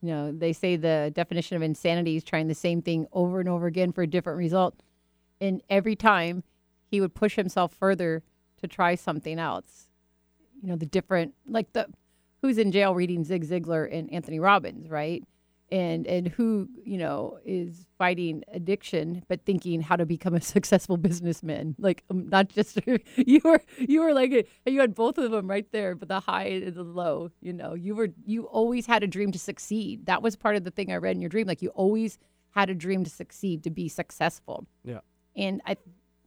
You 0.00 0.08
know, 0.08 0.32
they 0.32 0.52
say 0.52 0.76
the 0.76 1.12
definition 1.14 1.56
of 1.56 1.62
insanity 1.62 2.16
is 2.16 2.24
trying 2.24 2.48
the 2.48 2.54
same 2.54 2.82
thing 2.82 3.06
over 3.12 3.38
and 3.40 3.48
over 3.48 3.66
again 3.66 3.92
for 3.92 4.02
a 4.02 4.06
different 4.06 4.38
result. 4.38 4.82
And 5.40 5.62
every 5.70 5.94
time 5.94 6.42
he 6.86 7.00
would 7.00 7.14
push 7.14 7.36
himself 7.36 7.72
further 7.72 8.22
to 8.60 8.66
try 8.66 8.94
something 8.94 9.38
else. 9.38 9.88
You 10.60 10.70
know, 10.70 10.76
the 10.76 10.86
different, 10.86 11.34
like 11.46 11.72
the 11.72 11.86
who's 12.40 12.58
in 12.58 12.72
jail 12.72 12.94
reading 12.94 13.24
Zig 13.24 13.46
Ziglar 13.46 13.88
and 13.92 14.12
Anthony 14.12 14.40
Robbins, 14.40 14.90
right? 14.90 15.24
And 15.72 16.06
and 16.06 16.28
who 16.28 16.68
you 16.84 16.98
know 16.98 17.38
is 17.46 17.86
fighting 17.96 18.44
addiction 18.52 19.24
but 19.26 19.42
thinking 19.46 19.80
how 19.80 19.96
to 19.96 20.04
become 20.04 20.34
a 20.34 20.40
successful 20.56 20.96
businessman. 20.98 21.74
Like 21.78 22.04
um, 22.10 22.28
not 22.28 22.50
just 22.50 22.78
you 23.16 23.40
were 23.42 23.60
you 23.78 24.02
were 24.02 24.12
like 24.12 24.48
you 24.66 24.80
had 24.80 24.94
both 24.94 25.18
of 25.18 25.30
them 25.30 25.48
right 25.48 25.66
there 25.72 25.94
but 25.94 26.08
the 26.08 26.20
high 26.20 26.44
and 26.44 26.74
the 26.74 26.84
low 26.84 27.30
you 27.40 27.52
know. 27.52 27.74
You 27.74 27.94
were 27.94 28.10
you 28.24 28.44
always 28.44 28.86
had 28.86 29.02
a 29.02 29.06
dream 29.06 29.32
to 29.32 29.38
succeed. 29.38 30.06
That 30.06 30.22
was 30.22 30.36
part 30.36 30.56
of 30.56 30.64
the 30.64 30.70
thing 30.70 30.92
i 30.92 30.96
read 30.96 31.16
in 31.16 31.22
your 31.22 31.30
dream. 31.30 31.46
Like 31.46 31.62
you 31.62 31.70
always 31.70 32.18
had 32.50 32.68
a 32.68 32.74
dream 32.74 33.02
to 33.04 33.10
succeed 33.10 33.64
to 33.64 33.70
be 33.70 33.88
successful. 33.88 34.66
Yeah. 34.84 35.00
And 35.34 35.62
i 35.66 35.76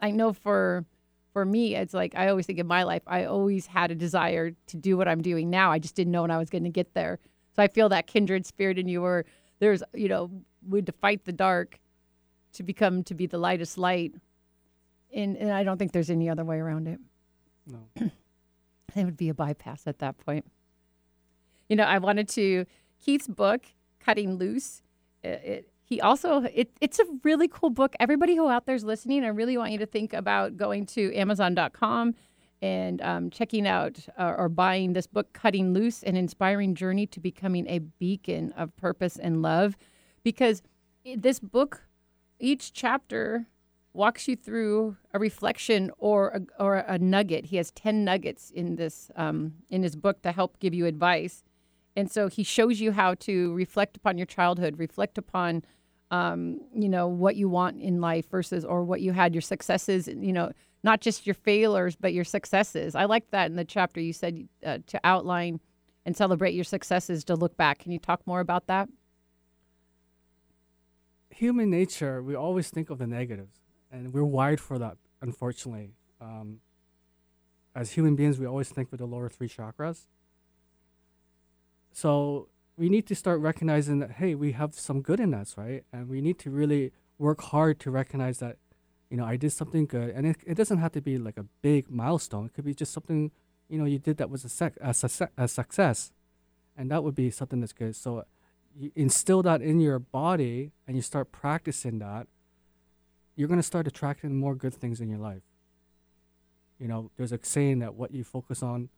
i 0.01 0.09
know 0.09 0.33
for 0.33 0.85
for 1.33 1.45
me 1.45 1.75
it's 1.75 1.93
like 1.93 2.15
i 2.15 2.29
always 2.29 2.45
think 2.45 2.59
in 2.59 2.67
my 2.67 2.83
life 2.83 3.01
i 3.07 3.25
always 3.25 3.65
had 3.65 3.91
a 3.91 3.95
desire 3.95 4.51
to 4.67 4.77
do 4.77 4.97
what 4.97 5.07
i'm 5.07 5.21
doing 5.21 5.51
now. 5.51 5.71
I 5.71 5.77
just 5.77 5.95
didn't 5.95 6.11
know 6.11 6.23
when 6.23 6.31
i 6.31 6.39
was 6.39 6.49
going 6.49 6.63
to 6.63 6.71
get 6.71 6.95
there 6.95 7.19
so 7.55 7.63
I 7.63 7.67
feel 7.67 7.89
that 7.89 8.07
kindred 8.07 8.45
spirit 8.45 8.77
in 8.77 8.87
you 8.87 9.01
where 9.01 9.25
there's, 9.59 9.81
you 9.93 10.09
know, 10.09 10.29
we 10.67 10.81
to 10.81 10.91
fight 10.91 11.25
the 11.25 11.31
dark 11.31 11.79
to 12.53 12.63
become 12.63 13.03
to 13.03 13.13
be 13.13 13.27
the 13.27 13.37
lightest 13.37 13.77
light. 13.77 14.13
And, 15.13 15.37
and 15.37 15.51
I 15.51 15.63
don't 15.63 15.77
think 15.77 15.91
there's 15.91 16.09
any 16.09 16.29
other 16.29 16.43
way 16.43 16.57
around 16.57 16.87
it. 16.87 16.99
no 17.67 17.87
It 18.95 19.03
would 19.03 19.17
be 19.17 19.29
a 19.29 19.33
bypass 19.33 19.87
at 19.87 19.99
that 19.99 20.17
point. 20.17 20.45
You 21.67 21.75
know, 21.75 21.83
I 21.83 21.97
wanted 21.97 22.29
to, 22.29 22.65
Keith's 23.03 23.27
book, 23.27 23.65
Cutting 23.99 24.35
Loose, 24.35 24.81
it, 25.21 25.27
it, 25.27 25.69
he 25.83 25.99
also, 25.99 26.43
it, 26.43 26.71
it's 26.79 26.99
a 26.99 27.05
really 27.23 27.47
cool 27.47 27.69
book. 27.69 27.95
Everybody 27.99 28.35
who 28.35 28.47
out 28.47 28.65
there's 28.65 28.83
listening, 28.83 29.23
I 29.23 29.27
really 29.27 29.57
want 29.57 29.71
you 29.71 29.77
to 29.79 29.85
think 29.85 30.13
about 30.13 30.55
going 30.55 30.85
to 30.87 31.13
Amazon.com 31.13 32.15
and 32.61 33.01
um, 33.01 33.29
checking 33.29 33.67
out 33.67 33.99
uh, 34.17 34.33
or 34.37 34.49
buying 34.49 34.93
this 34.93 35.07
book, 35.07 35.33
Cutting 35.33 35.73
Loose 35.73 36.03
An 36.03 36.15
Inspiring 36.15 36.75
Journey 36.75 37.05
to 37.07 37.19
Becoming 37.19 37.67
a 37.67 37.79
Beacon 37.79 38.53
of 38.53 38.75
Purpose 38.77 39.17
and 39.17 39.41
Love. 39.41 39.77
Because 40.23 40.61
this 41.15 41.39
book, 41.39 41.83
each 42.39 42.73
chapter 42.73 43.45
walks 43.93 44.27
you 44.27 44.35
through 44.35 44.97
a 45.13 45.19
reflection 45.19 45.91
or 45.97 46.29
a, 46.29 46.63
or 46.63 46.75
a 46.77 46.97
nugget. 46.97 47.45
He 47.45 47.57
has 47.57 47.71
10 47.71 48.03
nuggets 48.03 48.51
in 48.51 48.75
this 48.75 49.09
um, 49.15 49.53
in 49.69 49.83
his 49.83 49.95
book 49.95 50.21
to 50.23 50.31
help 50.31 50.59
give 50.59 50.73
you 50.73 50.85
advice. 50.85 51.43
And 51.95 52.11
so 52.11 52.27
he 52.27 52.43
shows 52.43 52.81
you 52.81 52.91
how 52.91 53.13
to 53.15 53.53
reflect 53.53 53.95
upon 53.95 54.17
your 54.17 54.25
childhood, 54.25 54.79
reflect 54.79 55.17
upon 55.17 55.63
um, 56.11 56.59
you 56.73 56.87
know 56.87 57.07
what 57.07 57.35
you 57.35 57.49
want 57.49 57.81
in 57.81 57.99
life 57.99 58.29
versus 58.29 58.63
or 58.63 58.83
what 58.83 59.01
you 59.01 59.11
had 59.11 59.33
your 59.33 59.41
successes 59.41 60.07
you 60.07 60.31
know 60.31 60.51
not 60.85 61.01
just 61.01 61.25
your 61.25 61.33
failures, 61.33 61.95
but 61.95 62.13
your 62.13 62.23
successes. 62.23 62.93
I 62.93 63.05
like 63.05 63.31
that 63.31 63.47
in 63.47 63.55
the 63.55 63.65
chapter 63.65 63.99
you 63.99 64.13
said 64.13 64.47
uh, 64.63 64.77
to 64.85 65.01
outline 65.03 65.59
and 66.05 66.15
celebrate 66.15 66.53
your 66.53 66.63
successes 66.63 67.23
to 67.25 67.35
look 67.35 67.57
back. 67.57 67.79
Can 67.79 67.91
you 67.91 67.97
talk 67.97 68.21
more 68.27 68.39
about 68.39 68.67
that? 68.67 68.87
Human 71.31 71.71
nature, 71.71 72.21
we 72.21 72.35
always 72.35 72.69
think 72.69 72.91
of 72.91 72.99
the 72.99 73.07
negatives, 73.07 73.57
and 73.91 74.13
we're 74.13 74.23
wired 74.23 74.61
for 74.61 74.77
that, 74.77 74.97
unfortunately. 75.21 75.95
Um, 76.21 76.59
as 77.75 77.93
human 77.93 78.15
beings, 78.15 78.37
we 78.37 78.45
always 78.45 78.69
think 78.69 78.91
with 78.91 78.99
the 78.99 79.07
lower 79.07 79.27
three 79.27 79.49
chakras. 79.49 80.05
So 81.91 82.47
we 82.77 82.89
need 82.89 83.07
to 83.07 83.15
start 83.15 83.39
recognizing 83.39 83.99
that, 83.99 84.11
hey, 84.11 84.35
we 84.35 84.51
have 84.51 84.75
some 84.75 85.01
good 85.01 85.19
in 85.19 85.33
us, 85.33 85.57
right? 85.57 85.83
And 85.91 86.07
we 86.07 86.21
need 86.21 86.37
to 86.39 86.51
really 86.51 86.91
work 87.17 87.41
hard 87.41 87.79
to 87.79 87.89
recognize 87.89 88.37
that 88.37 88.57
you 89.15 89.21
know, 89.21 89.25
I 89.25 89.37
did 89.37 89.53
something 89.53 89.85
good, 89.85 90.09
and 90.09 90.27
it, 90.27 90.35
it 90.45 90.55
doesn't 90.55 90.79
have 90.79 90.91
to 90.91 90.99
be 90.99 91.17
like 91.17 91.37
a 91.37 91.45
big 91.61 91.89
milestone. 91.89 92.47
It 92.47 92.53
could 92.53 92.65
be 92.65 92.73
just 92.73 92.91
something, 92.91 93.31
you 93.69 93.79
know, 93.79 93.85
you 93.85 93.97
did 93.97 94.17
that 94.17 94.29
was 94.29 94.43
a, 94.43 94.49
sec- 94.49 94.77
a, 94.81 94.93
su- 94.93 95.27
a 95.37 95.47
success, 95.47 96.11
and 96.75 96.91
that 96.91 97.01
would 97.01 97.15
be 97.15 97.29
something 97.31 97.61
that's 97.61 97.71
good. 97.71 97.95
So 97.95 98.25
you 98.77 98.91
instill 98.93 99.41
that 99.43 99.61
in 99.61 99.79
your 99.79 99.99
body, 99.99 100.73
and 100.85 100.97
you 100.97 101.01
start 101.01 101.31
practicing 101.31 101.99
that. 101.99 102.27
You're 103.37 103.47
gonna 103.47 103.63
start 103.63 103.87
attracting 103.87 104.35
more 104.35 104.53
good 104.53 104.73
things 104.73 104.99
in 104.99 105.07
your 105.09 105.19
life. 105.19 105.43
You 106.77 106.89
know, 106.89 107.09
there's 107.15 107.31
a 107.31 107.39
saying 107.41 107.79
that 107.79 107.95
what 107.95 108.11
you 108.11 108.25
focus 108.25 108.61
on 108.61 108.89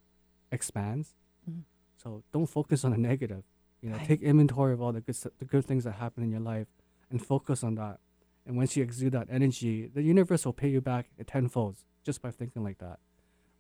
expands. 0.52 1.14
Mm-hmm. 1.48 1.60
So 2.02 2.24
don't 2.34 2.48
focus 2.48 2.84
on 2.84 2.90
the 2.90 2.98
negative. 2.98 3.44
You 3.84 3.92
know, 3.92 3.98
Right. 3.98 4.08
take 4.08 4.22
inventory 4.24 4.74
of 4.74 4.82
all 4.82 4.94
the 4.94 5.02
good 5.02 5.16
the 5.38 5.46
good 5.46 5.64
things 5.64 5.84
that 5.84 5.92
happen 5.94 6.24
in 6.24 6.32
your 6.32 6.40
life, 6.40 6.66
and 7.12 7.24
focus 7.24 7.64
on 7.64 7.76
that. 7.76 8.00
And 8.48 8.56
once 8.56 8.78
you 8.78 8.82
exude 8.82 9.12
that 9.12 9.28
energy, 9.30 9.92
the 9.94 10.02
universe 10.02 10.46
will 10.46 10.54
pay 10.54 10.70
you 10.70 10.80
back 10.80 11.08
tenfold 11.28 11.76
just 12.06 12.22
by 12.22 12.32
thinking 12.32 12.64
like 12.64 12.78
that. 12.78 13.00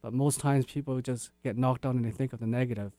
But 0.01 0.13
most 0.13 0.39
times 0.39 0.65
people 0.65 0.99
just 1.01 1.31
get 1.43 1.57
knocked 1.57 1.81
down 1.81 1.97
and 1.97 2.05
they 2.05 2.11
think 2.11 2.31
of 2.31 2.39
the 2.39 2.47
negative. 2.47 2.93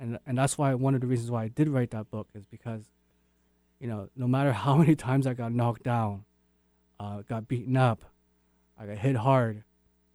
And 0.00 0.18
and 0.26 0.38
that's 0.38 0.56
why 0.56 0.72
one 0.72 0.94
of 0.94 1.02
the 1.02 1.06
reasons 1.06 1.30
why 1.30 1.44
I 1.44 1.48
did 1.48 1.68
write 1.68 1.90
that 1.90 2.10
book 2.10 2.28
is 2.34 2.46
because, 2.46 2.88
you 3.78 3.86
know, 3.86 4.08
no 4.16 4.26
matter 4.26 4.54
how 4.54 4.76
many 4.82 4.96
times 4.96 5.26
I 5.26 5.34
got 5.34 5.52
knocked 5.52 5.82
down, 5.82 6.24
uh, 6.98 7.20
got 7.28 7.46
beaten 7.46 7.76
up, 7.76 8.04
I 8.78 8.86
got 8.86 8.96
hit 8.96 9.16
hard, 9.16 9.64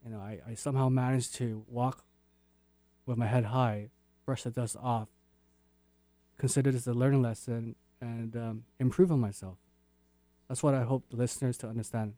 you 0.04 0.10
know, 0.10 0.20
I, 0.20 0.40
I 0.50 0.54
somehow 0.56 0.90
managed 0.90 1.36
to 1.36 1.64
walk 1.68 2.04
with 3.06 3.18
my 3.20 3.28
head 3.28 3.46
high, 3.46 3.90
brush 4.26 4.44
the 4.44 4.50
dust 4.50 4.78
off, 4.82 5.10
consider 6.38 6.72
this 6.72 6.88
a 6.88 6.94
learning 6.94 7.22
lesson, 7.22 7.76
and 8.02 8.36
um, 8.36 8.64
improve 8.80 9.12
on 9.12 9.20
myself. 9.20 9.58
That's 10.54 10.62
what 10.62 10.76
I 10.76 10.84
hope 10.84 11.10
the 11.10 11.18
listeners 11.18 11.58
to 11.58 11.68
understand. 11.68 12.14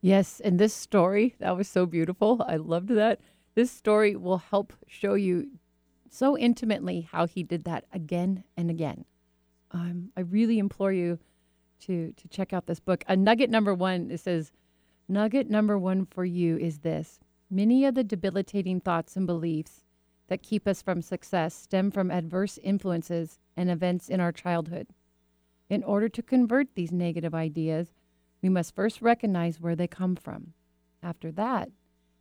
Yes, 0.00 0.40
and 0.40 0.58
this 0.58 0.72
story, 0.72 1.34
that 1.38 1.54
was 1.54 1.68
so 1.68 1.84
beautiful. 1.84 2.42
I 2.48 2.56
loved 2.56 2.88
that. 2.88 3.20
This 3.54 3.70
story 3.70 4.16
will 4.16 4.38
help 4.38 4.72
show 4.86 5.12
you 5.12 5.48
so 6.08 6.38
intimately 6.38 7.02
how 7.12 7.26
he 7.26 7.42
did 7.42 7.64
that 7.64 7.84
again 7.92 8.44
and 8.56 8.70
again. 8.70 9.04
Um, 9.70 10.12
I 10.16 10.22
really 10.22 10.58
implore 10.58 10.94
you 10.94 11.18
to 11.80 12.12
to 12.12 12.28
check 12.28 12.54
out 12.54 12.64
this 12.64 12.80
book. 12.80 13.04
A 13.06 13.16
nugget 13.16 13.50
number 13.50 13.74
one 13.74 14.10
it 14.10 14.20
says, 14.20 14.50
nugget 15.06 15.50
number 15.50 15.76
one 15.78 16.06
for 16.06 16.24
you 16.24 16.56
is 16.56 16.78
this: 16.78 17.20
Many 17.50 17.84
of 17.84 17.94
the 17.94 18.02
debilitating 18.02 18.80
thoughts 18.80 19.14
and 19.14 19.26
beliefs 19.26 19.84
that 20.28 20.42
keep 20.42 20.66
us 20.66 20.80
from 20.80 21.02
success 21.02 21.52
stem 21.52 21.90
from 21.90 22.10
adverse 22.10 22.58
influences 22.62 23.38
and 23.58 23.70
events 23.70 24.08
in 24.08 24.20
our 24.20 24.32
childhood. 24.32 24.86
In 25.70 25.84
order 25.84 26.08
to 26.08 26.22
convert 26.22 26.74
these 26.74 26.90
negative 26.90 27.32
ideas, 27.32 27.94
we 28.42 28.48
must 28.48 28.74
first 28.74 29.00
recognize 29.00 29.60
where 29.60 29.76
they 29.76 29.86
come 29.86 30.16
from. 30.16 30.52
After 31.00 31.30
that, 31.32 31.70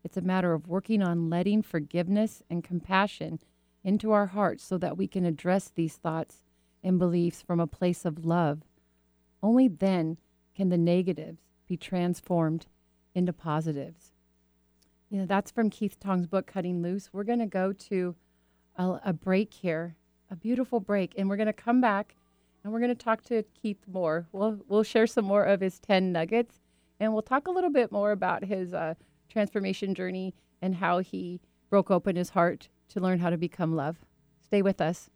it's 0.03 0.17
a 0.17 0.21
matter 0.21 0.53
of 0.53 0.67
working 0.67 1.01
on 1.01 1.31
letting 1.31 1.63
forgiveness 1.63 2.43
and 2.47 2.63
compassion 2.63 3.39
into 3.83 4.11
our 4.11 4.27
hearts 4.27 4.63
so 4.63 4.77
that 4.77 4.97
we 4.97 5.07
can 5.07 5.25
address 5.25 5.69
these 5.69 5.95
thoughts 5.95 6.43
and 6.83 6.99
beliefs 6.99 7.41
from 7.41 7.59
a 7.59 7.67
place 7.67 8.05
of 8.05 8.23
love. 8.23 8.61
Only 9.41 9.67
then 9.67 10.17
can 10.55 10.69
the 10.69 10.77
negatives 10.77 11.41
be 11.67 11.75
transformed 11.75 12.67
into 13.15 13.33
positives. 13.33 14.11
You 15.09 15.19
know, 15.19 15.25
that's 15.25 15.49
from 15.49 15.71
Keith 15.71 15.99
Tong's 15.99 16.27
book, 16.27 16.45
Cutting 16.45 16.83
Loose. 16.83 17.09
We're 17.11 17.23
going 17.23 17.39
to 17.39 17.47
go 17.47 17.73
to 17.73 18.15
a, 18.75 18.99
a 19.05 19.13
break 19.13 19.53
here, 19.53 19.95
a 20.29 20.35
beautiful 20.35 20.79
break, 20.79 21.15
and 21.17 21.27
we're 21.27 21.35
going 21.35 21.47
to 21.47 21.53
come 21.53 21.81
back 21.81 22.15
and 22.63 22.73
we're 22.73 22.79
going 22.79 22.95
to 22.95 23.03
talk 23.03 23.23
to 23.25 23.43
Keith 23.61 23.83
more. 23.91 24.27
We'll, 24.31 24.59
we'll 24.67 24.83
share 24.83 25.07
some 25.07 25.25
more 25.25 25.43
of 25.43 25.61
his 25.61 25.79
10 25.79 26.11
nuggets, 26.11 26.59
and 26.99 27.13
we'll 27.13 27.21
talk 27.21 27.47
a 27.47 27.51
little 27.51 27.69
bit 27.69 27.91
more 27.91 28.11
about 28.11 28.43
his 28.45 28.73
uh, 28.73 28.95
transformation 29.29 29.95
journey 29.95 30.33
and 30.61 30.75
how 30.75 30.99
he 30.99 31.39
broke 31.69 31.89
open 31.91 32.15
his 32.15 32.31
heart 32.31 32.69
to 32.89 32.99
learn 32.99 33.19
how 33.19 33.29
to 33.29 33.37
become 33.37 33.75
love. 33.75 33.97
Stay 34.43 34.61
with 34.61 34.81
us. 34.81 35.09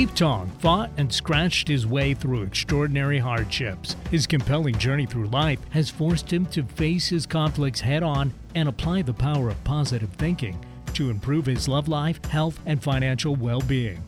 Keith 0.00 0.14
Tong 0.14 0.48
fought 0.60 0.90
and 0.96 1.12
scratched 1.12 1.68
his 1.68 1.86
way 1.86 2.14
through 2.14 2.40
extraordinary 2.44 3.18
hardships. 3.18 3.96
His 4.10 4.26
compelling 4.26 4.78
journey 4.78 5.04
through 5.04 5.26
life 5.26 5.58
has 5.72 5.90
forced 5.90 6.32
him 6.32 6.46
to 6.46 6.62
face 6.62 7.10
his 7.10 7.26
conflicts 7.26 7.80
head 7.80 8.02
on 8.02 8.32
and 8.54 8.66
apply 8.66 9.02
the 9.02 9.12
power 9.12 9.50
of 9.50 9.62
positive 9.62 10.08
thinking 10.12 10.58
to 10.94 11.10
improve 11.10 11.44
his 11.44 11.68
love 11.68 11.86
life, 11.86 12.24
health, 12.24 12.58
and 12.64 12.82
financial 12.82 13.36
well 13.36 13.60
being. 13.60 14.02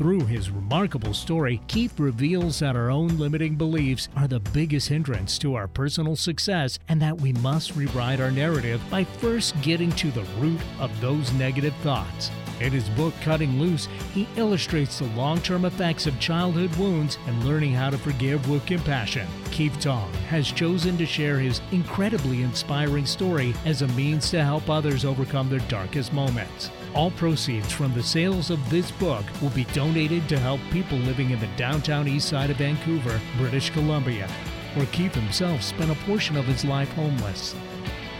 Through 0.00 0.24
his 0.24 0.48
remarkable 0.48 1.12
story, 1.12 1.60
Keith 1.68 2.00
reveals 2.00 2.60
that 2.60 2.74
our 2.74 2.90
own 2.90 3.18
limiting 3.18 3.56
beliefs 3.56 4.08
are 4.16 4.26
the 4.26 4.40
biggest 4.40 4.88
hindrance 4.88 5.38
to 5.40 5.56
our 5.56 5.68
personal 5.68 6.16
success 6.16 6.78
and 6.88 7.02
that 7.02 7.20
we 7.20 7.34
must 7.34 7.76
rewrite 7.76 8.18
our 8.18 8.30
narrative 8.30 8.80
by 8.90 9.04
first 9.04 9.60
getting 9.60 9.92
to 9.92 10.10
the 10.12 10.24
root 10.38 10.58
of 10.78 10.98
those 11.02 11.30
negative 11.34 11.74
thoughts. 11.82 12.30
In 12.60 12.72
his 12.72 12.88
book, 12.88 13.12
Cutting 13.20 13.60
Loose, 13.60 13.88
he 14.14 14.26
illustrates 14.36 15.00
the 15.00 15.04
long 15.08 15.38
term 15.42 15.66
effects 15.66 16.06
of 16.06 16.18
childhood 16.18 16.74
wounds 16.76 17.18
and 17.26 17.44
learning 17.44 17.74
how 17.74 17.90
to 17.90 17.98
forgive 17.98 18.48
with 18.48 18.64
compassion. 18.64 19.28
Keith 19.50 19.78
Tong 19.80 20.10
has 20.30 20.50
chosen 20.50 20.96
to 20.96 21.04
share 21.04 21.38
his 21.38 21.60
incredibly 21.72 22.40
inspiring 22.40 23.04
story 23.04 23.52
as 23.66 23.82
a 23.82 23.88
means 23.88 24.30
to 24.30 24.42
help 24.42 24.70
others 24.70 25.04
overcome 25.04 25.50
their 25.50 25.58
darkest 25.68 26.14
moments. 26.14 26.70
All 26.94 27.12
proceeds 27.12 27.72
from 27.72 27.94
the 27.94 28.02
sales 28.02 28.50
of 28.50 28.68
this 28.68 28.90
book 28.90 29.24
will 29.40 29.50
be 29.50 29.64
donated 29.66 30.28
to 30.28 30.38
help 30.38 30.60
people 30.72 30.98
living 30.98 31.30
in 31.30 31.38
the 31.38 31.48
downtown 31.56 32.08
east 32.08 32.28
side 32.28 32.50
of 32.50 32.56
Vancouver, 32.56 33.20
British 33.36 33.70
Columbia, 33.70 34.28
where 34.74 34.86
Keith 34.86 35.14
himself 35.14 35.62
spent 35.62 35.90
a 35.90 36.06
portion 36.06 36.36
of 36.36 36.46
his 36.46 36.64
life 36.64 36.92
homeless. 36.92 37.54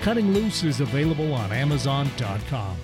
Cutting 0.03 0.33
Loose 0.33 0.63
is 0.63 0.81
available 0.81 1.35
on 1.35 1.53
Amazon.com. 1.53 2.77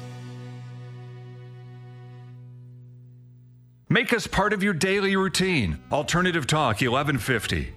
Make 3.89 4.13
us 4.13 4.27
part 4.27 4.53
of 4.53 4.65
your 4.65 4.75
daily 4.75 5.15
routine. 5.15 5.79
Alternative 5.93 6.47
Talk 6.47 6.81
1150. 6.81 7.73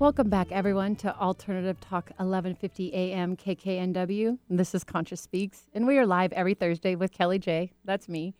Welcome 0.00 0.30
back, 0.30 0.50
everyone, 0.50 0.96
to 0.96 1.14
Alternative 1.14 1.78
Talk 1.78 2.06
1150 2.16 2.94
AM 2.94 3.36
KKNW. 3.36 4.38
This 4.48 4.74
is 4.74 4.82
Conscious 4.82 5.20
Speaks, 5.20 5.66
and 5.74 5.86
we 5.86 5.98
are 5.98 6.06
live 6.06 6.32
every 6.32 6.54
Thursday 6.54 6.94
with 6.94 7.12
Kellie 7.12 7.38
J. 7.38 7.72
That's 7.84 8.08
me. 8.08 8.32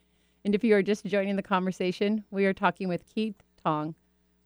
And 0.42 0.54
if 0.54 0.64
you 0.64 0.74
are 0.74 0.80
just 0.80 1.04
joining 1.04 1.36
the 1.36 1.42
conversation, 1.42 2.24
we 2.30 2.46
are 2.46 2.54
talking 2.54 2.88
with 2.88 3.04
Keith 3.04 3.42
Tong 3.62 3.94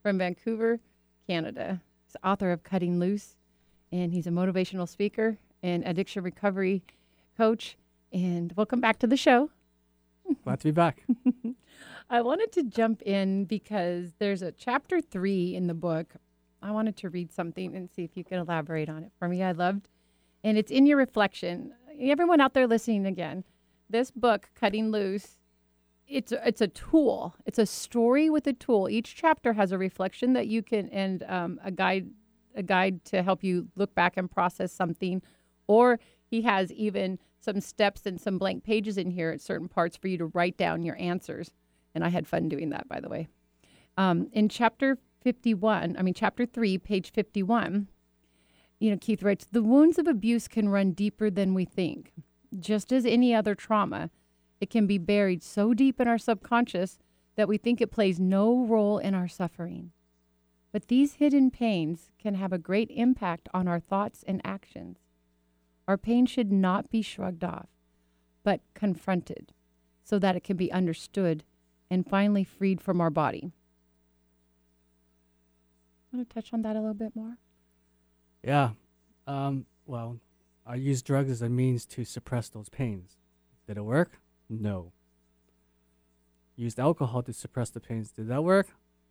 from 0.03 0.19
Vancouver, 0.19 0.81
Canada. 1.29 1.81
He's 2.05 2.17
author 2.25 2.51
of 2.51 2.65
Cutting 2.65 2.99
Loose, 2.99 3.37
and 3.93 4.13
he's 4.13 4.27
a 4.27 4.31
motivational 4.31 4.89
speaker 4.89 5.39
and 5.63 5.87
addiction 5.87 6.25
recovery 6.25 6.83
coach. 7.39 7.77
And 8.13 8.53
welcome 8.57 8.81
back 8.81 8.99
to 8.99 9.07
the 9.07 9.17
show. 9.17 9.51
Glad 10.43 10.59
to 10.59 10.65
be 10.65 10.73
back. 10.73 11.05
I 12.11 12.23
wanted 12.23 12.51
to 12.55 12.65
jump 12.65 13.03
in 13.03 13.45
because 13.45 14.15
there's 14.19 14.43
a 14.43 14.51
chapter 14.51 15.01
three 15.01 15.55
in 15.55 15.69
the 15.69 15.75
book 15.75 16.17
I 16.65 16.71
wanted 16.71 16.97
to 16.97 17.11
read 17.11 17.31
something 17.31 17.77
and 17.77 17.91
see 17.91 18.05
if 18.05 18.17
you 18.17 18.25
could 18.25 18.39
elaborate 18.39 18.89
on 18.89 19.05
it 19.05 19.13
for 19.19 19.29
me. 19.29 19.43
I 19.43 19.53
loved, 19.53 19.89
and 20.43 20.57
it's 20.57 20.73
in 20.73 20.87
your 20.87 20.97
reflection. 20.97 21.75
Everyone 22.01 22.41
out 22.41 22.55
there 22.55 22.67
listening 22.67 23.05
again, 23.05 23.45
this 23.91 24.11
book, 24.11 24.49
Cutting 24.55 24.91
Loose, 24.91 25.39
it's 26.09 26.33
it's 26.33 26.63
a 26.63 26.69
tool. 26.69 27.35
It's 27.45 27.59
a 27.59 27.67
story 27.67 28.31
with 28.31 28.47
a 28.47 28.55
tool. 28.55 28.89
Each 28.89 29.15
chapter 29.15 29.53
has 29.53 29.73
a 29.73 29.79
reflection 29.79 30.33
that 30.33 30.47
you 30.47 30.63
can 30.63 30.89
and 30.89 31.23
um, 31.25 31.61
a 31.63 31.71
guide 31.71 32.09
a 32.55 32.63
guide 32.63 33.05
to 33.07 33.23
help 33.23 33.45
you 33.45 33.69
look 33.77 33.95
back 33.95 34.17
and 34.17 34.31
process 34.31 34.73
something, 34.73 35.21
or 35.67 36.01
he 36.25 36.43
has 36.43 36.73
even 36.73 37.19
some 37.41 37.61
steps 37.61 38.07
and 38.07 38.19
some 38.19 38.39
blank 38.39 38.65
pages 38.65 38.97
in 38.97 39.11
here 39.11 39.31
at 39.31 39.41
certain 39.41 39.69
parts 39.69 39.97
for 39.99 40.09
you 40.09 40.17
to 40.17 40.27
write 40.27 40.57
down 40.57 40.83
your 40.83 40.97
answers. 40.97 41.51
And 41.95 42.03
I 42.03 42.09
had 42.09 42.27
fun 42.27 42.49
doing 42.49 42.71
that, 42.71 42.89
by 42.89 43.01
the 43.01 43.09
way. 43.09 43.29
Um, 43.97 44.29
in 44.33 44.49
chapter 44.49 44.99
51, 45.25 45.97
I 45.99 46.03
mean, 46.03 46.15
chapter 46.15 46.45
3, 46.45 46.79
page 46.79 47.11
51, 47.11 47.89
you 48.79 48.91
know, 48.91 48.99
Keith 49.01 49.23
writes 49.23 49.47
The 49.51 49.63
wounds 49.63 49.99
of 49.99 50.07
abuse 50.07 50.47
can 50.47 50.69
run 50.69 50.93
deeper 50.93 51.31
than 51.31 51.55
we 51.55 51.65
think. 51.65 52.13
Just 52.61 52.93
as 52.93 53.07
any 53.07 53.35
other 53.35 53.55
trauma, 53.55 54.11
it 54.61 54.69
can 54.69 54.87
be 54.87 54.99
buried 54.99 55.43
so 55.43 55.73
deep 55.73 55.99
in 56.01 56.07
our 56.07 56.19
subconscious 56.19 56.99
that 57.37 57.49
we 57.49 57.57
think 57.57 57.81
it 57.81 57.91
plays 57.91 58.21
no 58.21 58.65
role 58.67 58.99
in 58.99 59.15
our 59.15 59.27
suffering. 59.27 59.93
But 60.73 60.89
these 60.89 61.15
hidden 61.15 61.51
pains 61.51 62.11
can 62.19 62.35
have 62.35 62.53
a 62.53 62.59
great 62.59 62.91
impact 62.91 63.49
on 63.55 63.67
our 63.67 63.81
thoughts 63.81 64.25
and 64.27 64.41
actions. 64.45 64.99
Our 65.89 65.97
pain 65.97 66.27
should 66.27 66.53
not 66.53 66.91
be 66.91 67.01
shrugged 67.01 67.45
off, 67.45 67.69
but 68.43 68.61
confronted 68.75 69.53
so 70.03 70.19
that 70.19 70.37
it 70.37 70.45
can 70.45 70.57
be 70.57 70.71
understood 70.71 71.45
and 71.91 72.07
finally 72.07 72.45
freed 72.45 72.81
from 72.81 73.01
our 73.01 73.11
body. 73.11 73.53
Want 76.15 76.31
to 76.31 76.33
touch 76.33 76.53
on 76.53 76.63
that 76.63 76.77
a 76.77 76.79
little 76.79 76.95
bit 76.95 77.17
more? 77.17 77.39
Yeah. 78.45 78.71
Um, 79.27 79.67
well, 79.85 80.21
I 80.65 80.77
used 80.77 81.05
drugs 81.05 81.29
as 81.29 81.43
a 81.43 81.49
means 81.49 81.85
to 81.87 82.05
suppress 82.05 82.49
those 82.49 82.69
pains. 82.69 83.17
Did 83.67 83.79
it 83.79 83.85
work? 83.85 84.21
No. 84.49 84.93
Used 86.55 86.79
alcohol 86.79 87.25
to 87.25 87.33
suppress 87.33 87.71
the 87.71 87.81
pains. 87.81 88.13
Did 88.13 88.29
that 88.29 88.45
work? 88.45 88.69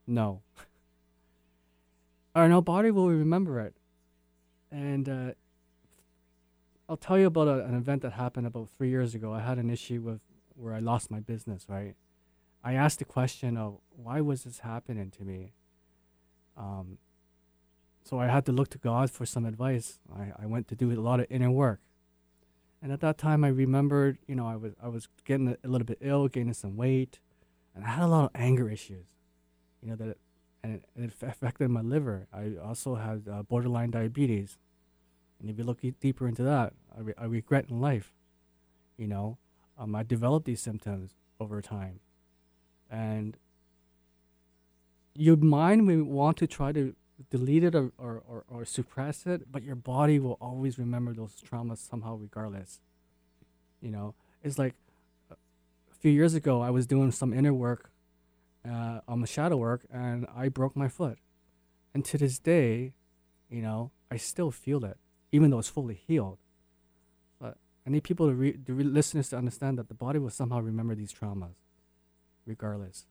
No. 0.08 0.44
Our 2.36 2.48
no 2.48 2.62
body 2.62 2.89
will 2.89 3.10
remember 3.10 3.60
it. 3.60 3.76
And 4.72 5.10
uh, 5.10 5.32
I'll 6.88 6.96
tell 6.96 7.20
you 7.20 7.26
about 7.26 7.50
a, 7.50 7.66
an 7.66 7.76
event 7.76 8.02
that 8.04 8.13
happened 8.13 8.48
about 8.48 8.70
three 8.70 8.89
years 8.89 9.13
ago. 9.13 9.34
I 9.34 9.42
had 9.42 9.58
an 9.58 9.70
issue 9.70 10.00
with 10.00 10.22
where 10.56 10.74
I 10.74 10.80
lost 10.80 11.12
my 11.12 11.20
business, 11.20 11.66
right? 11.68 11.96
I 12.63 12.76
asked 12.76 13.00
the 13.00 13.06
question 13.06 13.58
of 13.58 13.80
why 13.89 14.22
was 14.22 14.46
this 14.46 14.60
happening 14.60 15.12
to 15.12 15.26
me? 15.26 15.52
Um, 16.58 16.98
so 18.04 18.20
I 18.20 18.28
had 18.28 18.46
to 18.46 18.52
look 18.52 18.70
to 18.70 18.78
God 18.78 19.10
for 19.10 19.26
some 19.26 19.46
advice. 19.46 20.00
I, 20.13 20.32
I 20.44 20.46
went 20.46 20.68
to 20.70 20.76
do 20.76 20.92
a 20.92 21.00
lot 21.00 21.20
of 21.20 21.28
inner 21.30 21.52
work. 21.52 21.80
And 22.82 22.92
at 22.92 23.00
that 23.00 23.18
time, 23.18 23.46
I 23.46 23.48
remembered, 23.48 24.18
you 24.28 24.36
know, 24.36 24.46
I 24.46 24.58
was 24.58 24.74
I 24.84 24.89
was 24.89 25.08
getting 25.24 25.48
a, 25.63 25.68
little 25.68 25.86
bit 25.86 26.00
ill, 26.02 26.28
gaining 26.28 26.54
some 26.54 26.76
weight, 26.76 27.20
and 27.74 27.86
I 27.86 27.92
had 27.92 28.04
a 28.04 28.08
lot 28.08 28.26
of 28.26 28.32
anger 28.36 28.70
issues, 28.70 29.06
you 29.82 29.89
know, 29.89 29.96
that 29.96 30.18
and 30.62 30.76
it, 30.76 30.86
it 30.98 31.13
affected 31.22 31.70
my 31.70 31.80
liver. 31.80 32.28
I 32.34 32.56
also 32.62 32.96
had 32.96 33.24
uh, 33.32 33.44
borderline 33.44 33.92
diabetes, 33.92 34.58
and 35.39 35.50
if 35.50 35.58
you 35.58 35.63
look 35.63 35.80
deeper 36.02 36.28
into 36.28 36.44
that, 36.44 36.74
I, 36.96 37.00
re- 37.00 37.13
I 37.18 37.26
regret 37.26 37.68
in 37.70 37.80
life, 37.80 38.12
you 38.98 39.08
know, 39.08 39.38
um, 39.78 39.96
I 39.96 40.04
developed 40.04 40.46
these 40.46 40.62
symptoms 40.62 41.16
over 41.39 41.62
time, 41.62 42.02
and 42.92 43.38
your 45.15 45.38
mind 45.38 45.86
may 45.86 45.97
want 45.97 46.38
to 46.38 46.47
try 46.47 46.71
to 46.71 46.95
delete 47.30 47.63
it 47.63 47.76
or, 47.76 47.91
or, 47.97 48.23
or, 48.28 48.43
or, 48.49 48.65
suppress 48.65 49.26
it, 49.26 49.52
but 49.52 49.63
your 49.63 49.76
body 49.76 50.19
will 50.19 50.38
always 50.41 50.78
remember 50.78 51.13
those 51.13 51.36
traumas 51.36 51.78
somehow, 51.78 52.15
regardless. 52.15 52.82
You 53.82 53.91
know, 53.91 54.15
it's 54.43 54.58
like 54.58 54.76
a 55.32 55.36
few 55.99 56.12
years 56.12 56.34
ago, 56.34 56.62
I 56.62 56.69
was 56.69 56.88
doing 56.88 57.12
some 57.12 57.34
inner 57.34 57.54
work 57.54 57.91
uh, 58.67 59.02
on 59.08 59.21
the 59.21 59.28
shadow 59.28 59.58
work 59.58 59.86
and 59.91 60.26
I 60.36 60.49
broke 60.49 60.76
my 60.76 60.88
foot. 60.88 61.19
And 61.93 62.04
to 62.06 62.17
this 62.17 62.39
day, 62.39 62.93
you 63.49 63.62
know, 63.62 63.91
I 64.10 64.17
still 64.17 64.52
feel 64.52 64.84
it, 64.84 64.97
even 65.32 65.52
though 65.52 65.60
it's 65.60 65.69
fully 65.69 66.02
healed. 66.08 66.39
But 67.39 67.58
I 67.86 67.89
need 67.89 68.04
people 68.04 68.28
to, 68.28 68.34
re- 68.34 68.58
the 68.58 68.73
re- 68.73 68.84
listeners 68.84 69.30
to 69.30 69.38
understand 69.38 69.78
that 69.78 69.89
the 69.89 69.93
body 69.93 70.17
will 70.17 70.32
somehow 70.32 70.60
remember 70.60 70.95
these 70.95 71.13
traumas, 71.13 71.56
regardless, 72.45 73.06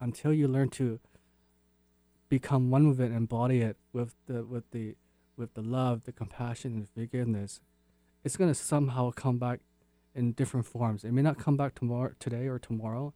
until 0.00 0.32
you 0.32 0.48
learn 0.48 0.68
to 0.70 1.00
become 2.28 2.70
one 2.70 2.88
with 2.88 3.00
it, 3.00 3.06
and 3.06 3.16
embody 3.16 3.60
it 3.60 3.76
with 3.92 4.14
the 4.26 4.44
with 4.44 4.70
the 4.70 4.96
with 5.36 5.54
the 5.54 5.62
love, 5.62 6.04
the 6.04 6.12
compassion, 6.12 6.74
and 6.74 6.88
forgiveness. 6.88 7.60
It's 8.24 8.36
gonna 8.36 8.54
somehow 8.54 9.10
come 9.10 9.38
back 9.38 9.60
in 10.14 10.32
different 10.32 10.66
forms. 10.66 11.04
It 11.04 11.12
may 11.12 11.22
not 11.22 11.38
come 11.38 11.56
back 11.56 11.74
tomorrow, 11.74 12.12
today 12.18 12.46
or 12.48 12.58
tomorrow. 12.58 13.14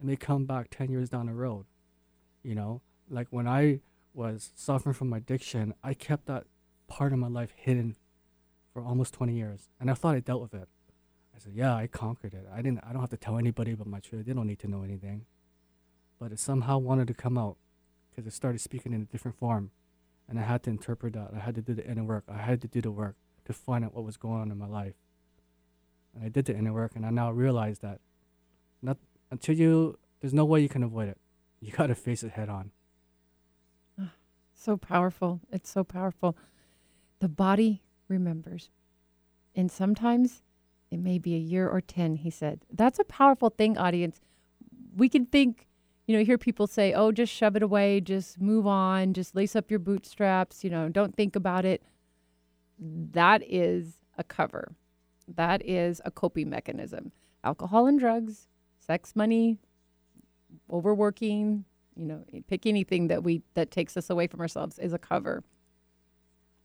It 0.00 0.06
may 0.06 0.16
come 0.16 0.46
back 0.46 0.68
ten 0.70 0.90
years 0.90 1.10
down 1.10 1.26
the 1.26 1.34
road. 1.34 1.66
You 2.42 2.54
know, 2.54 2.80
like 3.08 3.28
when 3.30 3.46
I 3.46 3.80
was 4.14 4.50
suffering 4.54 4.94
from 4.94 5.12
addiction, 5.12 5.74
I 5.84 5.94
kept 5.94 6.26
that 6.26 6.44
part 6.88 7.12
of 7.12 7.18
my 7.18 7.28
life 7.28 7.52
hidden 7.54 7.96
for 8.72 8.82
almost 8.82 9.14
20 9.14 9.34
years, 9.34 9.68
and 9.78 9.90
I 9.90 9.94
thought 9.94 10.14
I 10.14 10.20
dealt 10.20 10.42
with 10.42 10.54
it. 10.54 10.68
I 11.34 11.38
said, 11.38 11.52
"Yeah, 11.54 11.74
I 11.74 11.86
conquered 11.86 12.34
it. 12.34 12.46
I 12.52 12.62
didn't. 12.62 12.80
I 12.84 12.92
don't 12.92 13.00
have 13.00 13.10
to 13.10 13.16
tell 13.16 13.38
anybody 13.38 13.72
about 13.72 13.86
my 13.86 14.00
truth. 14.00 14.26
They 14.26 14.32
don't 14.32 14.46
need 14.46 14.58
to 14.60 14.68
know 14.68 14.82
anything." 14.82 15.26
But 16.18 16.32
it 16.32 16.38
somehow 16.38 16.78
wanted 16.78 17.08
to 17.08 17.14
come 17.14 17.38
out 17.38 17.56
because 18.10 18.26
it 18.26 18.32
started 18.34 18.60
speaking 18.60 18.92
in 18.92 19.02
a 19.02 19.04
different 19.04 19.38
form, 19.38 19.70
and 20.28 20.38
I 20.38 20.42
had 20.42 20.62
to 20.64 20.70
interpret 20.70 21.14
that. 21.14 21.30
I 21.34 21.40
had 21.40 21.54
to 21.54 21.62
do 21.62 21.74
the 21.74 21.86
inner 21.86 22.04
work. 22.04 22.24
I 22.28 22.38
had 22.38 22.60
to 22.62 22.68
do 22.68 22.80
the 22.80 22.90
work 22.90 23.16
to 23.44 23.52
find 23.52 23.84
out 23.84 23.94
what 23.94 24.04
was 24.04 24.16
going 24.16 24.40
on 24.40 24.50
in 24.50 24.58
my 24.58 24.66
life. 24.66 24.94
And 26.14 26.24
I 26.24 26.28
did 26.28 26.46
the 26.46 26.56
inner 26.56 26.72
work, 26.72 26.92
and 26.94 27.06
I 27.06 27.10
now 27.10 27.30
realize 27.30 27.78
that 27.80 28.00
not 28.82 28.98
until 29.30 29.54
you, 29.54 29.98
there's 30.20 30.34
no 30.34 30.44
way 30.44 30.60
you 30.60 30.68
can 30.68 30.82
avoid 30.82 31.08
it. 31.08 31.18
You 31.60 31.72
got 31.72 31.88
to 31.88 31.94
face 31.94 32.22
it 32.22 32.32
head 32.32 32.48
on. 32.48 32.70
So 34.54 34.76
powerful. 34.76 35.40
It's 35.50 35.70
so 35.70 35.84
powerful. 35.84 36.36
The 37.20 37.28
body 37.30 37.82
remembers. 38.08 38.68
And 39.54 39.70
sometimes 39.70 40.42
it 40.90 40.98
may 40.98 41.18
be 41.18 41.34
a 41.34 41.38
year 41.38 41.68
or 41.68 41.80
10, 41.80 42.16
he 42.16 42.30
said. 42.30 42.60
That's 42.70 42.98
a 42.98 43.04
powerful 43.04 43.50
thing, 43.50 43.78
audience. 43.78 44.20
We 44.94 45.08
can 45.08 45.24
think, 45.24 45.66
you 46.10 46.16
know, 46.16 46.24
hear 46.24 46.38
people 46.38 46.66
say, 46.66 46.92
oh, 46.92 47.12
just 47.12 47.32
shove 47.32 47.54
it 47.54 47.62
away, 47.62 48.00
just 48.00 48.40
move 48.40 48.66
on, 48.66 49.14
just 49.14 49.36
lace 49.36 49.54
up 49.54 49.70
your 49.70 49.78
bootstraps, 49.78 50.64
you 50.64 50.68
know, 50.68 50.88
don't 50.88 51.14
think 51.14 51.36
about 51.36 51.64
it. 51.64 51.84
That 52.80 53.44
is 53.46 53.92
a 54.18 54.24
cover. 54.24 54.74
That 55.28 55.64
is 55.64 56.02
a 56.04 56.10
coping 56.10 56.50
mechanism. 56.50 57.12
Alcohol 57.44 57.86
and 57.86 57.96
drugs, 57.96 58.48
sex, 58.80 59.14
money, 59.14 59.58
overworking, 60.68 61.64
you 61.94 62.06
know, 62.06 62.24
eh, 62.34 62.40
pick 62.48 62.66
anything 62.66 63.06
that 63.06 63.22
we 63.22 63.42
that 63.54 63.70
takes 63.70 63.96
us 63.96 64.10
away 64.10 64.26
from 64.26 64.40
ourselves 64.40 64.80
is 64.80 64.92
a 64.92 64.98
cover. 64.98 65.44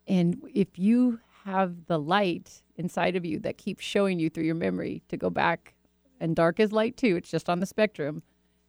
And 0.08 0.42
if 0.56 0.80
you 0.80 1.20
have 1.44 1.86
the 1.86 2.00
light 2.00 2.64
inside 2.78 3.16
of 3.16 3.24
you 3.24 3.38
that 3.42 3.60
keeps 3.60 3.86
showing 3.86 4.18
you 4.18 4.32
through 4.32 4.46
your 4.46 4.56
memory 4.56 5.04
to 5.10 5.18
go 5.18 5.30
back, 5.30 5.76
and 6.20 6.36
dark 6.36 6.60
is 6.60 6.72
light 6.72 6.98
too, 6.98 7.16
it's 7.18 7.30
just 7.30 7.48
on 7.48 7.60
the 7.60 7.68
spectrum, 7.68 8.24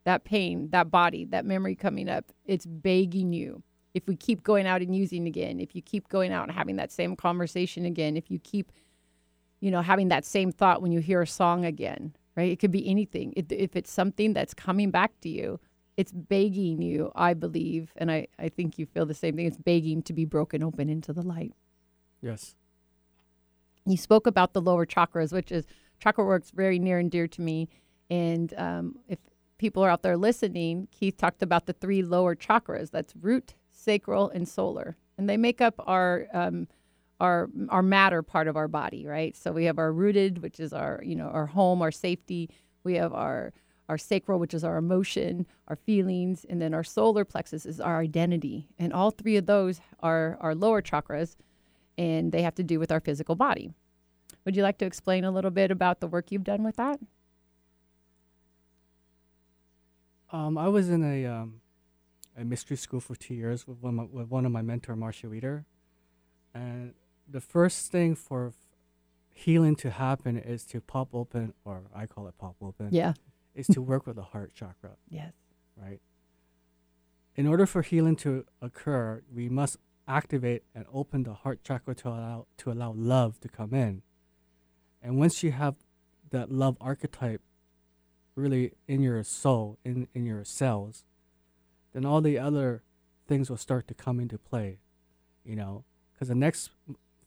that 0.07 0.25
pain, 0.25 0.71
that 0.71 0.89
body, 0.89 1.25
that 1.25 1.45
memory 1.45 1.75
coming 1.75 2.09
up, 2.09 2.25
it's 2.45 2.65
begging 2.65 3.33
you. 3.33 3.63
If 3.93 4.07
we 4.07 4.15
keep 4.15 4.45
going 4.45 4.65
out 4.65 4.81
and 4.81 4.95
using 4.95 5.27
again, 5.27 5.59
if 5.59 5.75
you 5.75 5.83
keep 5.83 6.09
going 6.09 6.33
out 6.33 6.45
and 6.49 6.57
having 6.57 6.77
that 6.77 6.93
same 6.93 7.17
conversation 7.17 7.85
again, 7.85 8.17
if 8.17 8.31
you 8.31 8.39
keep, 8.39 8.71
you 9.61 9.71
know, 9.71 9.83
having 9.83 10.09
that 10.09 10.25
same 10.25 10.53
thought 10.53 10.81
when 10.81 10.93
you 10.93 11.01
hear 11.01 11.23
a 11.23 11.27
song 11.27 11.65
again, 11.65 12.15
right? 12.37 12.53
It 12.53 12.61
could 12.61 12.71
be 12.71 12.89
anything. 12.89 13.33
If, 13.37 13.51
if 13.51 13.75
it's 13.75 13.91
something 13.91 14.33
that's 14.33 14.55
coming 14.55 14.93
back 14.93 15.21
to 15.23 15.29
you, 15.29 15.59
it's 15.97 16.13
begging 16.13 16.83
you, 16.83 17.11
I 17.17 17.35
believe, 17.35 17.93
and 17.97 18.09
I, 18.09 18.29
I 18.39 18.49
think 18.49 18.79
you 18.79 18.87
feel 18.87 19.07
the 19.07 19.15
same 19.15 19.35
thing. 19.35 19.47
It's 19.47 19.57
begging 19.57 20.03
to 20.03 20.13
be 20.13 20.25
broken 20.25 20.63
open 20.63 20.89
into 20.89 21.13
the 21.13 21.23
light. 21.23 21.53
Yes. 22.23 22.55
You 23.85 23.97
spoke 23.97 24.29
about 24.29 24.53
the 24.53 24.61
lower 24.61 24.87
chakras, 24.87 25.33
which 25.33 25.51
is 25.51 25.67
chakra 25.99 26.25
work's 26.25 26.51
very 26.51 26.79
near 26.79 27.01
and 27.01 27.11
dear 27.11 27.27
to 27.27 27.41
me. 27.41 27.69
And 28.09 28.55
um, 28.57 28.97
if 29.09 29.19
people 29.59 29.85
are 29.85 29.91
out 29.91 30.03
there 30.03 30.17
listening, 30.17 30.89
Keith 30.91 31.17
talked 31.17 31.43
about 31.43 31.67
the 31.67 31.73
three 31.73 32.03
lower 32.03 32.35
chakras. 32.35 32.91
That's 32.91 33.15
root, 33.17 33.55
sacral, 33.71 34.29
and 34.31 34.49
solar, 34.49 34.97
and 35.19 35.29
they 35.29 35.37
make 35.37 35.61
up 35.61 35.75
our 35.87 36.27
um, 36.33 36.69
our 37.21 37.49
our 37.69 37.83
matter 37.83 38.23
part 38.23 38.49
of 38.49 38.57
our 38.57 38.69
body, 38.69 39.07
right? 39.07 39.37
So 39.37 39.53
we 39.53 39.65
have 39.65 39.79
our 39.79 39.93
rooted, 39.93 40.43
which 40.43 40.61
is 40.61 40.73
our 40.73 41.01
you 41.05 41.17
know 41.17 41.29
our 41.29 41.47
home, 41.47 41.83
our 41.83 41.93
safety. 41.93 42.51
We 42.85 42.95
have 42.95 43.13
our 43.13 43.53
our 43.89 43.99
sacral, 43.99 44.39
which 44.39 44.55
is 44.55 44.65
our 44.65 44.77
emotion, 44.77 45.47
our 45.69 45.77
feelings, 45.77 46.45
and 46.49 46.61
then 46.61 46.75
our 46.75 46.85
solar 46.85 47.25
plexus 47.25 47.65
is 47.65 47.81
our 47.81 48.01
identity. 48.01 48.67
And 48.79 48.93
all 48.93 49.11
three 49.11 49.37
of 49.37 49.47
those 49.47 49.81
are 50.01 50.37
our 50.41 50.55
lower 50.55 50.83
chakras, 50.83 51.37
and 51.97 52.33
they 52.33 52.43
have 52.43 52.57
to 52.57 52.65
do 52.65 52.79
with 52.81 52.91
our 52.91 53.01
physical 53.01 53.37
body. 53.37 53.71
Would 54.45 54.57
you 54.57 54.63
like 54.63 54.79
to 54.79 54.87
explain 54.87 55.25
a 55.25 55.31
little 55.31 55.51
bit 55.51 55.71
about 55.71 56.01
the 56.01 56.07
work 56.07 56.31
you've 56.31 56.45
done 56.45 56.63
with 56.63 56.77
that? 56.77 56.99
Um, 60.33 60.59
I 60.59 60.69
was 60.69 60.89
in 60.89 61.05
a 61.05 61.27
um, 61.27 61.61
a 62.37 62.45
mystery 62.45 62.77
school 62.77 63.01
for 63.01 63.15
two 63.15 63.35
years 63.35 63.67
with 63.67 63.79
one 63.81 63.99
of 63.99 64.13
my, 64.13 64.21
with 64.21 64.29
one 64.29 64.45
of 64.47 64.53
my 64.53 64.63
mentor, 64.63 64.97
Marcia 64.97 65.29
Wieder, 65.29 65.65
and 66.55 66.95
the 67.29 67.41
first 67.41 67.91
thing 67.91 68.15
for 68.15 68.53
healing 69.33 69.77
to 69.77 69.91
happen 69.91 70.37
is 70.37 70.65
to 70.67 70.81
pop 70.81 71.15
open, 71.15 71.53
or 71.65 71.83
I 71.95 72.07
call 72.07 72.27
it 72.27 72.37
pop 72.39 72.57
open, 72.63 72.89
Yeah. 72.91 73.13
is 73.55 73.67
to 73.69 73.83
work 73.83 74.07
with 74.07 74.17
the 74.17 74.23
heart 74.23 74.53
chakra, 74.55 74.93
Yes. 75.09 75.33
right? 75.77 76.01
In 77.37 77.47
order 77.47 77.67
for 77.67 77.83
healing 77.83 78.17
to 78.17 78.45
occur, 78.63 79.23
we 79.33 79.49
must 79.49 79.77
activate 80.09 80.63
and 80.75 80.87
open 80.93 81.23
the 81.25 81.35
heart 81.35 81.63
chakra 81.63 81.95
to 81.97 82.09
allow 82.09 82.47
to 82.59 82.71
allow 82.71 82.93
love 82.93 83.41
to 83.41 83.49
come 83.49 83.75
in. 83.75 84.03
And 85.03 85.19
once 85.19 85.43
you 85.43 85.53
have 85.53 85.77
that 86.31 86.51
love 86.51 86.77
archetype 86.81 87.43
really 88.37 88.73
in 88.87 89.03
your 89.03 89.23
soul, 89.25 89.79
in, 89.85 90.07
in 90.15 90.25
your 90.27 90.45
cells, 90.45 91.05
then 91.93 92.05
all 92.05 92.21
the 92.21 92.39
other 92.39 92.83
things 93.27 93.51
will 93.51 93.57
start 93.57 93.89
to 93.89 93.95
come 93.95 94.21
into 94.21 94.39
play, 94.39 94.79
you 95.45 95.57
know. 95.57 95.85
Because 96.13 96.29
the 96.29 96.35
next 96.35 96.71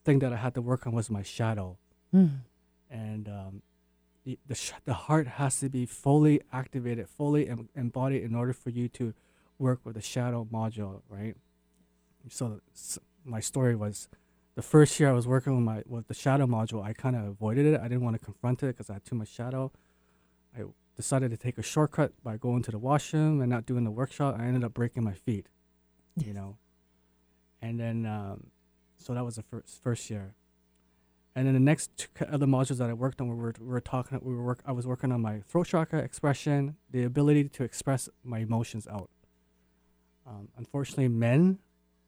thing 0.06 0.20
that 0.20 0.32
I 0.32 0.38
had 0.38 0.54
to 0.54 0.62
work 0.62 0.88
on 0.88 0.94
was 0.94 1.10
my 1.10 1.24
shadow, 1.24 1.78
and 2.90 3.28
um, 3.28 3.62
the 4.24 4.40
the, 4.48 4.56
sh- 4.56 4.72
the 4.86 4.94
heart 4.94 5.28
has 5.28 5.60
to 5.60 5.70
be 5.70 5.86
fully 5.86 6.42
activated, 6.54 7.08
fully 7.10 7.48
em- 7.50 7.70
embodied 7.76 8.24
in 8.24 8.34
order 8.36 8.54
for 8.54 8.70
you 8.70 8.88
to 8.90 9.14
work 9.58 9.80
with 9.84 9.96
the 9.96 10.02
shadow 10.02 10.48
module, 10.52 11.02
right? 11.10 11.36
So 12.30 12.62
s- 12.74 12.98
my 13.26 13.40
story 13.42 13.76
was 13.76 14.08
the 14.56 14.62
first 14.62 15.00
year 15.00 15.10
I 15.10 15.14
was 15.14 15.28
working 15.28 15.56
with 15.56 15.64
my 15.66 15.84
with 15.88 16.08
the 16.08 16.14
shadow 16.14 16.46
module, 16.48 16.84
I 16.84 16.94
kind 16.94 17.16
of 17.16 17.26
avoided 17.26 17.66
it. 17.66 17.80
I 17.80 17.84
didn't 17.88 18.04
want 18.04 18.18
to 18.20 18.24
confront 18.26 18.64
it 18.64 18.68
because 18.68 18.90
I 18.90 18.94
had 18.94 19.06
too 19.06 19.16
much 19.16 19.30
shadow. 19.30 19.72
I 20.58 20.64
decided 21.00 21.32
to 21.32 21.38
take 21.38 21.58
a 21.58 21.62
shortcut 21.64 22.12
by 22.26 22.36
going 22.36 22.62
to 22.62 22.72
the 22.72 22.78
washroom 22.78 23.40
and 23.40 23.50
not 23.50 23.66
doing 23.66 23.86
the 23.86 23.92
workshop. 23.92 24.36
I 24.38 24.44
ended 24.44 24.66
up 24.66 24.74
breaking 24.74 25.06
my 25.06 25.14
feet, 25.14 25.48
you 26.18 26.34
know. 26.34 26.58
And 27.62 27.80
then, 27.80 28.06
um, 28.06 28.48
so 28.98 29.14
that 29.14 29.24
was 29.24 29.38
the 29.38 29.44
first 29.44 29.82
first 29.82 30.10
year. 30.10 30.36
And 31.36 31.48
then 31.48 31.54
the 31.54 31.62
next 31.62 32.10
other 32.30 32.46
modules 32.46 32.80
that 32.80 32.90
I 32.90 32.94
worked 32.94 33.22
on, 33.22 33.30
we 33.30 33.36
were, 33.36 33.54
we 33.62 33.68
were 33.68 33.80
talking, 33.80 34.20
we 34.22 34.36
were 34.36 34.44
work, 34.44 34.62
I 34.66 34.74
was 34.74 34.86
working 34.86 35.14
on 35.14 35.22
my 35.22 35.40
throat 35.48 35.68
chakra 35.68 36.00
expression, 36.00 36.76
the 36.92 37.06
ability 37.06 37.48
to 37.48 37.64
express 37.64 38.10
my 38.22 38.40
emotions 38.40 38.86
out. 38.86 39.10
Um, 40.28 40.50
unfortunately, 40.58 41.08
men, 41.08 41.60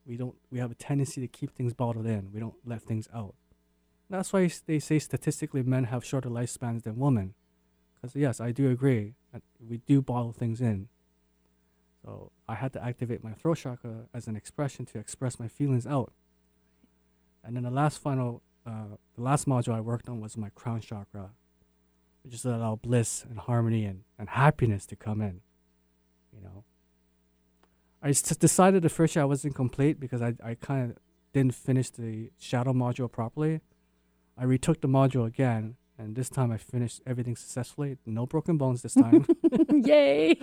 we 0.05 0.17
don't, 0.17 0.35
we 0.51 0.59
have 0.59 0.69
a 0.69 0.75
tendency 0.75 1.21
to 1.21 1.29
keep 1.29 1.55
things 1.55 1.73
bottled 1.73 2.07
in. 2.07 2.33
We 2.33 2.41
don't 2.41 2.55
let 2.65 2.81
things 2.81 3.07
out. 3.15 3.35
That's 4.09 4.33
why 4.33 4.51
they 4.65 4.79
say 4.79 4.99
statistically 4.99 5.63
men 5.63 5.85
have 5.85 6.03
shorter 6.03 6.29
lifespans 6.29 6.83
than 6.83 6.97
women. 6.97 7.35
Because 8.01 8.15
yes, 8.15 8.41
I 8.41 8.51
do 8.51 8.69
agree. 8.69 9.13
We 9.59 9.77
do 9.77 10.01
bottle 10.01 10.31
things 10.31 10.59
in. 10.59 10.87
So 12.03 12.31
I 12.47 12.55
had 12.55 12.73
to 12.73 12.83
activate 12.83 13.23
my 13.23 13.33
throat 13.33 13.57
chakra 13.57 14.07
as 14.13 14.27
an 14.27 14.35
expression 14.35 14.85
to 14.87 14.99
express 14.99 15.39
my 15.39 15.47
feelings 15.47 15.85
out. 15.85 16.13
And 17.43 17.55
then 17.55 17.63
the 17.63 17.71
last 17.71 17.99
final, 17.99 18.41
uh, 18.65 18.97
the 19.15 19.21
last 19.21 19.47
module 19.47 19.73
I 19.73 19.81
worked 19.81 20.09
on 20.09 20.19
was 20.19 20.35
my 20.35 20.49
crown 20.49 20.81
chakra, 20.81 21.31
which 22.23 22.33
is 22.33 22.41
to 22.41 22.55
allow 22.55 22.75
bliss 22.75 23.23
and 23.29 23.37
harmony 23.37 23.85
and, 23.85 24.01
and 24.17 24.29
happiness 24.29 24.85
to 24.87 24.95
come 24.95 25.21
in. 25.21 25.41
You 26.33 26.41
know, 26.41 26.63
I 28.01 28.07
decided 28.09 28.81
the 28.81 28.89
first 28.89 29.15
year 29.15 29.23
I 29.23 29.25
wasn't 29.25 29.53
complete 29.55 29.99
because 29.99 30.21
I, 30.21 30.33
I 30.43 30.55
kind 30.55 30.91
of 30.91 30.97
didn't 31.33 31.53
finish 31.53 31.91
the 31.91 32.31
shadow 32.39 32.73
module 32.73 33.11
properly. 33.11 33.61
I 34.37 34.45
retook 34.45 34.81
the 34.81 34.87
module 34.87 35.27
again, 35.27 35.75
and 35.97 36.15
this 36.15 36.29
time 36.29 36.51
I 36.51 36.57
finished 36.57 37.01
everything 37.05 37.35
successfully. 37.35 37.97
No 38.05 38.25
broken 38.25 38.57
bones 38.57 38.81
this 38.81 38.93
time. 39.05 39.25
Yay. 39.69 40.35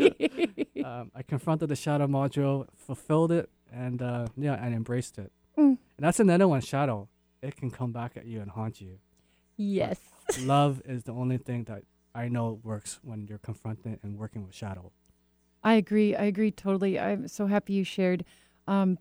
um, 0.84 1.10
I 1.14 1.22
confronted 1.22 1.68
the 1.68 1.76
shadow 1.76 2.06
module, 2.06 2.66
fulfilled 2.76 3.32
it, 3.32 3.50
and 3.72 4.00
uh, 4.02 4.26
yeah, 4.36 4.54
and 4.54 4.74
embraced 4.74 5.18
it. 5.18 5.32
Mm. 5.56 5.64
And 5.66 5.78
that's 5.98 6.20
another 6.20 6.46
one, 6.48 6.60
shadow. 6.60 7.08
It 7.42 7.56
can 7.56 7.70
come 7.70 7.92
back 7.92 8.16
at 8.16 8.26
you 8.26 8.40
and 8.40 8.50
haunt 8.50 8.80
you. 8.80 8.98
yes. 9.56 9.98
Love 10.40 10.82
is 10.84 11.04
the 11.04 11.12
only 11.12 11.38
thing 11.38 11.64
that 11.64 11.84
I 12.14 12.28
know 12.28 12.60
works 12.62 13.00
when 13.02 13.26
you're 13.26 13.38
confronted 13.38 13.98
and 14.02 14.18
working 14.18 14.44
with 14.44 14.54
shadow. 14.54 14.92
I 15.62 15.74
agree. 15.74 16.14
I 16.14 16.24
agree 16.24 16.50
totally. 16.50 16.98
I'm 17.00 17.28
so 17.28 17.46
happy 17.46 17.72
you 17.72 17.82
shared. 17.84 18.24
Um, 18.66 18.98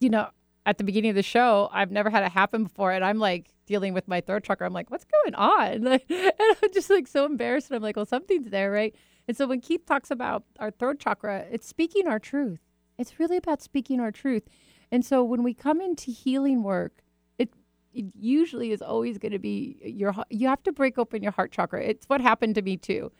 you 0.00 0.10
know, 0.10 0.28
at 0.66 0.78
the 0.78 0.84
beginning 0.84 1.10
of 1.10 1.14
the 1.14 1.22
show, 1.22 1.68
I've 1.72 1.92
never 1.92 2.10
had 2.10 2.24
it 2.24 2.32
happen 2.32 2.64
before, 2.64 2.90
and 2.90 3.04
I'm 3.04 3.18
like 3.20 3.53
dealing 3.66 3.94
with 3.94 4.08
my 4.08 4.20
throat 4.20 4.44
chakra. 4.44 4.66
I'm 4.66 4.72
like, 4.72 4.90
what's 4.90 5.04
going 5.04 5.34
on? 5.34 5.86
and 5.86 6.02
I'm 6.10 6.72
just 6.72 6.90
like 6.90 7.06
so 7.06 7.24
embarrassed. 7.24 7.70
And 7.70 7.76
I'm 7.76 7.82
like, 7.82 7.96
well, 7.96 8.06
something's 8.06 8.50
there, 8.50 8.70
right? 8.70 8.94
And 9.26 9.36
so 9.36 9.46
when 9.46 9.60
Keith 9.60 9.86
talks 9.86 10.10
about 10.10 10.44
our 10.58 10.70
throat 10.70 10.98
chakra, 10.98 11.46
it's 11.50 11.66
speaking 11.66 12.06
our 12.06 12.18
truth. 12.18 12.60
It's 12.98 13.18
really 13.18 13.36
about 13.36 13.62
speaking 13.62 14.00
our 14.00 14.12
truth. 14.12 14.44
And 14.90 15.04
so 15.04 15.24
when 15.24 15.42
we 15.42 15.54
come 15.54 15.80
into 15.80 16.10
healing 16.10 16.62
work, 16.62 17.02
it, 17.38 17.52
it 17.92 18.06
usually 18.14 18.70
is 18.70 18.82
always 18.82 19.18
going 19.18 19.32
to 19.32 19.38
be 19.38 19.78
your 19.82 20.14
you 20.30 20.46
have 20.48 20.62
to 20.64 20.72
break 20.72 20.98
open 20.98 21.22
your 21.22 21.32
heart 21.32 21.52
chakra. 21.52 21.82
It's 21.82 22.06
what 22.06 22.20
happened 22.20 22.54
to 22.56 22.62
me 22.62 22.76
too. 22.76 23.10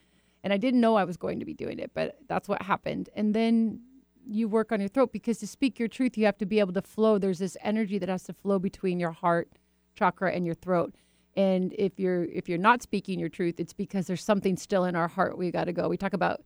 And 0.43 0.53
I 0.53 0.59
didn't 0.59 0.81
know 0.81 0.97
I 0.97 1.05
was 1.05 1.17
going 1.17 1.41
to 1.41 1.47
be 1.47 1.55
doing 1.55 1.79
it, 1.79 1.93
but 1.95 2.19
that's 2.29 2.49
what 2.49 2.63
happened. 2.63 3.09
And 3.17 3.35
then 3.35 3.81
you 4.27 4.47
work 4.47 4.73
on 4.73 4.81
your 4.81 4.89
throat 4.89 5.13
because 5.13 5.39
to 5.39 5.47
speak 5.47 5.79
your 5.79 5.89
truth, 5.89 6.19
you 6.19 6.27
have 6.27 6.39
to 6.39 6.47
be 6.47 6.61
able 6.61 6.75
to 6.75 6.83
flow. 6.83 7.19
There's 7.19 7.39
this 7.39 7.57
energy 7.63 7.99
that 7.99 8.09
has 8.09 8.25
to 8.25 8.35
flow 8.35 8.59
between 8.59 9.01
your 9.01 9.13
heart 9.13 9.51
chakra 9.95 10.33
and 10.33 10.45
your 10.47 10.55
throat. 10.55 10.95
And 11.37 11.75
if 11.79 11.99
you're 11.99 12.25
if 12.25 12.49
you're 12.49 12.59
not 12.59 12.83
speaking 12.83 13.19
your 13.19 13.29
truth, 13.29 13.59
it's 13.59 13.73
because 13.73 14.07
there's 14.07 14.23
something 14.23 14.57
still 14.57 14.85
in 14.85 14.95
our 14.95 15.09
heart 15.09 15.37
we 15.37 15.51
got 15.51 15.65
to 15.65 15.73
go. 15.73 15.89
We 15.89 15.97
talk 15.97 16.13
about 16.13 16.43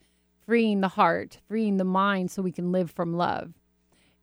freeing 0.46 0.80
the 0.80 0.88
heart, 0.88 1.38
freeing 1.46 1.76
the 1.76 1.84
mind 1.84 2.30
so 2.30 2.40
we 2.40 2.52
can 2.52 2.72
live 2.72 2.90
from 2.90 3.14
love. 3.14 3.52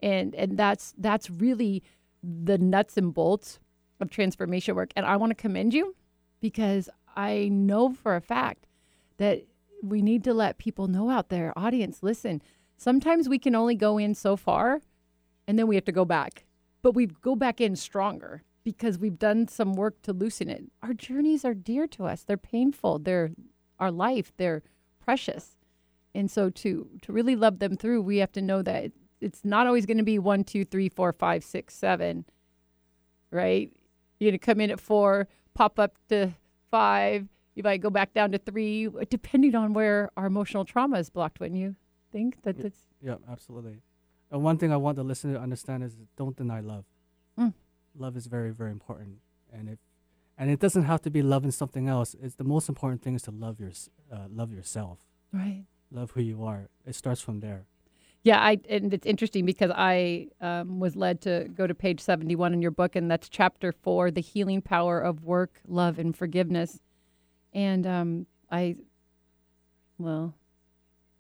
And 0.02 0.34
and 0.36 0.58
that's 0.58 0.94
that's 0.98 1.30
really 1.30 1.84
the 2.24 2.58
nuts 2.58 2.98
and 2.98 3.14
bolts 3.14 3.60
of 4.00 4.10
transformation 4.10 4.76
work. 4.76 4.92
And 4.96 5.06
I 5.06 5.18
want 5.18 5.32
to 5.32 5.36
commend 5.36 5.74
you 5.74 5.96
because 6.42 6.90
I 7.16 7.50
know 7.52 7.94
for 7.94 8.16
a 8.16 8.22
fact 8.22 8.68
that 9.18 9.44
we 9.82 10.02
need 10.02 10.24
to 10.24 10.34
let 10.34 10.58
people 10.58 10.88
know 10.88 11.10
out 11.10 11.30
there, 11.30 11.54
audience, 11.58 12.00
listen. 12.02 12.42
Sometimes 12.78 13.30
we 13.30 13.40
can 13.40 13.56
only 13.56 13.76
go 13.76 13.98
in 13.98 14.16
so 14.16 14.36
far 14.36 14.82
and 15.48 15.58
then 15.58 15.68
we 15.68 15.76
have 15.76 15.86
to 15.86 15.92
go 15.92 16.06
back. 16.06 16.46
But 16.82 16.94
we 16.94 17.06
go 17.06 17.36
back 17.36 17.62
in 17.62 17.76
stronger 17.76 18.44
because 18.66 18.98
we've 18.98 19.18
done 19.20 19.48
some 19.48 19.74
work 19.76 20.02
to 20.02 20.12
loosen 20.12 20.50
it. 20.50 20.66
Our 20.84 20.94
journeys 20.94 21.46
are 21.46 21.54
dear 21.54 21.88
to 21.88 22.06
us. 22.06 22.24
They're 22.24 22.36
painful. 22.36 23.00
They're 23.00 23.32
our 23.80 23.92
life. 23.92 24.34
They're 24.36 24.64
precious. 25.00 25.56
And 26.14 26.30
so 26.30 26.50
to 26.50 26.90
to 27.04 27.14
really 27.14 27.36
love 27.38 27.60
them 27.60 27.78
through, 27.78 28.02
we 28.02 28.18
have 28.18 28.32
to 28.34 28.42
know 28.42 28.62
that 28.64 28.92
it's 29.22 29.46
not 29.46 29.68
always 29.68 29.86
going 29.86 29.98
to 30.00 30.04
be 30.04 30.20
one, 30.20 30.44
two, 30.44 30.66
three, 30.66 30.90
four, 30.90 31.14
five, 31.14 31.44
six, 31.44 31.74
seven. 31.76 32.26
Right? 33.32 33.72
You're 34.20 34.32
going 34.32 34.40
to 34.40 34.46
come 34.46 34.60
in 34.62 34.72
at 34.72 34.80
four, 34.80 35.28
pop 35.54 35.78
up 35.80 35.98
to 36.10 36.34
five. 36.72 37.28
You 37.54 37.64
might 37.64 37.82
go 37.82 37.90
back 37.90 38.14
down 38.14 38.32
to 38.32 38.38
three, 38.38 38.90
depending 39.10 39.56
on 39.56 39.74
where 39.74 40.10
our 40.18 40.26
emotional 40.26 40.66
trauma 40.66 41.00
is 41.00 41.10
blocked. 41.10 41.40
Wouldn't 41.40 41.60
you 41.60 41.76
think 42.12 42.42
that 42.44 42.58
Yeah. 42.58 42.66
it's 42.66 42.80
Yeah, 43.02 43.16
absolutely. 43.30 43.82
And 44.32 44.42
one 44.44 44.58
thing 44.58 44.72
I 44.72 44.78
want 44.78 44.96
the 44.96 45.04
listener 45.04 45.34
to 45.34 45.40
understand 45.42 45.84
is 45.84 45.96
don't 46.18 46.36
deny 46.36 46.60
love. 46.62 46.86
Love 47.98 48.18
is 48.18 48.28
very, 48.28 48.52
very 48.52 48.72
important. 48.72 49.20
And 49.52 49.70
if 49.70 49.80
and 50.38 50.50
it 50.50 50.60
doesn't 50.60 50.84
have 50.84 51.02
to 51.04 51.10
be 51.10 51.22
loving 51.22 51.52
something 51.52 51.88
else. 51.88 52.16
It's 52.22 52.36
the 52.36 52.44
most 52.44 52.68
important 52.68 53.02
thing 53.02 53.16
is 53.16 53.22
to 53.24 53.32
love 53.32 53.60
your 53.60 53.72
uh, 54.12 54.28
love 54.30 54.52
yourself. 54.52 55.00
right? 55.32 55.66
Love 55.92 56.12
who 56.12 56.22
you 56.22 56.44
are. 56.44 56.70
It 56.86 56.96
starts 56.96 57.22
from 57.22 57.40
there. 57.40 57.66
Yeah, 58.24 58.40
I 58.40 58.60
and 58.70 58.94
it's 58.94 59.06
interesting 59.06 59.46
because 59.46 59.72
I 59.74 60.30
um, 60.42 60.80
was 60.80 60.96
led 60.96 61.22
to 61.22 61.48
go 61.54 61.68
to 61.68 61.76
page 61.76 62.00
seventy-one 62.00 62.54
in 62.54 62.62
your 62.62 62.72
book, 62.72 62.96
and 62.96 63.10
that's 63.10 63.30
chapter 63.30 63.72
four: 63.72 64.10
the 64.10 64.22
healing 64.22 64.62
power 64.62 65.00
of 65.00 65.24
work, 65.24 65.62
love, 65.68 66.00
and 66.00 66.16
forgiveness. 66.18 66.80
And 67.54 67.86
um, 67.86 68.26
I, 68.52 68.76
well, 69.98 70.34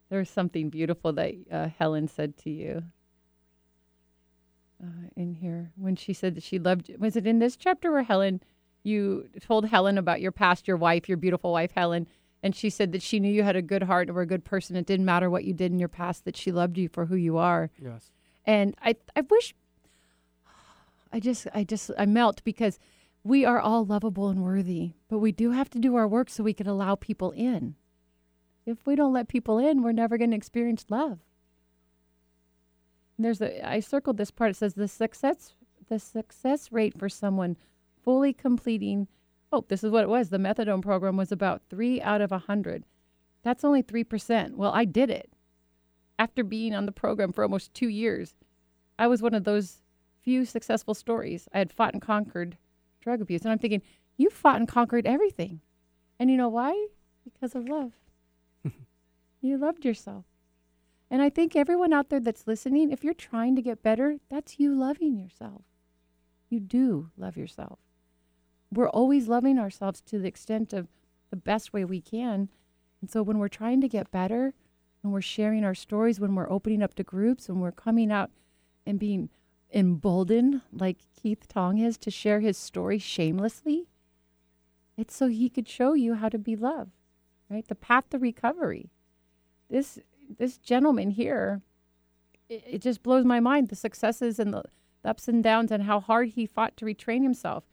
there's 0.09 0.29
something 0.29 0.69
beautiful 0.69 1.13
that 1.13 1.33
uh, 1.51 1.69
Helen 1.77 2.07
said 2.07 2.35
to 2.37 2.49
you 2.49 2.83
uh, 4.85 5.09
in 5.15 5.33
here 5.33 5.71
when 5.75 5.95
she 5.95 6.13
said 6.13 6.35
that 6.35 6.43
she 6.43 6.59
loved. 6.59 6.91
Was 6.99 7.15
it 7.15 7.25
in 7.25 7.39
this 7.39 7.55
chapter 7.55 7.91
where 7.91 8.03
Helen, 8.03 8.41
you 8.83 9.27
told 9.41 9.67
Helen 9.67 9.97
about 9.97 10.21
your 10.21 10.31
past, 10.31 10.67
your 10.67 10.77
wife, 10.77 11.09
your 11.09 11.17
beautiful 11.17 11.51
wife, 11.51 11.71
Helen? 11.75 12.07
And 12.43 12.55
she 12.55 12.69
said 12.69 12.91
that 12.91 13.01
she 13.01 13.19
knew 13.19 13.31
you 13.31 13.43
had 13.43 13.55
a 13.55 13.61
good 13.61 13.83
heart 13.83 14.07
and 14.07 14.15
were 14.15 14.21
a 14.21 14.27
good 14.27 14.45
person. 14.45 14.75
It 14.75 14.85
didn't 14.85 15.05
matter 15.05 15.29
what 15.29 15.45
you 15.45 15.53
did 15.53 15.71
in 15.71 15.79
your 15.79 15.89
past, 15.89 16.25
that 16.25 16.37
she 16.37 16.51
loved 16.51 16.77
you 16.77 16.87
for 16.87 17.07
who 17.07 17.15
you 17.15 17.37
are. 17.37 17.71
Yes. 17.81 18.11
And 18.45 18.75
I, 18.83 18.95
I 19.15 19.21
wish, 19.21 19.55
I 21.11 21.19
just, 21.19 21.47
I 21.55 21.63
just, 21.63 21.89
I 21.97 22.05
melt 22.05 22.43
because 22.43 22.77
we 23.23 23.43
are 23.45 23.59
all 23.59 23.83
lovable 23.83 24.29
and 24.29 24.43
worthy, 24.43 24.91
but 25.09 25.17
we 25.17 25.31
do 25.31 25.51
have 25.51 25.71
to 25.71 25.79
do 25.79 25.95
our 25.95 26.07
work 26.07 26.29
so 26.29 26.43
we 26.43 26.53
can 26.53 26.67
allow 26.67 26.93
people 26.93 27.31
in. 27.31 27.75
If 28.67 28.85
we 28.85 28.95
don't 28.95 29.13
let 29.13 29.27
people 29.27 29.57
in, 29.57 29.81
we're 29.81 29.91
never 29.91 30.17
going 30.17 30.29
to 30.29 30.37
experience 30.37 30.85
love. 30.89 31.19
There's 33.17 33.41
a, 33.41 33.67
I 33.67 33.79
circled 33.79 34.17
this 34.17 34.31
part. 34.31 34.51
It 34.51 34.57
says 34.57 34.73
the 34.73 34.87
success, 34.87 35.53
the 35.87 35.99
success 35.99 36.71
rate 36.71 36.97
for 36.97 37.09
someone 37.09 37.57
fully 38.03 38.33
completing. 38.33 39.07
Oh, 39.51 39.65
this 39.67 39.83
is 39.83 39.91
what 39.91 40.03
it 40.03 40.09
was. 40.09 40.29
The 40.29 40.37
methadone 40.37 40.81
program 40.81 41.17
was 41.17 41.31
about 41.31 41.61
three 41.69 42.01
out 42.01 42.21
of 42.21 42.31
a 42.31 42.39
hundred. 42.39 42.83
That's 43.43 43.63
only 43.63 43.81
three 43.81 44.03
percent. 44.03 44.57
Well, 44.57 44.71
I 44.73 44.85
did 44.85 45.09
it 45.09 45.29
after 46.17 46.43
being 46.43 46.73
on 46.73 46.85
the 46.85 46.91
program 46.91 47.31
for 47.31 47.43
almost 47.43 47.73
two 47.73 47.87
years, 47.87 48.35
I 48.97 49.07
was 49.07 49.21
one 49.21 49.33
of 49.33 49.43
those 49.43 49.81
few 50.21 50.45
successful 50.45 50.93
stories. 50.93 51.47
I 51.53 51.59
had 51.59 51.71
fought 51.71 51.93
and 51.93 52.01
conquered 52.01 52.57
drug 53.01 53.21
abuse. 53.21 53.41
And 53.41 53.51
I'm 53.51 53.59
thinking, 53.59 53.81
you 54.17 54.29
fought 54.29 54.57
and 54.57 54.67
conquered 54.67 55.05
everything. 55.05 55.61
And 56.19 56.31
you 56.31 56.37
know 56.37 56.49
why? 56.49 56.87
Because 57.23 57.55
of 57.55 57.67
love. 57.67 57.93
you 59.41 59.57
loved 59.57 59.83
yourself. 59.85 60.25
And 61.09 61.21
I 61.21 61.29
think 61.29 61.55
everyone 61.55 61.93
out 61.93 62.09
there 62.09 62.19
that's 62.19 62.47
listening, 62.47 62.91
if 62.91 63.03
you're 63.03 63.13
trying 63.13 63.55
to 63.55 63.61
get 63.61 63.83
better, 63.83 64.17
that's 64.29 64.59
you 64.59 64.73
loving 64.73 65.17
yourself. 65.17 65.61
You 66.49 66.59
do 66.59 67.09
love 67.17 67.37
yourself. 67.37 67.79
We're 68.71 68.89
always 68.89 69.27
loving 69.27 69.59
ourselves 69.59 70.01
to 70.01 70.19
the 70.19 70.27
extent 70.27 70.73
of 70.73 70.87
the 71.29 71.35
best 71.35 71.73
way 71.73 71.85
we 71.85 72.01
can. 72.01 72.49
And 73.01 73.09
so 73.09 73.21
when 73.21 73.37
we're 73.37 73.47
trying 73.47 73.81
to 73.81 73.87
get 73.87 74.11
better, 74.11 74.53
when 75.01 75.13
we're 75.13 75.21
sharing 75.21 75.63
our 75.63 75.75
stories, 75.75 76.19
when 76.19 76.33
we're 76.33 76.49
opening 76.49 76.81
up 76.81 76.95
to 76.95 77.03
groups, 77.03 77.47
when 77.47 77.59
we're 77.59 77.71
coming 77.71 78.11
out 78.11 78.31
and 78.85 78.99
being 78.99 79.29
emboldened, 79.71 80.61
like 80.71 80.97
Keith 81.21 81.47
Tong 81.47 81.77
is, 81.77 81.97
to 81.99 82.09
share 82.09 82.39
his 82.39 82.57
story 82.57 82.97
shamelessly, 82.97 83.87
it's 84.97 85.15
so 85.15 85.27
he 85.27 85.49
could 85.49 85.67
show 85.67 85.93
you 85.93 86.15
how 86.15 86.29
to 86.29 86.39
be 86.39 86.55
loved, 86.55 86.91
right? 87.49 87.67
The 87.67 87.75
path 87.75 88.09
to 88.09 88.17
recovery. 88.17 88.89
This 89.69 89.99
this 90.37 90.57
gentleman 90.57 91.11
here, 91.11 91.61
it, 92.49 92.63
it 92.67 92.81
just 92.81 93.03
blows 93.03 93.25
my 93.25 93.39
mind 93.39 93.69
the 93.69 93.75
successes 93.75 94.39
and 94.39 94.53
the, 94.53 94.63
the 95.03 95.09
ups 95.09 95.27
and 95.27 95.43
downs 95.43 95.71
and 95.71 95.83
how 95.83 95.99
hard 95.99 96.29
he 96.29 96.45
fought 96.45 96.77
to 96.77 96.85
retrain 96.85 97.23
himself. 97.23 97.63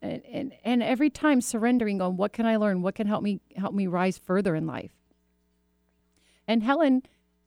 And, 0.00 0.22
and 0.26 0.52
and 0.62 0.82
every 0.82 1.10
time 1.10 1.40
surrendering 1.40 2.00
on 2.00 2.16
what 2.16 2.32
can 2.32 2.46
I 2.46 2.56
learn? 2.56 2.82
What 2.82 2.94
can 2.94 3.08
help 3.08 3.22
me 3.22 3.40
help 3.56 3.74
me 3.74 3.88
rise 3.88 4.16
further 4.16 4.54
in 4.54 4.64
life? 4.64 4.92
And 6.46 6.62
Helen, 6.62 7.02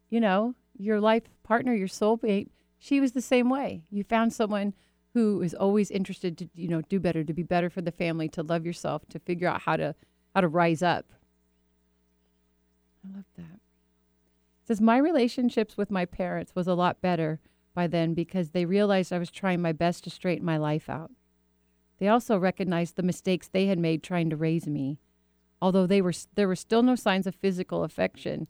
you 0.10 0.20
know, 0.20 0.56
your 0.78 1.00
life 1.00 1.24
partner, 1.44 1.74
your 1.74 1.88
soulmate, 1.88 2.50
she 2.78 3.00
was 3.00 3.14
the 3.14 3.22
same 3.22 3.50
way. 3.50 3.84
You 3.90 4.04
found 4.04 4.34
someone 4.34 4.74
who 5.14 5.42
is 5.42 5.54
always 5.54 5.92
interested 5.92 6.38
to, 6.40 6.50
you 6.54 6.68
know, 6.68 6.82
do 6.82 7.00
better, 7.00 7.24
to 7.24 7.34
be 7.34 7.44
better 7.44 7.70
for 7.70 7.82
the 7.82 7.92
family, 7.92 8.28
to 8.30 8.44
love 8.44 8.66
yourself, 8.66 9.04
to 9.10 9.20
figure 9.20 9.48
out 9.48 9.62
how 9.62 9.78
to 9.78 9.96
how 10.36 10.42
to 10.42 10.48
rise 10.50 10.82
up. 10.82 11.06
I 13.06 13.16
love 13.16 13.26
that. 13.38 13.61
Says 14.72 14.80
my 14.80 14.96
relationships 14.96 15.76
with 15.76 15.92
my 15.92 16.06
parents 16.06 16.56
was 16.56 16.66
a 16.66 16.74
lot 16.74 17.02
better 17.02 17.42
by 17.74 17.88
then 17.88 18.14
because 18.14 18.52
they 18.52 18.64
realized 18.64 19.12
I 19.12 19.20
was 19.20 19.30
trying 19.30 19.62
my 19.62 19.74
best 19.74 20.06
to 20.06 20.10
straighten 20.10 20.46
my 20.46 20.56
life 20.56 20.90
out. 20.90 21.12
They 21.98 22.08
also 22.08 22.38
recognized 22.38 22.96
the 22.96 23.04
mistakes 23.04 23.50
they 23.50 23.66
had 23.66 23.78
made 23.78 24.02
trying 24.02 24.30
to 24.30 24.38
raise 24.38 24.68
me. 24.68 25.02
Although 25.62 25.88
they 25.88 26.02
were 26.02 26.14
there 26.36 26.48
were 26.48 26.56
still 26.56 26.84
no 26.84 26.96
signs 26.96 27.28
of 27.28 27.36
physical 27.36 27.84
affection, 27.84 28.48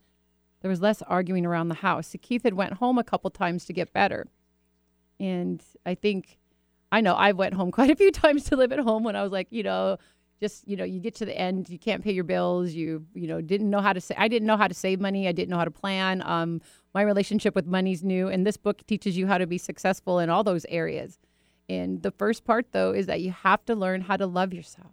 there 0.62 0.70
was 0.70 0.80
less 0.80 1.02
arguing 1.02 1.44
around 1.44 1.70
the 1.70 1.82
house. 1.82 2.10
So 2.10 2.20
Keith 2.22 2.44
had 2.44 2.54
went 2.54 2.74
home 2.74 3.00
a 3.00 3.04
couple 3.04 3.32
times 3.32 3.66
to 3.66 3.74
get 3.74 3.92
better. 3.92 4.28
And 5.20 5.64
I 5.88 5.96
think 5.96 6.38
I 6.92 7.02
know 7.02 7.16
I 7.16 7.32
went 7.32 7.56
home 7.56 7.72
quite 7.80 7.90
a 7.90 7.96
few 7.96 8.12
times 8.12 8.44
to 8.44 8.56
live 8.56 8.72
at 8.72 8.78
home 8.78 9.04
when 9.04 9.16
I 9.16 9.24
was 9.24 9.32
like, 9.32 9.48
you 9.50 9.64
know, 9.64 9.98
just, 10.42 10.68
you 10.68 10.76
know, 10.76 10.84
you 10.84 11.00
get 11.00 11.14
to 11.16 11.26
the 11.26 11.38
end, 11.38 11.70
you 11.70 11.78
can't 11.78 12.04
pay 12.04 12.12
your 12.12 12.24
bills, 12.24 12.72
you, 12.72 13.06
you 13.14 13.28
know, 13.28 13.40
didn't 13.42 13.70
know 13.70 13.80
how 13.80 13.94
to 13.94 14.02
say 14.02 14.16
I 14.18 14.28
didn't 14.28 14.48
know 14.48 14.58
how 14.58 14.68
to 14.68 14.74
save 14.74 15.00
money, 15.00 15.28
I 15.28 15.32
didn't 15.32 15.50
know 15.50 15.58
how 15.58 15.66
to 15.66 15.72
plan. 15.72 16.24
Um 16.26 16.62
my 16.94 17.04
relationship 17.04 17.56
with 17.56 17.66
money's 17.68 18.04
new 18.04 18.28
and 18.28 18.46
this 18.46 18.58
book 18.58 18.86
teaches 18.88 19.16
you 19.16 19.28
how 19.28 19.38
to 19.38 19.48
be 19.48 19.58
successful 19.58 20.20
in 20.20 20.30
all 20.30 20.44
those 20.44 20.66
areas. 20.68 21.20
And 21.70 22.02
the 22.02 22.12
first 22.12 22.44
part 22.44 22.72
though 22.72 22.92
is 22.92 23.06
that 23.06 23.22
you 23.22 23.32
have 23.32 23.64
to 23.66 23.76
learn 23.76 24.02
how 24.02 24.18
to 24.18 24.26
love 24.26 24.54
yourself. 24.54 24.92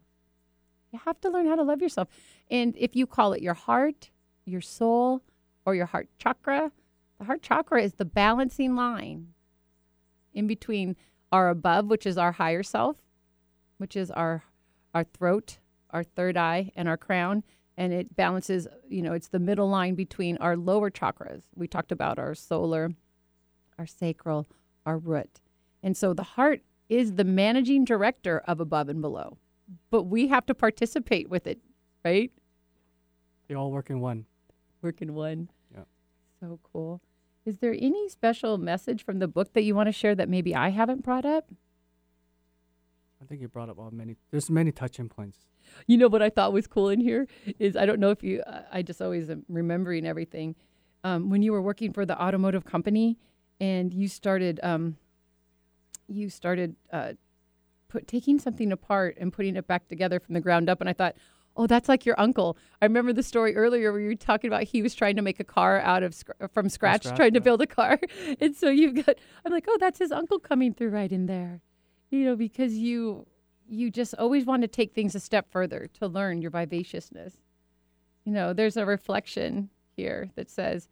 You 0.92 1.00
have 1.04 1.20
to 1.22 1.30
learn 1.30 1.46
how 1.46 1.56
to 1.56 1.62
love 1.62 1.80
yourself. 1.80 2.08
And 2.50 2.76
if 2.76 2.94
you 2.94 3.06
call 3.06 3.32
it 3.32 3.42
your 3.42 3.54
heart, 3.54 4.10
your 4.44 4.60
soul, 4.60 5.22
or 5.64 5.74
your 5.74 5.86
heart 5.86 6.08
chakra, 6.18 6.72
the 7.18 7.24
heart 7.24 7.42
chakra 7.42 7.82
is 7.82 7.94
the 7.94 8.04
balancing 8.04 8.76
line 8.76 9.28
in 10.32 10.46
between 10.46 10.96
our 11.32 11.48
above, 11.48 11.86
which 11.86 12.06
is 12.06 12.16
our 12.16 12.32
higher 12.32 12.62
self, 12.62 12.96
which 13.78 13.96
is 13.96 14.10
our 14.10 14.44
our 14.98 15.04
throat, 15.04 15.58
our 15.90 16.02
third 16.02 16.36
eye, 16.36 16.72
and 16.74 16.88
our 16.88 16.96
crown. 16.96 17.44
And 17.76 17.92
it 17.92 18.16
balances, 18.16 18.66
you 18.88 19.02
know, 19.02 19.12
it's 19.12 19.28
the 19.28 19.38
middle 19.38 19.68
line 19.68 19.94
between 19.94 20.36
our 20.38 20.56
lower 20.56 20.90
chakras. 20.90 21.42
We 21.54 21.68
talked 21.68 21.92
about 21.92 22.18
our 22.18 22.34
solar, 22.34 22.90
our 23.78 23.86
sacral, 23.86 24.48
our 24.84 24.98
root. 24.98 25.40
And 25.84 25.96
so 25.96 26.12
the 26.12 26.24
heart 26.24 26.62
is 26.88 27.14
the 27.14 27.24
managing 27.24 27.84
director 27.84 28.42
of 28.48 28.58
above 28.58 28.88
and 28.88 29.00
below, 29.00 29.38
but 29.90 30.04
we 30.04 30.26
have 30.26 30.44
to 30.46 30.54
participate 30.54 31.30
with 31.30 31.46
it, 31.46 31.60
right? 32.04 32.32
They 33.46 33.54
all 33.54 33.70
work 33.70 33.90
in 33.90 34.00
one. 34.00 34.26
Work 34.82 35.00
in 35.00 35.14
one. 35.14 35.48
Yeah. 35.72 35.84
So 36.40 36.58
cool. 36.72 37.00
Is 37.44 37.58
there 37.58 37.76
any 37.78 38.08
special 38.08 38.58
message 38.58 39.04
from 39.04 39.20
the 39.20 39.28
book 39.28 39.52
that 39.52 39.62
you 39.62 39.76
want 39.76 39.86
to 39.86 39.92
share 39.92 40.16
that 40.16 40.28
maybe 40.28 40.52
I 40.52 40.70
haven't 40.70 41.04
brought 41.04 41.24
up? 41.24 41.52
I 43.20 43.24
think 43.24 43.40
you 43.40 43.48
brought 43.48 43.68
up 43.68 43.78
all 43.78 43.90
many. 43.90 44.16
There's 44.30 44.48
many 44.48 44.72
touching 44.72 45.08
points. 45.08 45.38
You 45.86 45.96
know 45.96 46.08
what 46.08 46.22
I 46.22 46.30
thought 46.30 46.52
was 46.52 46.66
cool 46.66 46.88
in 46.88 47.00
here 47.00 47.26
is 47.58 47.76
I 47.76 47.84
don't 47.84 48.00
know 48.00 48.10
if 48.10 48.22
you. 48.22 48.42
I 48.72 48.82
just 48.82 49.02
always 49.02 49.28
am 49.28 49.44
remembering 49.48 50.06
everything. 50.06 50.54
Um, 51.04 51.30
when 51.30 51.42
you 51.42 51.52
were 51.52 51.62
working 51.62 51.92
for 51.92 52.06
the 52.06 52.20
automotive 52.20 52.64
company, 52.64 53.18
and 53.60 53.92
you 53.92 54.08
started, 54.08 54.60
um, 54.62 54.96
you 56.08 56.28
started 56.30 56.76
uh, 56.92 57.12
put 57.88 58.06
taking 58.06 58.38
something 58.38 58.72
apart 58.72 59.16
and 59.20 59.32
putting 59.32 59.56
it 59.56 59.66
back 59.66 59.88
together 59.88 60.20
from 60.20 60.34
the 60.34 60.40
ground 60.40 60.68
up, 60.68 60.80
and 60.80 60.88
I 60.88 60.92
thought, 60.92 61.16
oh, 61.56 61.66
that's 61.66 61.88
like 61.88 62.06
your 62.06 62.18
uncle. 62.20 62.56
I 62.80 62.84
remember 62.84 63.12
the 63.12 63.22
story 63.22 63.56
earlier 63.56 63.90
where 63.92 64.00
you 64.00 64.08
were 64.08 64.14
talking 64.14 64.48
about 64.48 64.62
he 64.62 64.80
was 64.80 64.94
trying 64.94 65.16
to 65.16 65.22
make 65.22 65.40
a 65.40 65.44
car 65.44 65.80
out 65.80 66.02
of 66.04 66.14
sc- 66.14 66.30
from 66.52 66.68
scratch, 66.68 67.02
scratch, 67.02 67.16
trying 67.16 67.34
to 67.34 67.40
build 67.40 67.60
a 67.62 67.66
car, 67.66 67.98
and 68.40 68.54
so 68.56 68.68
you've 68.70 68.94
got. 69.04 69.16
I'm 69.44 69.52
like, 69.52 69.66
oh, 69.68 69.76
that's 69.80 69.98
his 69.98 70.12
uncle 70.12 70.38
coming 70.38 70.72
through 70.72 70.90
right 70.90 71.10
in 71.10 71.26
there, 71.26 71.60
you 72.10 72.24
know, 72.24 72.36
because 72.36 72.74
you 72.74 73.26
you 73.68 73.90
just 73.90 74.14
always 74.14 74.46
want 74.46 74.62
to 74.62 74.68
take 74.68 74.94
things 74.94 75.14
a 75.14 75.20
step 75.20 75.50
further 75.50 75.88
to 75.94 76.06
learn 76.06 76.40
your 76.40 76.50
vivaciousness. 76.50 77.34
You 78.24 78.32
know, 78.32 78.52
there's 78.52 78.78
a 78.78 78.86
reflection 78.86 79.68
here 79.94 80.30
that 80.36 80.50
says, 80.50 80.88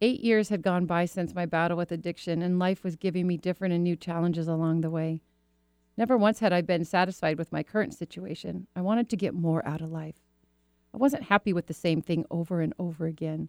Eight 0.00 0.20
years 0.20 0.48
had 0.48 0.62
gone 0.62 0.86
by 0.86 1.04
since 1.04 1.32
my 1.32 1.46
battle 1.46 1.76
with 1.76 1.92
addiction, 1.92 2.42
and 2.42 2.58
life 2.58 2.82
was 2.82 2.96
giving 2.96 3.28
me 3.28 3.36
different 3.36 3.72
and 3.72 3.84
new 3.84 3.94
challenges 3.94 4.48
along 4.48 4.80
the 4.80 4.90
way. 4.90 5.20
Never 5.96 6.16
once 6.16 6.40
had 6.40 6.52
I 6.52 6.60
been 6.60 6.84
satisfied 6.84 7.38
with 7.38 7.52
my 7.52 7.62
current 7.62 7.94
situation. 7.94 8.66
I 8.74 8.80
wanted 8.80 9.08
to 9.10 9.16
get 9.16 9.34
more 9.34 9.64
out 9.64 9.80
of 9.80 9.92
life. 9.92 10.16
I 10.92 10.96
wasn't 10.96 11.24
happy 11.24 11.52
with 11.52 11.68
the 11.68 11.74
same 11.74 12.02
thing 12.02 12.24
over 12.30 12.60
and 12.60 12.74
over 12.80 13.06
again. 13.06 13.48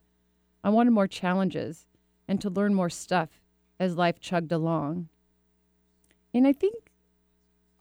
I 0.63 0.69
wanted 0.69 0.91
more 0.91 1.07
challenges 1.07 1.87
and 2.27 2.39
to 2.41 2.51
learn 2.51 2.75
more 2.75 2.89
stuff 2.89 3.41
as 3.79 3.97
life 3.97 4.19
chugged 4.19 4.51
along. 4.51 5.09
And 6.33 6.47
I 6.47 6.53
think 6.53 6.91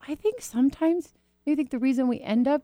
I 0.07 0.15
think 0.15 0.41
sometimes 0.41 1.15
I 1.47 1.55
think 1.55 1.71
the 1.71 1.79
reason 1.79 2.09
we 2.09 2.21
end 2.21 2.47
up 2.47 2.63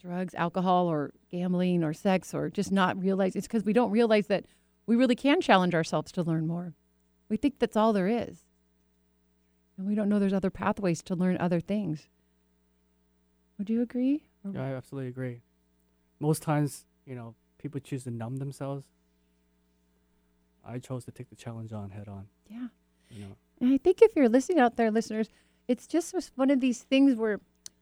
drugs, 0.00 0.34
alcohol, 0.34 0.86
or 0.86 1.12
gambling, 1.30 1.82
or 1.82 1.92
sex, 1.92 2.32
or 2.34 2.48
just 2.48 2.70
not 2.70 3.00
realize 3.00 3.34
it's 3.34 3.46
because 3.46 3.64
we 3.64 3.72
don't 3.72 3.90
realize 3.90 4.28
that 4.28 4.44
we 4.86 4.94
really 4.96 5.16
can 5.16 5.40
challenge 5.40 5.74
ourselves 5.74 6.12
to 6.12 6.22
learn 6.22 6.46
more. 6.46 6.74
We 7.28 7.36
think 7.36 7.58
that's 7.58 7.76
all 7.76 7.92
there 7.92 8.06
is, 8.06 8.44
and 9.76 9.86
we 9.86 9.94
don't 9.94 10.08
know 10.08 10.18
there's 10.18 10.32
other 10.32 10.50
pathways 10.50 11.02
to 11.04 11.14
learn 11.16 11.36
other 11.38 11.60
things. 11.60 12.08
Would 13.58 13.68
you 13.70 13.82
agree? 13.82 14.24
Yeah, 14.52 14.62
I 14.62 14.74
absolutely 14.74 15.08
agree. 15.08 15.40
Most 16.20 16.42
times, 16.42 16.84
you 17.04 17.14
know, 17.16 17.34
people 17.58 17.80
choose 17.80 18.04
to 18.04 18.10
numb 18.10 18.36
themselves. 18.36 18.84
I 20.64 20.78
chose 20.78 21.04
to 21.06 21.10
take 21.10 21.30
the 21.30 21.36
challenge 21.36 21.72
on 21.72 21.90
head 21.90 22.06
on. 22.08 22.26
yeah. 22.48 22.68
You 23.10 23.20
know, 23.22 23.36
And 23.60 23.72
I 23.72 23.78
think 23.78 24.02
if 24.02 24.14
you're 24.14 24.28
listening 24.28 24.60
out 24.60 24.76
there, 24.76 24.90
listeners, 24.90 25.28
it's 25.68 25.86
just 25.86 26.14
one 26.36 26.50
of 26.50 26.60
these 26.60 26.82
things 26.82 27.16
where 27.16 27.40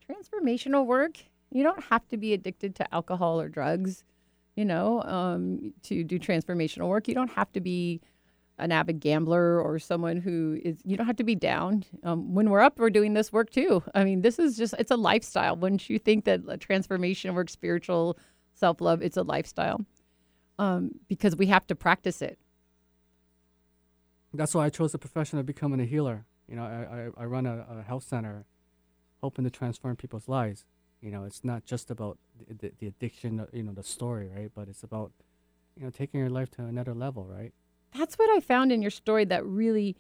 transformational 0.08 0.86
work, 0.86 1.18
you 1.50 1.62
don't 1.62 1.82
have 1.84 2.06
to 2.08 2.16
be 2.16 2.32
addicted 2.32 2.74
to 2.76 2.94
alcohol 2.94 3.40
or 3.40 3.48
drugs, 3.48 4.04
you 4.56 4.64
know, 4.64 5.02
um, 5.02 5.72
to 5.82 6.04
do 6.04 6.18
transformational 6.18 6.88
work. 6.88 7.08
You 7.08 7.14
don't 7.14 7.32
have 7.32 7.52
to 7.52 7.60
be 7.60 8.00
an 8.58 8.70
avid 8.70 9.00
gambler 9.00 9.60
or 9.60 9.78
someone 9.78 10.18
who 10.18 10.58
is, 10.62 10.76
you 10.84 10.96
don't 10.96 11.06
have 11.06 11.16
to 11.16 11.24
be 11.24 11.34
down. 11.34 11.84
Um, 12.04 12.34
when 12.34 12.50
we're 12.50 12.60
up, 12.60 12.78
we're 12.78 12.90
doing 12.90 13.14
this 13.14 13.32
work 13.32 13.50
too. 13.50 13.82
I 13.94 14.04
mean, 14.04 14.22
this 14.22 14.38
is 14.38 14.56
just, 14.56 14.74
it's 14.78 14.92
a 14.92 14.96
lifestyle. 14.96 15.56
Wouldn't 15.56 15.90
you 15.90 15.98
think 15.98 16.24
that 16.24 16.60
transformation 16.60 17.34
work, 17.34 17.50
spiritual 17.50 18.16
self 18.54 18.80
love, 18.80 19.02
it's 19.02 19.16
a 19.16 19.22
lifestyle? 19.22 19.84
Um, 20.58 20.92
because 21.08 21.34
we 21.34 21.46
have 21.46 21.66
to 21.66 21.74
practice 21.74 22.22
it. 22.22 22.38
That's 24.38 24.54
why 24.54 24.64
I 24.66 24.70
chose 24.70 24.92
the 24.92 24.98
profession 24.98 25.38
of 25.38 25.46
becoming 25.46 25.80
a 25.80 25.84
healer. 25.84 26.26
You 26.48 26.56
know, 26.56 26.64
I, 26.64 27.20
I, 27.20 27.22
I 27.22 27.26
run 27.26 27.46
a, 27.46 27.64
a 27.78 27.82
health 27.82 28.04
center, 28.04 28.44
hoping 29.22 29.44
to 29.44 29.50
transform 29.50 29.96
people's 29.96 30.28
lives. 30.28 30.64
You 31.00 31.10
know, 31.10 31.24
it's 31.24 31.44
not 31.44 31.64
just 31.64 31.90
about 31.90 32.18
the, 32.48 32.54
the, 32.54 32.72
the 32.78 32.86
addiction, 32.86 33.46
you 33.52 33.62
know, 33.62 33.72
the 33.72 33.82
story, 33.82 34.28
right? 34.34 34.50
But 34.54 34.68
it's 34.68 34.82
about, 34.82 35.12
you 35.76 35.84
know, 35.84 35.90
taking 35.90 36.20
your 36.20 36.30
life 36.30 36.50
to 36.52 36.64
another 36.64 36.94
level, 36.94 37.24
right? 37.26 37.52
that's 37.96 38.16
what 38.16 38.28
I 38.36 38.40
found 38.40 38.72
in 38.72 38.82
your 38.82 38.90
story 38.90 39.24
that 39.26 39.46
really 39.46 39.94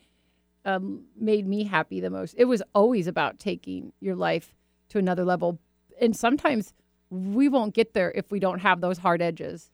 um, 0.64 1.04
made 1.16 1.46
me 1.46 1.62
happy 1.62 2.00
the 2.00 2.10
most. 2.10 2.34
It 2.36 2.46
was 2.46 2.60
always 2.74 3.06
about 3.06 3.38
taking 3.38 3.92
your 4.00 4.16
life 4.16 4.52
to 4.88 4.98
another 4.98 5.24
level. 5.24 5.60
And 6.00 6.16
sometimes 6.16 6.74
we 7.08 7.48
won't 7.48 7.72
get 7.72 7.94
there 7.94 8.10
if 8.16 8.32
we 8.32 8.40
don't 8.40 8.58
have 8.58 8.80
those 8.80 8.98
hard 8.98 9.22
edges. 9.22 9.70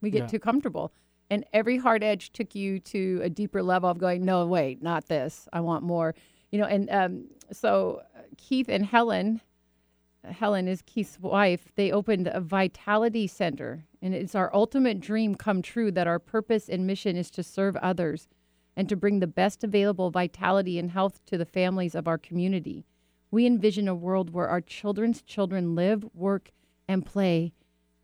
We 0.00 0.10
get 0.10 0.20
Yeah. 0.22 0.26
too 0.28 0.38
comfortable. 0.38 0.90
And 1.30 1.44
every 1.52 1.78
hard 1.78 2.02
edge 2.02 2.32
took 2.32 2.54
you 2.54 2.80
to 2.80 3.20
a 3.22 3.30
deeper 3.30 3.62
level 3.62 3.88
of 3.88 3.98
going, 3.98 4.24
no, 4.24 4.46
wait, 4.46 4.82
not 4.82 5.06
this. 5.06 5.48
I 5.52 5.60
want 5.60 5.84
more. 5.84 6.14
You 6.50 6.58
know, 6.58 6.66
and 6.66 6.90
um, 6.90 7.24
so 7.52 8.02
uh, 8.16 8.22
Keith 8.36 8.68
and 8.68 8.84
Helen, 8.84 9.40
Helen 10.24 10.66
is 10.66 10.82
Keith's 10.82 11.20
wife, 11.20 11.68
they 11.76 11.92
opened 11.92 12.26
a 12.26 12.40
vitality 12.40 13.28
center. 13.28 13.86
And 14.02 14.12
it's 14.12 14.34
our 14.34 14.52
ultimate 14.52 14.98
dream 14.98 15.36
come 15.36 15.62
true 15.62 15.92
that 15.92 16.08
our 16.08 16.18
purpose 16.18 16.68
and 16.68 16.86
mission 16.86 17.16
is 17.16 17.30
to 17.32 17.42
serve 17.42 17.76
others 17.76 18.28
and 18.76 18.88
to 18.88 18.96
bring 18.96 19.20
the 19.20 19.26
best 19.26 19.62
available 19.62 20.10
vitality 20.10 20.78
and 20.78 20.90
health 20.90 21.24
to 21.26 21.38
the 21.38 21.44
families 21.44 21.94
of 21.94 22.08
our 22.08 22.18
community. 22.18 22.86
We 23.30 23.46
envision 23.46 23.86
a 23.86 23.94
world 23.94 24.30
where 24.30 24.48
our 24.48 24.60
children's 24.60 25.22
children 25.22 25.74
live, 25.76 26.04
work, 26.14 26.50
and 26.88 27.06
play 27.06 27.52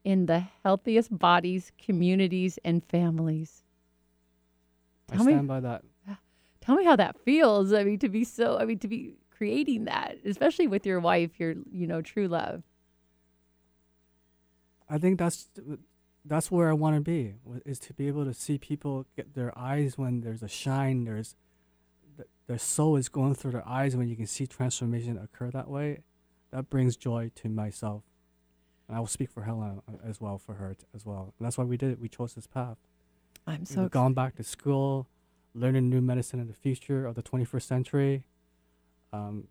in 0.06 0.26
the 0.26 0.44
healthiest 0.62 1.18
bodies, 1.18 1.72
communities, 1.84 2.60
and 2.64 2.84
families. 2.84 3.64
I 5.10 5.16
Tell 5.16 5.24
me- 5.24 5.32
stand 5.32 5.48
by 5.48 5.58
that. 5.58 5.82
Tell 6.60 6.76
me 6.76 6.84
how 6.84 6.94
that 6.94 7.18
feels. 7.24 7.72
I 7.72 7.82
mean, 7.82 7.98
to 7.98 8.08
be 8.08 8.22
so, 8.22 8.56
I 8.56 8.66
mean, 8.66 8.78
to 8.78 8.88
be 8.88 9.16
creating 9.36 9.86
that, 9.86 10.18
especially 10.24 10.68
with 10.68 10.86
your 10.86 11.00
wife, 11.00 11.40
your, 11.40 11.56
you 11.72 11.88
know, 11.88 12.02
true 12.02 12.28
love. 12.28 12.62
I 14.88 14.98
think 14.98 15.18
that's 15.18 15.48
that's 16.24 16.52
where 16.52 16.70
I 16.70 16.72
want 16.72 16.94
to 16.94 17.00
be 17.00 17.34
is 17.64 17.80
to 17.80 17.92
be 17.92 18.06
able 18.06 18.24
to 18.24 18.32
see 18.34 18.58
people 18.58 19.06
get 19.16 19.34
their 19.34 19.56
eyes 19.58 19.98
when 19.98 20.20
there's 20.20 20.44
a 20.44 20.48
shine. 20.48 21.02
There's 21.04 21.34
th- 22.16 22.28
their 22.46 22.58
soul 22.58 22.94
is 22.96 23.08
going 23.08 23.34
through 23.34 23.52
their 23.52 23.68
eyes 23.68 23.96
when 23.96 24.08
you 24.08 24.14
can 24.14 24.28
see 24.28 24.46
transformation 24.46 25.18
occur 25.18 25.50
that 25.50 25.68
way. 25.68 26.04
That 26.52 26.70
brings 26.70 26.96
joy 26.96 27.32
to 27.34 27.48
myself, 27.48 28.04
and 28.88 28.96
I 28.96 29.00
will 29.00 29.06
speak 29.06 29.30
for 29.30 29.42
Helen 29.42 29.82
uh, 29.88 30.08
as 30.08 30.20
well 30.20 30.38
for 30.38 30.54
her 30.54 30.74
t- 30.74 30.86
as 30.94 31.04
well. 31.04 31.34
And 31.38 31.46
that's 31.46 31.58
why 31.58 31.64
we 31.64 31.76
did 31.76 31.90
it. 31.92 32.00
We 32.00 32.08
chose 32.08 32.34
this 32.34 32.46
path. 32.46 32.76
I'm 33.46 33.60
We've 33.60 33.68
so 33.68 33.88
gone 33.88 34.14
back 34.14 34.36
to 34.36 34.42
school, 34.44 35.06
learning 35.54 35.88
new 35.88 36.00
medicine 36.00 36.40
in 36.40 36.48
the 36.48 36.54
future 36.54 37.06
of 37.06 37.14
the 37.14 37.22
21st 37.22 37.62
century. 37.62 38.24
Um, 39.12 39.48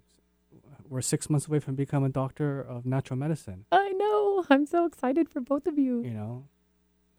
we're 0.88 1.02
six 1.02 1.30
months 1.30 1.48
away 1.48 1.60
from 1.60 1.76
becoming 1.76 2.10
a 2.10 2.14
doctor 2.14 2.62
of 2.62 2.86
natural 2.86 3.18
medicine. 3.18 3.66
I 3.72 3.90
know. 3.92 4.46
I'm 4.50 4.66
so 4.66 4.86
excited 4.86 5.30
for 5.30 5.42
both 5.42 5.66
of 5.68 5.78
you. 5.78 6.04
You 6.04 6.12
know, 6.12 6.46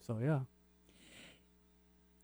so 0.06 0.18
yeah. 0.22 0.40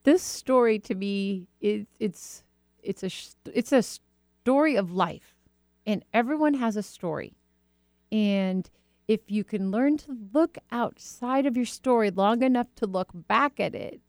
This 0.05 0.23
story 0.23 0.79
to 0.81 0.95
me 0.95 1.47
is 1.61 1.87
it's 2.01 2.43
it's 2.83 3.03
a 3.03 3.09
sh- 3.09 3.31
it's 3.53 3.73
a 3.73 3.83
story 3.83 4.75
of 4.77 4.93
life, 4.93 5.35
and 5.87 6.05
everyone 6.13 6.55
has 6.55 6.77
a 6.77 6.83
story, 6.83 7.35
and 8.11 8.69
if 9.09 9.21
you 9.31 9.45
can 9.45 9.71
learn 9.71 9.97
to 9.99 10.17
look 10.33 10.59
outside 10.71 11.47
of 11.47 11.57
your 11.57 11.67
story 11.67 12.11
long 12.11 12.43
enough 12.43 12.69
to 12.77 12.87
look 12.87 13.11
back 13.15 13.59
at 13.61 13.75
it, 13.75 14.01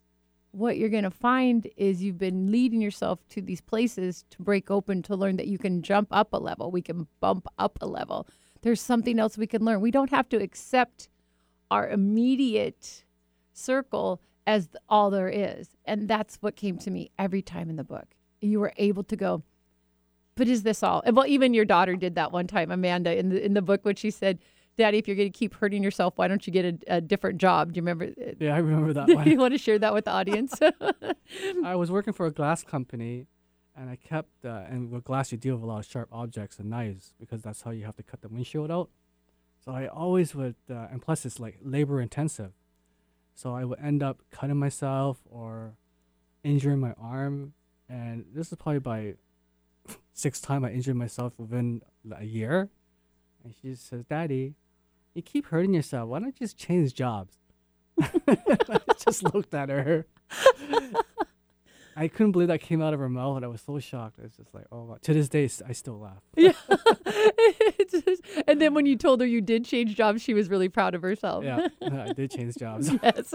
what 0.51 0.77
you're 0.77 0.89
going 0.89 1.03
to 1.03 1.11
find 1.11 1.67
is 1.75 2.03
you've 2.03 2.19
been 2.19 2.51
leading 2.51 2.79
yourself 2.79 3.19
to 3.29 3.41
these 3.41 3.61
places 3.61 4.23
to 4.29 4.41
break 4.41 4.69
open 4.69 5.01
to 5.01 5.15
learn 5.15 5.35
that 5.37 5.47
you 5.47 5.57
can 5.57 5.81
jump 5.81 6.07
up 6.11 6.31
a 6.31 6.37
level. 6.37 6.69
We 6.69 6.83
can 6.83 7.07
bump 7.19 7.47
up 7.57 7.79
a 7.81 7.87
level. 7.87 8.27
There's 8.61 8.81
something 8.81 9.19
else 9.19 9.37
we 9.37 9.47
can 9.47 9.65
learn. 9.65 9.81
We 9.81 9.91
don't 9.91 10.11
have 10.11 10.29
to 10.29 10.37
accept 10.37 11.09
our 11.71 11.89
immediate 11.89 13.03
circle 13.51 14.21
as 14.45 14.69
all 14.87 15.09
there 15.09 15.29
is. 15.29 15.69
And 15.85 16.07
that's 16.07 16.37
what 16.37 16.55
came 16.55 16.77
to 16.79 16.91
me 16.91 17.09
every 17.17 17.41
time 17.41 17.69
in 17.69 17.75
the 17.75 17.83
book. 17.83 18.15
You 18.41 18.59
were 18.59 18.73
able 18.77 19.03
to 19.05 19.15
go, 19.15 19.41
but 20.35 20.47
is 20.47 20.63
this 20.63 20.83
all? 20.83 21.01
Well, 21.11 21.25
even 21.25 21.53
your 21.53 21.65
daughter 21.65 21.95
did 21.95 22.15
that 22.15 22.31
one 22.31 22.47
time, 22.47 22.71
Amanda, 22.71 23.17
in 23.17 23.29
the 23.29 23.43
in 23.43 23.53
the 23.53 23.61
book 23.61 23.85
when 23.85 23.95
she 23.95 24.11
said, 24.11 24.39
"Daddy, 24.77 24.97
if 24.97 25.07
you're 25.07 25.17
going 25.17 25.31
to 25.31 25.37
keep 25.37 25.53
hurting 25.55 25.83
yourself, 25.83 26.13
why 26.17 26.27
don't 26.27 26.45
you 26.45 26.53
get 26.53 26.65
a, 26.65 26.95
a 26.97 27.01
different 27.01 27.39
job?" 27.39 27.73
Do 27.73 27.77
you 27.77 27.81
remember? 27.81 28.09
Yeah, 28.39 28.55
I 28.55 28.59
remember 28.59 28.93
that 28.93 29.07
one. 29.15 29.27
you 29.27 29.37
want 29.37 29.53
to 29.53 29.57
share 29.57 29.79
that 29.79 29.93
with 29.93 30.05
the 30.05 30.11
audience? 30.11 30.59
I 31.65 31.75
was 31.75 31.91
working 31.91 32.13
for 32.13 32.25
a 32.25 32.31
glass 32.31 32.63
company, 32.63 33.27
and 33.75 33.89
I 33.89 33.95
kept 33.95 34.45
uh, 34.45 34.63
and 34.69 34.91
with 34.91 35.03
glass 35.03 35.31
you 35.31 35.37
deal 35.37 35.55
with 35.55 35.63
a 35.63 35.67
lot 35.67 35.79
of 35.79 35.85
sharp 35.85 36.09
objects 36.11 36.59
and 36.59 36.69
knives 36.69 37.13
because 37.19 37.41
that's 37.41 37.61
how 37.61 37.71
you 37.71 37.85
have 37.85 37.95
to 37.97 38.03
cut 38.03 38.21
the 38.21 38.29
windshield 38.29 38.71
out. 38.71 38.89
So 39.63 39.71
I 39.71 39.87
always 39.87 40.35
would, 40.35 40.55
uh, 40.69 40.87
and 40.91 41.01
plus 41.01 41.25
it's 41.25 41.39
like 41.39 41.57
labor 41.61 42.01
intensive. 42.01 42.51
So 43.35 43.55
I 43.55 43.63
would 43.63 43.79
end 43.79 44.03
up 44.03 44.21
cutting 44.29 44.57
myself 44.57 45.21
or 45.25 45.75
injuring 46.43 46.79
my 46.79 46.93
arm 47.01 47.53
and 47.89 48.25
this 48.33 48.51
is 48.51 48.57
probably 48.57 48.79
by 48.79 49.13
sixth 50.13 50.43
time 50.43 50.65
I 50.65 50.71
injured 50.71 50.95
myself 50.95 51.33
within 51.37 51.81
a 52.15 52.23
year. 52.23 52.69
And 53.43 53.53
she 53.61 53.75
says, 53.75 54.05
"Daddy, 54.05 54.55
you 55.13 55.21
keep 55.21 55.47
hurting 55.47 55.73
yourself. 55.73 56.09
Why 56.09 56.19
don't 56.19 56.27
you 56.27 56.45
just 56.45 56.57
change 56.57 56.93
jobs?" 56.93 57.37
I 58.01 58.79
just 59.05 59.23
looked 59.33 59.53
at 59.53 59.69
her. 59.69 60.07
I 61.95 62.07
couldn't 62.07 62.31
believe 62.31 62.47
that 62.47 62.61
came 62.61 62.81
out 62.81 62.93
of 62.93 62.99
her 62.99 63.09
mouth, 63.09 63.37
and 63.37 63.45
I 63.45 63.47
was 63.47 63.61
so 63.61 63.79
shocked. 63.79 64.17
It's 64.23 64.37
just 64.37 64.53
like, 64.53 64.65
oh, 64.71 64.85
my. 64.85 64.97
to 65.01 65.13
this 65.13 65.29
day, 65.29 65.49
I 65.67 65.73
still 65.73 65.99
laugh. 65.99 66.21
Yeah. 66.37 66.53
And 68.47 68.59
then 68.59 68.73
when 68.73 68.85
you 68.85 68.95
told 68.95 69.21
her 69.21 69.27
you 69.27 69.41
did 69.41 69.65
change 69.65 69.95
jobs, 69.95 70.21
she 70.21 70.33
was 70.33 70.49
really 70.49 70.67
proud 70.67 70.95
of 70.95 71.01
herself. 71.01 71.43
Yeah, 71.43 71.67
I 71.81 72.11
did 72.13 72.31
change 72.31 72.55
jobs. 72.55 72.91
yes. 73.03 73.33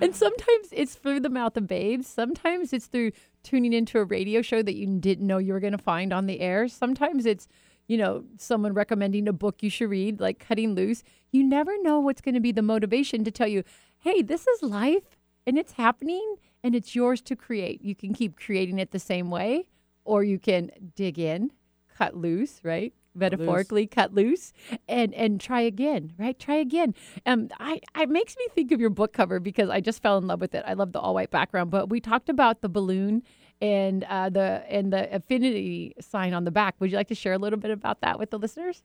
and 0.00 0.14
sometimes 0.14 0.68
it's 0.70 0.94
through 0.94 1.20
the 1.20 1.28
mouth 1.28 1.56
of 1.56 1.66
babes. 1.66 2.06
Sometimes 2.06 2.72
it's 2.72 2.86
through 2.86 3.12
tuning 3.42 3.72
into 3.72 3.98
a 3.98 4.04
radio 4.04 4.40
show 4.42 4.62
that 4.62 4.74
you 4.74 4.86
didn't 4.98 5.26
know 5.26 5.38
you 5.38 5.52
were 5.52 5.60
going 5.60 5.72
to 5.72 5.78
find 5.78 6.12
on 6.12 6.26
the 6.26 6.40
air. 6.40 6.68
Sometimes 6.68 7.26
it's, 7.26 7.48
you 7.88 7.96
know, 7.96 8.24
someone 8.36 8.74
recommending 8.74 9.26
a 9.26 9.32
book 9.32 9.62
you 9.62 9.70
should 9.70 9.90
read, 9.90 10.20
like 10.20 10.38
Cutting 10.38 10.74
Loose. 10.74 11.02
You 11.32 11.42
never 11.42 11.72
know 11.82 11.98
what's 11.98 12.20
going 12.20 12.34
to 12.34 12.40
be 12.40 12.52
the 12.52 12.62
motivation 12.62 13.24
to 13.24 13.30
tell 13.30 13.48
you, 13.48 13.64
hey, 13.98 14.22
this 14.22 14.46
is 14.46 14.62
life 14.62 15.16
and 15.46 15.58
it's 15.58 15.72
happening 15.72 16.36
and 16.62 16.74
it's 16.74 16.94
yours 16.94 17.20
to 17.22 17.34
create. 17.34 17.82
You 17.82 17.94
can 17.94 18.12
keep 18.12 18.36
creating 18.38 18.78
it 18.78 18.90
the 18.90 18.98
same 18.98 19.30
way, 19.30 19.70
or 20.04 20.22
you 20.22 20.38
can 20.38 20.70
dig 20.94 21.18
in, 21.18 21.50
cut 21.96 22.14
loose, 22.14 22.60
right? 22.62 22.92
Metaphorically 23.14 23.86
cut 23.86 24.14
loose 24.14 24.52
and 24.88 25.12
and 25.14 25.40
try 25.40 25.62
again, 25.62 26.12
right? 26.18 26.38
Try 26.38 26.56
again. 26.56 26.94
Um, 27.26 27.48
I 27.58 27.80
it 27.98 28.08
makes 28.08 28.36
me 28.36 28.46
think 28.54 28.70
of 28.70 28.80
your 28.80 28.90
book 28.90 29.12
cover 29.12 29.40
because 29.40 29.70
I 29.70 29.80
just 29.80 30.00
fell 30.02 30.18
in 30.18 30.28
love 30.28 30.40
with 30.40 30.54
it. 30.54 30.62
I 30.66 30.74
love 30.74 30.92
the 30.92 31.00
all 31.00 31.14
white 31.14 31.30
background, 31.30 31.70
but 31.70 31.88
we 31.88 32.00
talked 32.00 32.28
about 32.28 32.60
the 32.60 32.68
balloon 32.68 33.24
and 33.60 34.04
uh, 34.04 34.28
the 34.30 34.62
and 34.68 34.92
the 34.92 35.14
affinity 35.14 35.94
sign 36.00 36.34
on 36.34 36.44
the 36.44 36.50
back. 36.50 36.76
Would 36.78 36.90
you 36.90 36.96
like 36.96 37.08
to 37.08 37.14
share 37.14 37.32
a 37.32 37.38
little 37.38 37.58
bit 37.58 37.70
about 37.70 38.00
that 38.00 38.18
with 38.18 38.30
the 38.30 38.38
listeners? 38.38 38.82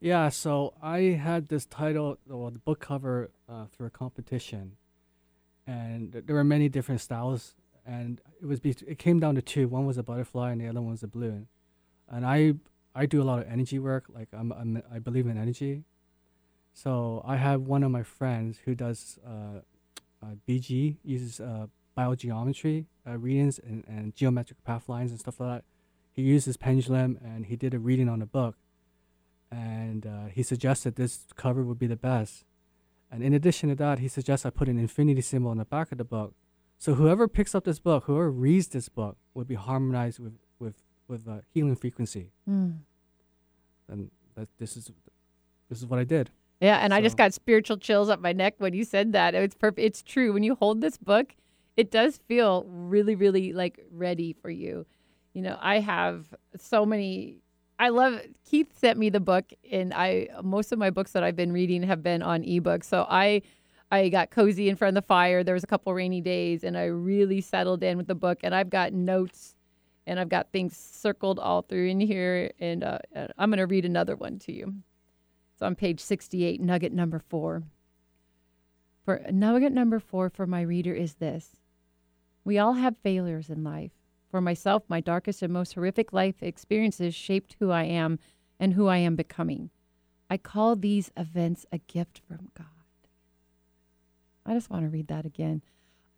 Yeah, 0.00 0.28
so 0.28 0.74
I 0.82 0.98
had 0.98 1.48
this 1.48 1.64
title, 1.64 2.18
well, 2.26 2.50
the 2.50 2.58
book 2.58 2.80
cover, 2.80 3.30
uh, 3.48 3.64
through 3.66 3.86
a 3.86 3.90
competition, 3.90 4.72
and 5.66 6.12
there 6.12 6.36
were 6.36 6.44
many 6.44 6.68
different 6.68 7.00
styles, 7.00 7.54
and 7.86 8.20
it 8.40 8.44
was 8.44 8.60
be- 8.60 8.76
it 8.86 8.98
came 8.98 9.20
down 9.20 9.36
to 9.36 9.42
two. 9.42 9.68
One 9.68 9.86
was 9.86 9.96
a 9.96 10.02
butterfly, 10.02 10.52
and 10.52 10.60
the 10.60 10.68
other 10.68 10.82
one 10.82 10.90
was 10.90 11.02
a 11.02 11.08
balloon. 11.08 11.48
And 12.08 12.26
I 12.26 12.54
I 12.94 13.06
do 13.06 13.22
a 13.22 13.24
lot 13.24 13.40
of 13.40 13.48
energy 13.50 13.78
work, 13.78 14.04
like 14.14 14.28
I'm, 14.32 14.52
I'm 14.52 14.82
I 14.92 14.98
believe 14.98 15.26
in 15.26 15.38
energy. 15.38 15.84
So 16.72 17.22
I 17.26 17.36
have 17.36 17.62
one 17.62 17.82
of 17.82 17.90
my 17.90 18.02
friends 18.02 18.58
who 18.66 18.74
does 18.74 19.18
uh, 19.26 19.60
uh, 20.22 20.34
BG, 20.46 20.96
uses 21.04 21.40
uh, 21.40 21.68
biogeometry 21.96 22.86
uh, 23.06 23.16
readings 23.16 23.58
and, 23.58 23.84
and 23.86 24.14
geometric 24.14 24.62
path 24.64 24.88
lines 24.88 25.10
and 25.10 25.20
stuff 25.20 25.40
like 25.40 25.48
that. 25.48 25.64
He 26.12 26.22
used 26.22 26.46
his 26.46 26.56
pendulum, 26.56 27.18
and 27.22 27.46
he 27.46 27.56
did 27.56 27.74
a 27.74 27.78
reading 27.78 28.08
on 28.08 28.22
a 28.22 28.26
book 28.26 28.56
and 29.50 30.06
uh, 30.06 30.26
he 30.32 30.42
suggested 30.42 30.96
this 30.96 31.26
cover 31.36 31.62
would 31.62 31.78
be 31.78 31.86
the 31.86 31.96
best. 31.96 32.44
And 33.10 33.22
in 33.22 33.32
addition 33.32 33.68
to 33.68 33.74
that, 33.76 34.00
he 34.00 34.08
suggests 34.08 34.44
I 34.44 34.50
put 34.50 34.68
an 34.68 34.78
infinity 34.78 35.20
symbol 35.20 35.50
on 35.50 35.58
the 35.58 35.64
back 35.64 35.92
of 35.92 35.98
the 35.98 36.04
book. 36.04 36.34
So 36.78 36.94
whoever 36.94 37.28
picks 37.28 37.54
up 37.54 37.64
this 37.64 37.78
book, 37.78 38.04
whoever 38.04 38.30
reads 38.30 38.68
this 38.68 38.88
book, 38.88 39.16
would 39.34 39.46
be 39.46 39.54
harmonized 39.54 40.18
with 40.18 40.34
with 40.58 40.82
with 41.08 41.26
uh, 41.28 41.38
healing 41.54 41.76
frequency. 41.76 42.32
Mm. 42.48 42.78
And 43.88 44.10
that 44.34 44.48
this 44.58 44.76
is 44.76 44.90
this 45.68 45.78
is 45.78 45.86
what 45.86 45.98
I 45.98 46.04
did. 46.04 46.30
Yeah, 46.60 46.78
and 46.78 46.92
I 46.92 47.00
just 47.00 47.16
got 47.16 47.32
spiritual 47.32 47.76
chills 47.76 48.08
up 48.08 48.20
my 48.20 48.32
neck 48.32 48.54
when 48.58 48.74
you 48.74 48.84
said 48.84 49.12
that. 49.12 49.34
It's 49.34 49.54
perfect. 49.54 49.78
It's 49.78 50.02
true. 50.02 50.32
When 50.32 50.42
you 50.42 50.56
hold 50.56 50.80
this 50.80 50.96
book, 50.96 51.34
it 51.76 51.90
does 51.90 52.18
feel 52.26 52.64
really, 52.68 53.14
really 53.14 53.52
like 53.52 53.84
ready 53.90 54.32
for 54.32 54.50
you. 54.50 54.86
You 55.34 55.42
know, 55.42 55.58
I 55.60 55.80
have 55.80 56.26
so 56.56 56.86
many. 56.86 57.42
I 57.78 57.90
love 57.90 58.22
Keith 58.48 58.72
sent 58.78 58.98
me 58.98 59.10
the 59.10 59.20
book, 59.20 59.52
and 59.70 59.92
I 59.92 60.28
most 60.42 60.72
of 60.72 60.78
my 60.78 60.90
books 60.90 61.12
that 61.12 61.22
I've 61.22 61.36
been 61.36 61.52
reading 61.52 61.82
have 61.82 62.02
been 62.02 62.22
on 62.22 62.42
ebook. 62.42 62.84
So 62.84 63.06
I, 63.08 63.42
I 63.90 64.08
got 64.08 64.30
cozy 64.30 64.70
in 64.70 64.76
front 64.76 64.96
of 64.96 65.02
the 65.02 65.06
fire. 65.06 65.44
There 65.44 65.54
was 65.54 65.64
a 65.64 65.66
couple 65.66 65.92
rainy 65.92 66.22
days, 66.22 66.64
and 66.64 66.78
I 66.78 66.84
really 66.84 67.42
settled 67.42 67.82
in 67.82 67.98
with 67.98 68.06
the 68.06 68.14
book. 68.14 68.40
And 68.42 68.54
I've 68.54 68.70
got 68.70 68.94
notes, 68.94 69.54
and 70.06 70.18
I've 70.18 70.30
got 70.30 70.52
things 70.52 70.74
circled 70.74 71.38
all 71.38 71.60
through 71.60 71.88
in 71.88 72.00
here. 72.00 72.52
And 72.58 72.82
uh, 72.82 72.98
I'm 73.36 73.50
going 73.50 73.58
to 73.58 73.66
read 73.66 73.84
another 73.84 74.16
one 74.16 74.38
to 74.40 74.52
you. 74.52 74.74
It's 75.52 75.62
on 75.62 75.74
page 75.74 76.00
68, 76.00 76.62
nugget 76.62 76.92
number 76.92 77.18
four. 77.18 77.62
For 79.04 79.20
nugget 79.30 79.72
number 79.72 80.00
four 80.00 80.30
for 80.30 80.46
my 80.46 80.62
reader 80.62 80.94
is 80.94 81.14
this 81.14 81.56
We 82.46 82.60
all 82.60 82.74
have 82.74 82.96
failures 83.02 83.50
in 83.50 83.64
life. 83.64 83.90
For 84.30 84.40
myself, 84.40 84.84
my 84.86 85.00
darkest 85.00 85.42
and 85.42 85.52
most 85.52 85.74
horrific 85.74 86.12
life 86.12 86.44
experiences 86.44 87.12
shaped 87.12 87.56
who 87.58 87.72
I 87.72 87.82
am 87.82 88.20
and 88.60 88.74
who 88.74 88.86
I 88.86 88.98
am 88.98 89.16
becoming. 89.16 89.70
I 90.30 90.36
call 90.36 90.76
these 90.76 91.10
events 91.16 91.66
a 91.72 91.78
gift 91.78 92.20
from 92.28 92.52
God. 92.56 92.66
I 94.46 94.54
just 94.54 94.70
want 94.70 94.84
to 94.84 94.88
read 94.88 95.08
that 95.08 95.26
again. 95.26 95.64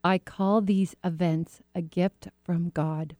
I 0.04 0.18
call 0.18 0.60
these 0.60 0.94
events 1.02 1.62
a 1.74 1.80
gift 1.80 2.28
from 2.44 2.68
God. 2.74 3.16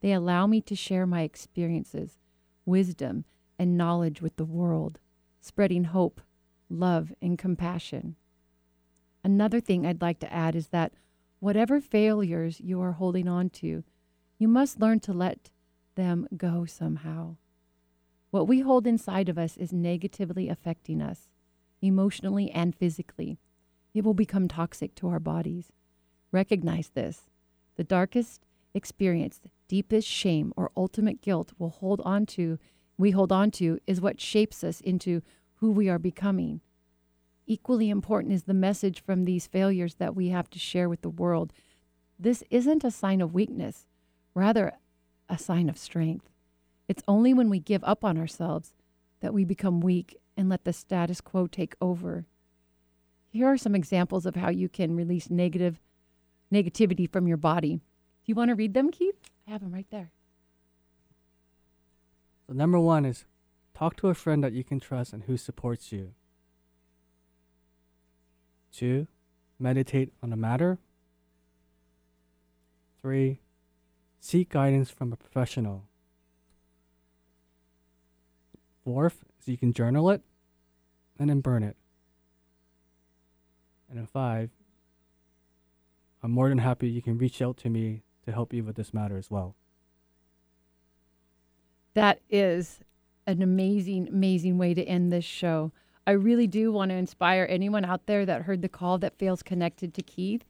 They 0.00 0.12
allow 0.12 0.46
me 0.46 0.60
to 0.60 0.76
share 0.76 1.08
my 1.08 1.22
experiences, 1.22 2.18
wisdom, 2.64 3.24
and 3.58 3.76
knowledge 3.76 4.22
with 4.22 4.36
the 4.36 4.44
world 4.44 5.00
spreading 5.40 5.84
hope, 5.84 6.20
love, 6.70 7.12
and 7.20 7.36
compassion. 7.36 8.14
Another 9.24 9.58
thing 9.58 9.84
I'd 9.84 10.00
like 10.00 10.20
to 10.20 10.32
add 10.32 10.54
is 10.54 10.68
that 10.68 10.92
whatever 11.40 11.80
failures 11.80 12.60
you 12.60 12.80
are 12.80 12.92
holding 12.92 13.28
on 13.28 13.50
to, 13.50 13.84
you 14.38 14.48
must 14.48 14.80
learn 14.80 15.00
to 15.00 15.12
let 15.12 15.50
them 15.94 16.26
go 16.36 16.64
somehow. 16.64 17.36
What 18.30 18.46
we 18.46 18.60
hold 18.60 18.86
inside 18.86 19.28
of 19.28 19.38
us 19.38 19.56
is 19.56 19.72
negatively 19.72 20.48
affecting 20.48 21.00
us, 21.00 21.28
emotionally 21.80 22.50
and 22.50 22.74
physically. 22.74 23.38
It 23.94 24.04
will 24.04 24.14
become 24.14 24.48
toxic 24.48 24.94
to 24.96 25.08
our 25.08 25.20
bodies. 25.20 25.72
Recognize 26.30 26.90
this. 26.90 27.26
The 27.76 27.84
darkest 27.84 28.44
experience, 28.74 29.40
deepest 29.66 30.06
shame 30.06 30.52
or 30.56 30.70
ultimate 30.76 31.22
guilt 31.22 31.52
will 31.58 31.70
hold 31.70 32.00
on 32.04 32.26
to 32.26 32.58
we 32.98 33.12
hold 33.12 33.30
on 33.30 33.52
to 33.52 33.78
is 33.86 34.00
what 34.00 34.20
shapes 34.20 34.64
us 34.64 34.80
into 34.80 35.22
who 35.56 35.70
we 35.70 35.88
are 35.88 36.00
becoming. 36.00 36.60
Equally 37.50 37.88
important 37.88 38.34
is 38.34 38.42
the 38.42 38.52
message 38.52 39.02
from 39.02 39.24
these 39.24 39.46
failures 39.46 39.94
that 39.94 40.14
we 40.14 40.28
have 40.28 40.50
to 40.50 40.58
share 40.58 40.86
with 40.86 41.00
the 41.00 41.08
world. 41.08 41.54
This 42.18 42.44
isn't 42.50 42.84
a 42.84 42.90
sign 42.90 43.22
of 43.22 43.32
weakness, 43.32 43.86
rather, 44.34 44.74
a 45.30 45.38
sign 45.38 45.70
of 45.70 45.78
strength. 45.78 46.28
It's 46.88 47.02
only 47.08 47.32
when 47.32 47.48
we 47.48 47.58
give 47.58 47.82
up 47.84 48.04
on 48.04 48.18
ourselves 48.18 48.74
that 49.20 49.32
we 49.32 49.46
become 49.46 49.80
weak 49.80 50.18
and 50.36 50.50
let 50.50 50.64
the 50.64 50.74
status 50.74 51.22
quo 51.22 51.46
take 51.46 51.74
over. 51.80 52.26
Here 53.30 53.46
are 53.46 53.56
some 53.56 53.74
examples 53.74 54.26
of 54.26 54.36
how 54.36 54.50
you 54.50 54.68
can 54.68 54.94
release 54.94 55.30
negative 55.30 55.80
negativity 56.52 57.10
from 57.10 57.26
your 57.26 57.38
body. 57.38 57.76
Do 57.76 57.80
you 58.26 58.34
want 58.34 58.50
to 58.50 58.56
read 58.56 58.74
them, 58.74 58.90
Keith? 58.90 59.16
I 59.46 59.52
have 59.52 59.62
them 59.62 59.72
right 59.72 59.88
there. 59.90 60.10
So 62.46 62.52
number 62.52 62.78
one 62.78 63.06
is 63.06 63.24
talk 63.74 63.96
to 63.96 64.08
a 64.08 64.14
friend 64.14 64.44
that 64.44 64.52
you 64.52 64.64
can 64.64 64.80
trust 64.80 65.14
and 65.14 65.22
who 65.22 65.38
supports 65.38 65.92
you. 65.92 66.12
Two, 68.72 69.06
meditate 69.58 70.12
on 70.22 70.32
a 70.32 70.36
matter. 70.36 70.78
Three, 73.00 73.40
seek 74.20 74.50
guidance 74.50 74.90
from 74.90 75.12
a 75.12 75.16
professional. 75.16 75.84
Fourth, 78.84 79.24
so 79.38 79.50
you 79.50 79.58
can 79.58 79.72
journal 79.72 80.10
it 80.10 80.22
and 81.18 81.28
then 81.28 81.40
burn 81.40 81.62
it. 81.62 81.76
And 83.88 83.98
then 83.98 84.06
five, 84.06 84.50
I'm 86.22 86.30
more 86.30 86.48
than 86.48 86.58
happy 86.58 86.88
you 86.88 87.02
can 87.02 87.18
reach 87.18 87.40
out 87.40 87.56
to 87.58 87.70
me 87.70 88.02
to 88.24 88.32
help 88.32 88.52
you 88.52 88.64
with 88.64 88.76
this 88.76 88.92
matter 88.92 89.16
as 89.16 89.30
well. 89.30 89.54
That 91.94 92.20
is 92.28 92.80
an 93.26 93.42
amazing, 93.42 94.08
amazing 94.08 94.58
way 94.58 94.74
to 94.74 94.84
end 94.84 95.10
this 95.12 95.24
show. 95.24 95.72
I 96.08 96.12
really 96.12 96.46
do 96.46 96.72
want 96.72 96.90
to 96.90 96.94
inspire 96.94 97.46
anyone 97.50 97.84
out 97.84 98.06
there 98.06 98.24
that 98.24 98.40
heard 98.40 98.62
the 98.62 98.68
call 98.70 98.96
that 98.96 99.18
feels 99.18 99.42
connected 99.42 99.92
to 99.92 100.00
Keith. 100.00 100.42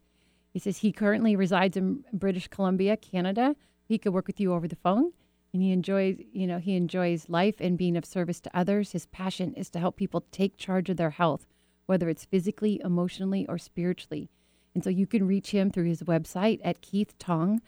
He 0.53 0.61
says 0.61 0.79
he 0.79 0.93
currently 0.93 1.35
resides 1.35 1.77
in 1.77 2.05
British 2.13 2.47
Columbia, 2.47 2.97
Canada. 2.97 3.57
He 3.89 3.99
could 3.99 4.13
work 4.13 4.29
with 4.29 4.39
you 4.39 4.53
over 4.53 4.69
the 4.69 4.77
phone 4.77 5.11
and 5.53 5.61
he 5.61 5.73
enjoys, 5.73 6.17
you 6.33 6.47
know, 6.47 6.59
he 6.59 6.77
enjoys 6.77 7.29
life 7.29 7.57
and 7.59 7.77
being 7.77 7.97
of 7.97 8.05
service 8.05 8.41
to 8.43 8.57
others. 8.57 8.93
His 8.93 9.07
passion 9.07 9.53
is 9.55 9.69
to 9.71 9.81
help 9.81 9.97
people 9.97 10.25
take 10.31 10.59
charge 10.59 10.91
of 10.91 10.97
their 10.97 11.11
health, 11.11 11.45
whether 11.87 12.09
it's 12.09 12.25
physically, 12.25 12.81
emotionally, 12.85 13.45
or 13.49 13.59
spiritually. 13.59 14.31
And 14.77 14.85
so 14.85 14.91
you 14.91 15.09
can 15.09 15.27
reach 15.27 15.51
him 15.51 15.73
through 15.73 15.87
his 15.87 16.05
website 16.05 16.61
at 16.63 16.83
Keith 16.83 17.19
Tong, 17.19 17.61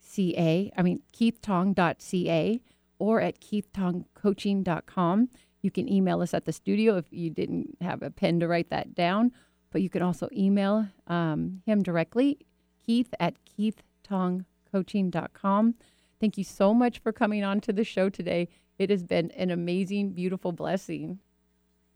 CA, 0.00 0.72
I 0.74 0.82
mean, 0.82 1.02
keithtong.ca 1.12 2.62
or 2.98 3.20
at 3.20 3.40
keithtongcoaching.com. 3.42 5.28
You 5.66 5.72
can 5.72 5.92
email 5.92 6.22
us 6.22 6.32
at 6.32 6.44
the 6.44 6.52
studio 6.52 6.96
if 6.96 7.06
you 7.10 7.28
didn't 7.28 7.76
have 7.80 8.00
a 8.00 8.08
pen 8.08 8.38
to 8.38 8.46
write 8.46 8.70
that 8.70 8.94
down, 8.94 9.32
but 9.72 9.82
you 9.82 9.90
can 9.90 10.00
also 10.00 10.28
email 10.30 10.86
um, 11.08 11.60
him 11.66 11.82
directly, 11.82 12.38
Keith 12.86 13.12
at 13.18 13.34
levncoaching.com. 13.58 15.74
Thank 16.20 16.38
you 16.38 16.44
so 16.44 16.72
much 16.72 17.00
for 17.00 17.10
coming 17.10 17.42
on 17.42 17.60
to 17.62 17.72
the 17.72 17.82
show 17.82 18.08
today. 18.08 18.48
It 18.78 18.90
has 18.90 19.02
been 19.02 19.32
an 19.32 19.50
amazing, 19.50 20.12
beautiful 20.12 20.52
blessing. 20.52 21.18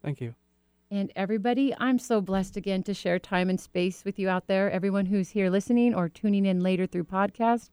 Thank 0.02 0.20
you. 0.20 0.34
And 0.90 1.12
everybody, 1.14 1.72
I'm 1.78 2.00
so 2.00 2.20
blessed 2.20 2.56
again 2.56 2.82
to 2.82 2.92
share 2.92 3.20
time 3.20 3.50
and 3.50 3.60
space 3.60 4.04
with 4.04 4.18
you 4.18 4.28
out 4.28 4.48
there. 4.48 4.68
Everyone 4.68 5.06
who's 5.06 5.28
here 5.28 5.48
listening 5.48 5.94
or 5.94 6.08
tuning 6.08 6.44
in 6.44 6.58
later 6.58 6.88
through 6.88 7.04
podcast, 7.04 7.70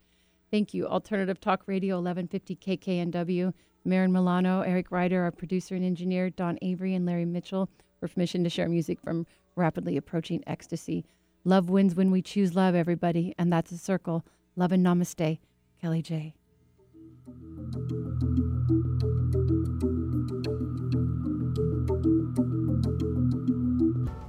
thank 0.52 0.76
you. 0.76 0.86
Alternative 0.86 1.42
Talk 1.42 1.64
Radio 1.66 1.96
1150 1.96 2.78
KKNW, 2.78 3.52
Marin 3.88 4.12
Milano, 4.12 4.62
Eric 4.62 4.92
Ryder, 4.92 5.24
our 5.24 5.32
producer 5.32 5.74
and 5.74 5.86
engineer, 5.86 6.30
Don 6.30 6.60
Avery, 6.62 6.94
and 6.94 7.06
Larry 7.06 7.26
Mitchell 7.26 7.70
for 8.00 8.10
permission 8.10 8.44
to 8.44 8.50
share 8.50 8.68
music 8.68 9.00
from 9.00 9.26
rapidly 9.56 9.96
approaching 9.96 10.44
ecstasy. 10.46 11.06
Love 11.46 11.70
wins 11.70 11.96
when 11.96 12.12
we 12.12 12.22
choose 12.22 12.54
love, 12.54 12.76
everybody, 12.76 13.34
and 13.40 13.52
that's 13.52 13.72
a 13.72 13.78
circle. 13.78 14.26
Love 14.58 14.74
and 14.74 14.86
namaste. 14.86 15.40
Kellie 15.82 16.02
J. 16.02 16.34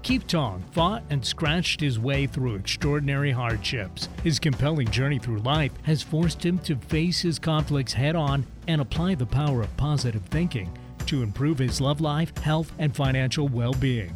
Keith 0.02 0.26
Tong 0.26 0.64
fought 0.72 1.02
and 1.10 1.24
scratched 1.24 1.80
his 1.80 1.98
way 1.98 2.26
through 2.26 2.54
extraordinary 2.54 3.32
hardships. 3.32 4.08
His 4.22 4.38
compelling 4.38 4.88
journey 4.90 5.18
through 5.18 5.40
life 5.40 5.72
has 5.82 6.02
forced 6.02 6.46
him 6.46 6.58
to 6.60 6.76
face 6.76 7.20
his 7.20 7.38
conflicts 7.38 7.92
head 7.92 8.16
on 8.16 8.46
and 8.68 8.80
apply 8.80 9.16
the 9.16 9.26
power 9.26 9.62
of 9.62 9.76
positive 9.76 10.22
thinking 10.26 10.70
to 11.06 11.22
improve 11.22 11.58
his 11.58 11.80
love 11.80 12.00
life, 12.00 12.36
health, 12.38 12.70
and 12.78 12.94
financial 12.94 13.48
well 13.48 13.72
being. 13.72 14.14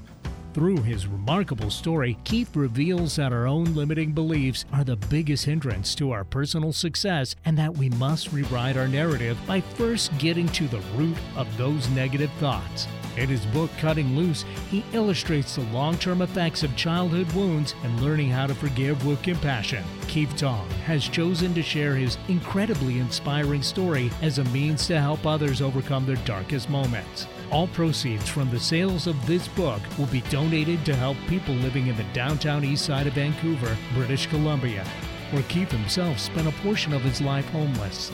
Through 0.55 0.83
his 0.83 1.07
remarkable 1.07 1.71
story, 1.71 2.19
Keith 2.25 2.55
reveals 2.55 3.17
that 3.17 3.33
our 3.33 3.47
own 3.47 3.65
limiting 3.75 4.13
beliefs 4.13 4.67
are 4.71 4.85
the 4.85 4.97
biggest 4.97 5.47
hindrance 5.47 5.95
to 5.95 6.11
our 6.11 6.25
personal 6.25 6.75
success 6.75 7.35
and 7.47 7.57
that 7.57 7.75
we 7.75 7.89
must 7.89 8.33
rewrite 8.33 8.77
our 8.77 8.87
narrative 8.87 9.39
by 9.47 9.63
first 9.63 10.17
getting 10.19 10.47
to 10.49 10.69
the 10.69 10.83
root 10.95 11.17
of 11.37 11.57
those 11.57 11.89
negative 11.91 12.31
thoughts. 12.33 12.87
In 13.17 13.31
his 13.31 13.45
book, 13.47 13.71
Cutting 13.79 14.15
Loose, 14.15 14.45
he 14.71 14.85
illustrates 14.93 15.57
the 15.57 15.63
long 15.65 15.97
term 15.97 16.21
effects 16.21 16.63
of 16.63 16.77
childhood 16.77 17.31
wounds 17.33 17.75
and 17.83 18.01
learning 18.01 18.29
how 18.29 18.47
to 18.47 18.55
forgive 18.55 19.07
with 19.07 19.23
compassion. 19.23 19.85
Keith 20.07 20.35
Tong 20.37 20.69
has 20.85 21.09
chosen 21.09 21.55
to 21.55 21.63
share 21.63 21.95
his 21.95 22.19
incredibly 22.29 22.99
inspiring 22.99 23.63
story 23.63 24.11
as 24.21 24.39
a 24.39 24.45
means 24.45 24.87
to 24.87 25.01
help 25.01 25.27
others 25.27 25.63
overcome 25.63 26.05
their 26.05 26.17
darkest 26.17 26.69
moments. 26.69 27.27
All 27.53 27.67
proceeds 27.67 28.31
from 28.31 28.51
the 28.51 28.59
sales 28.59 29.07
of 29.07 29.27
this 29.27 29.47
book 29.49 29.83
will 29.99 30.07
be 30.07 30.23
donated 30.31 30.87
to 30.87 30.97
help 30.97 31.19
people 31.29 31.55
living 31.55 31.87
in 31.87 31.97
the 31.99 32.07
downtown 32.15 32.65
east 32.65 32.87
side 32.87 33.07
of 33.07 33.13
Vancouver, 33.13 33.77
British 33.93 34.27
Columbia, 34.27 34.87
where 35.33 35.43
Keith 35.45 35.71
himself 35.71 36.19
spent 36.19 36.49
a 36.49 36.63
portion 36.63 36.95
of 36.95 37.03
his 37.03 37.21
life 37.21 37.49
homeless. 37.51 38.11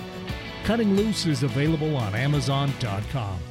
Cutting 0.64 0.96
Loose 0.96 1.24
is 1.26 1.44
available 1.44 1.96
on 1.96 2.16
Amazon.com. 2.16 3.47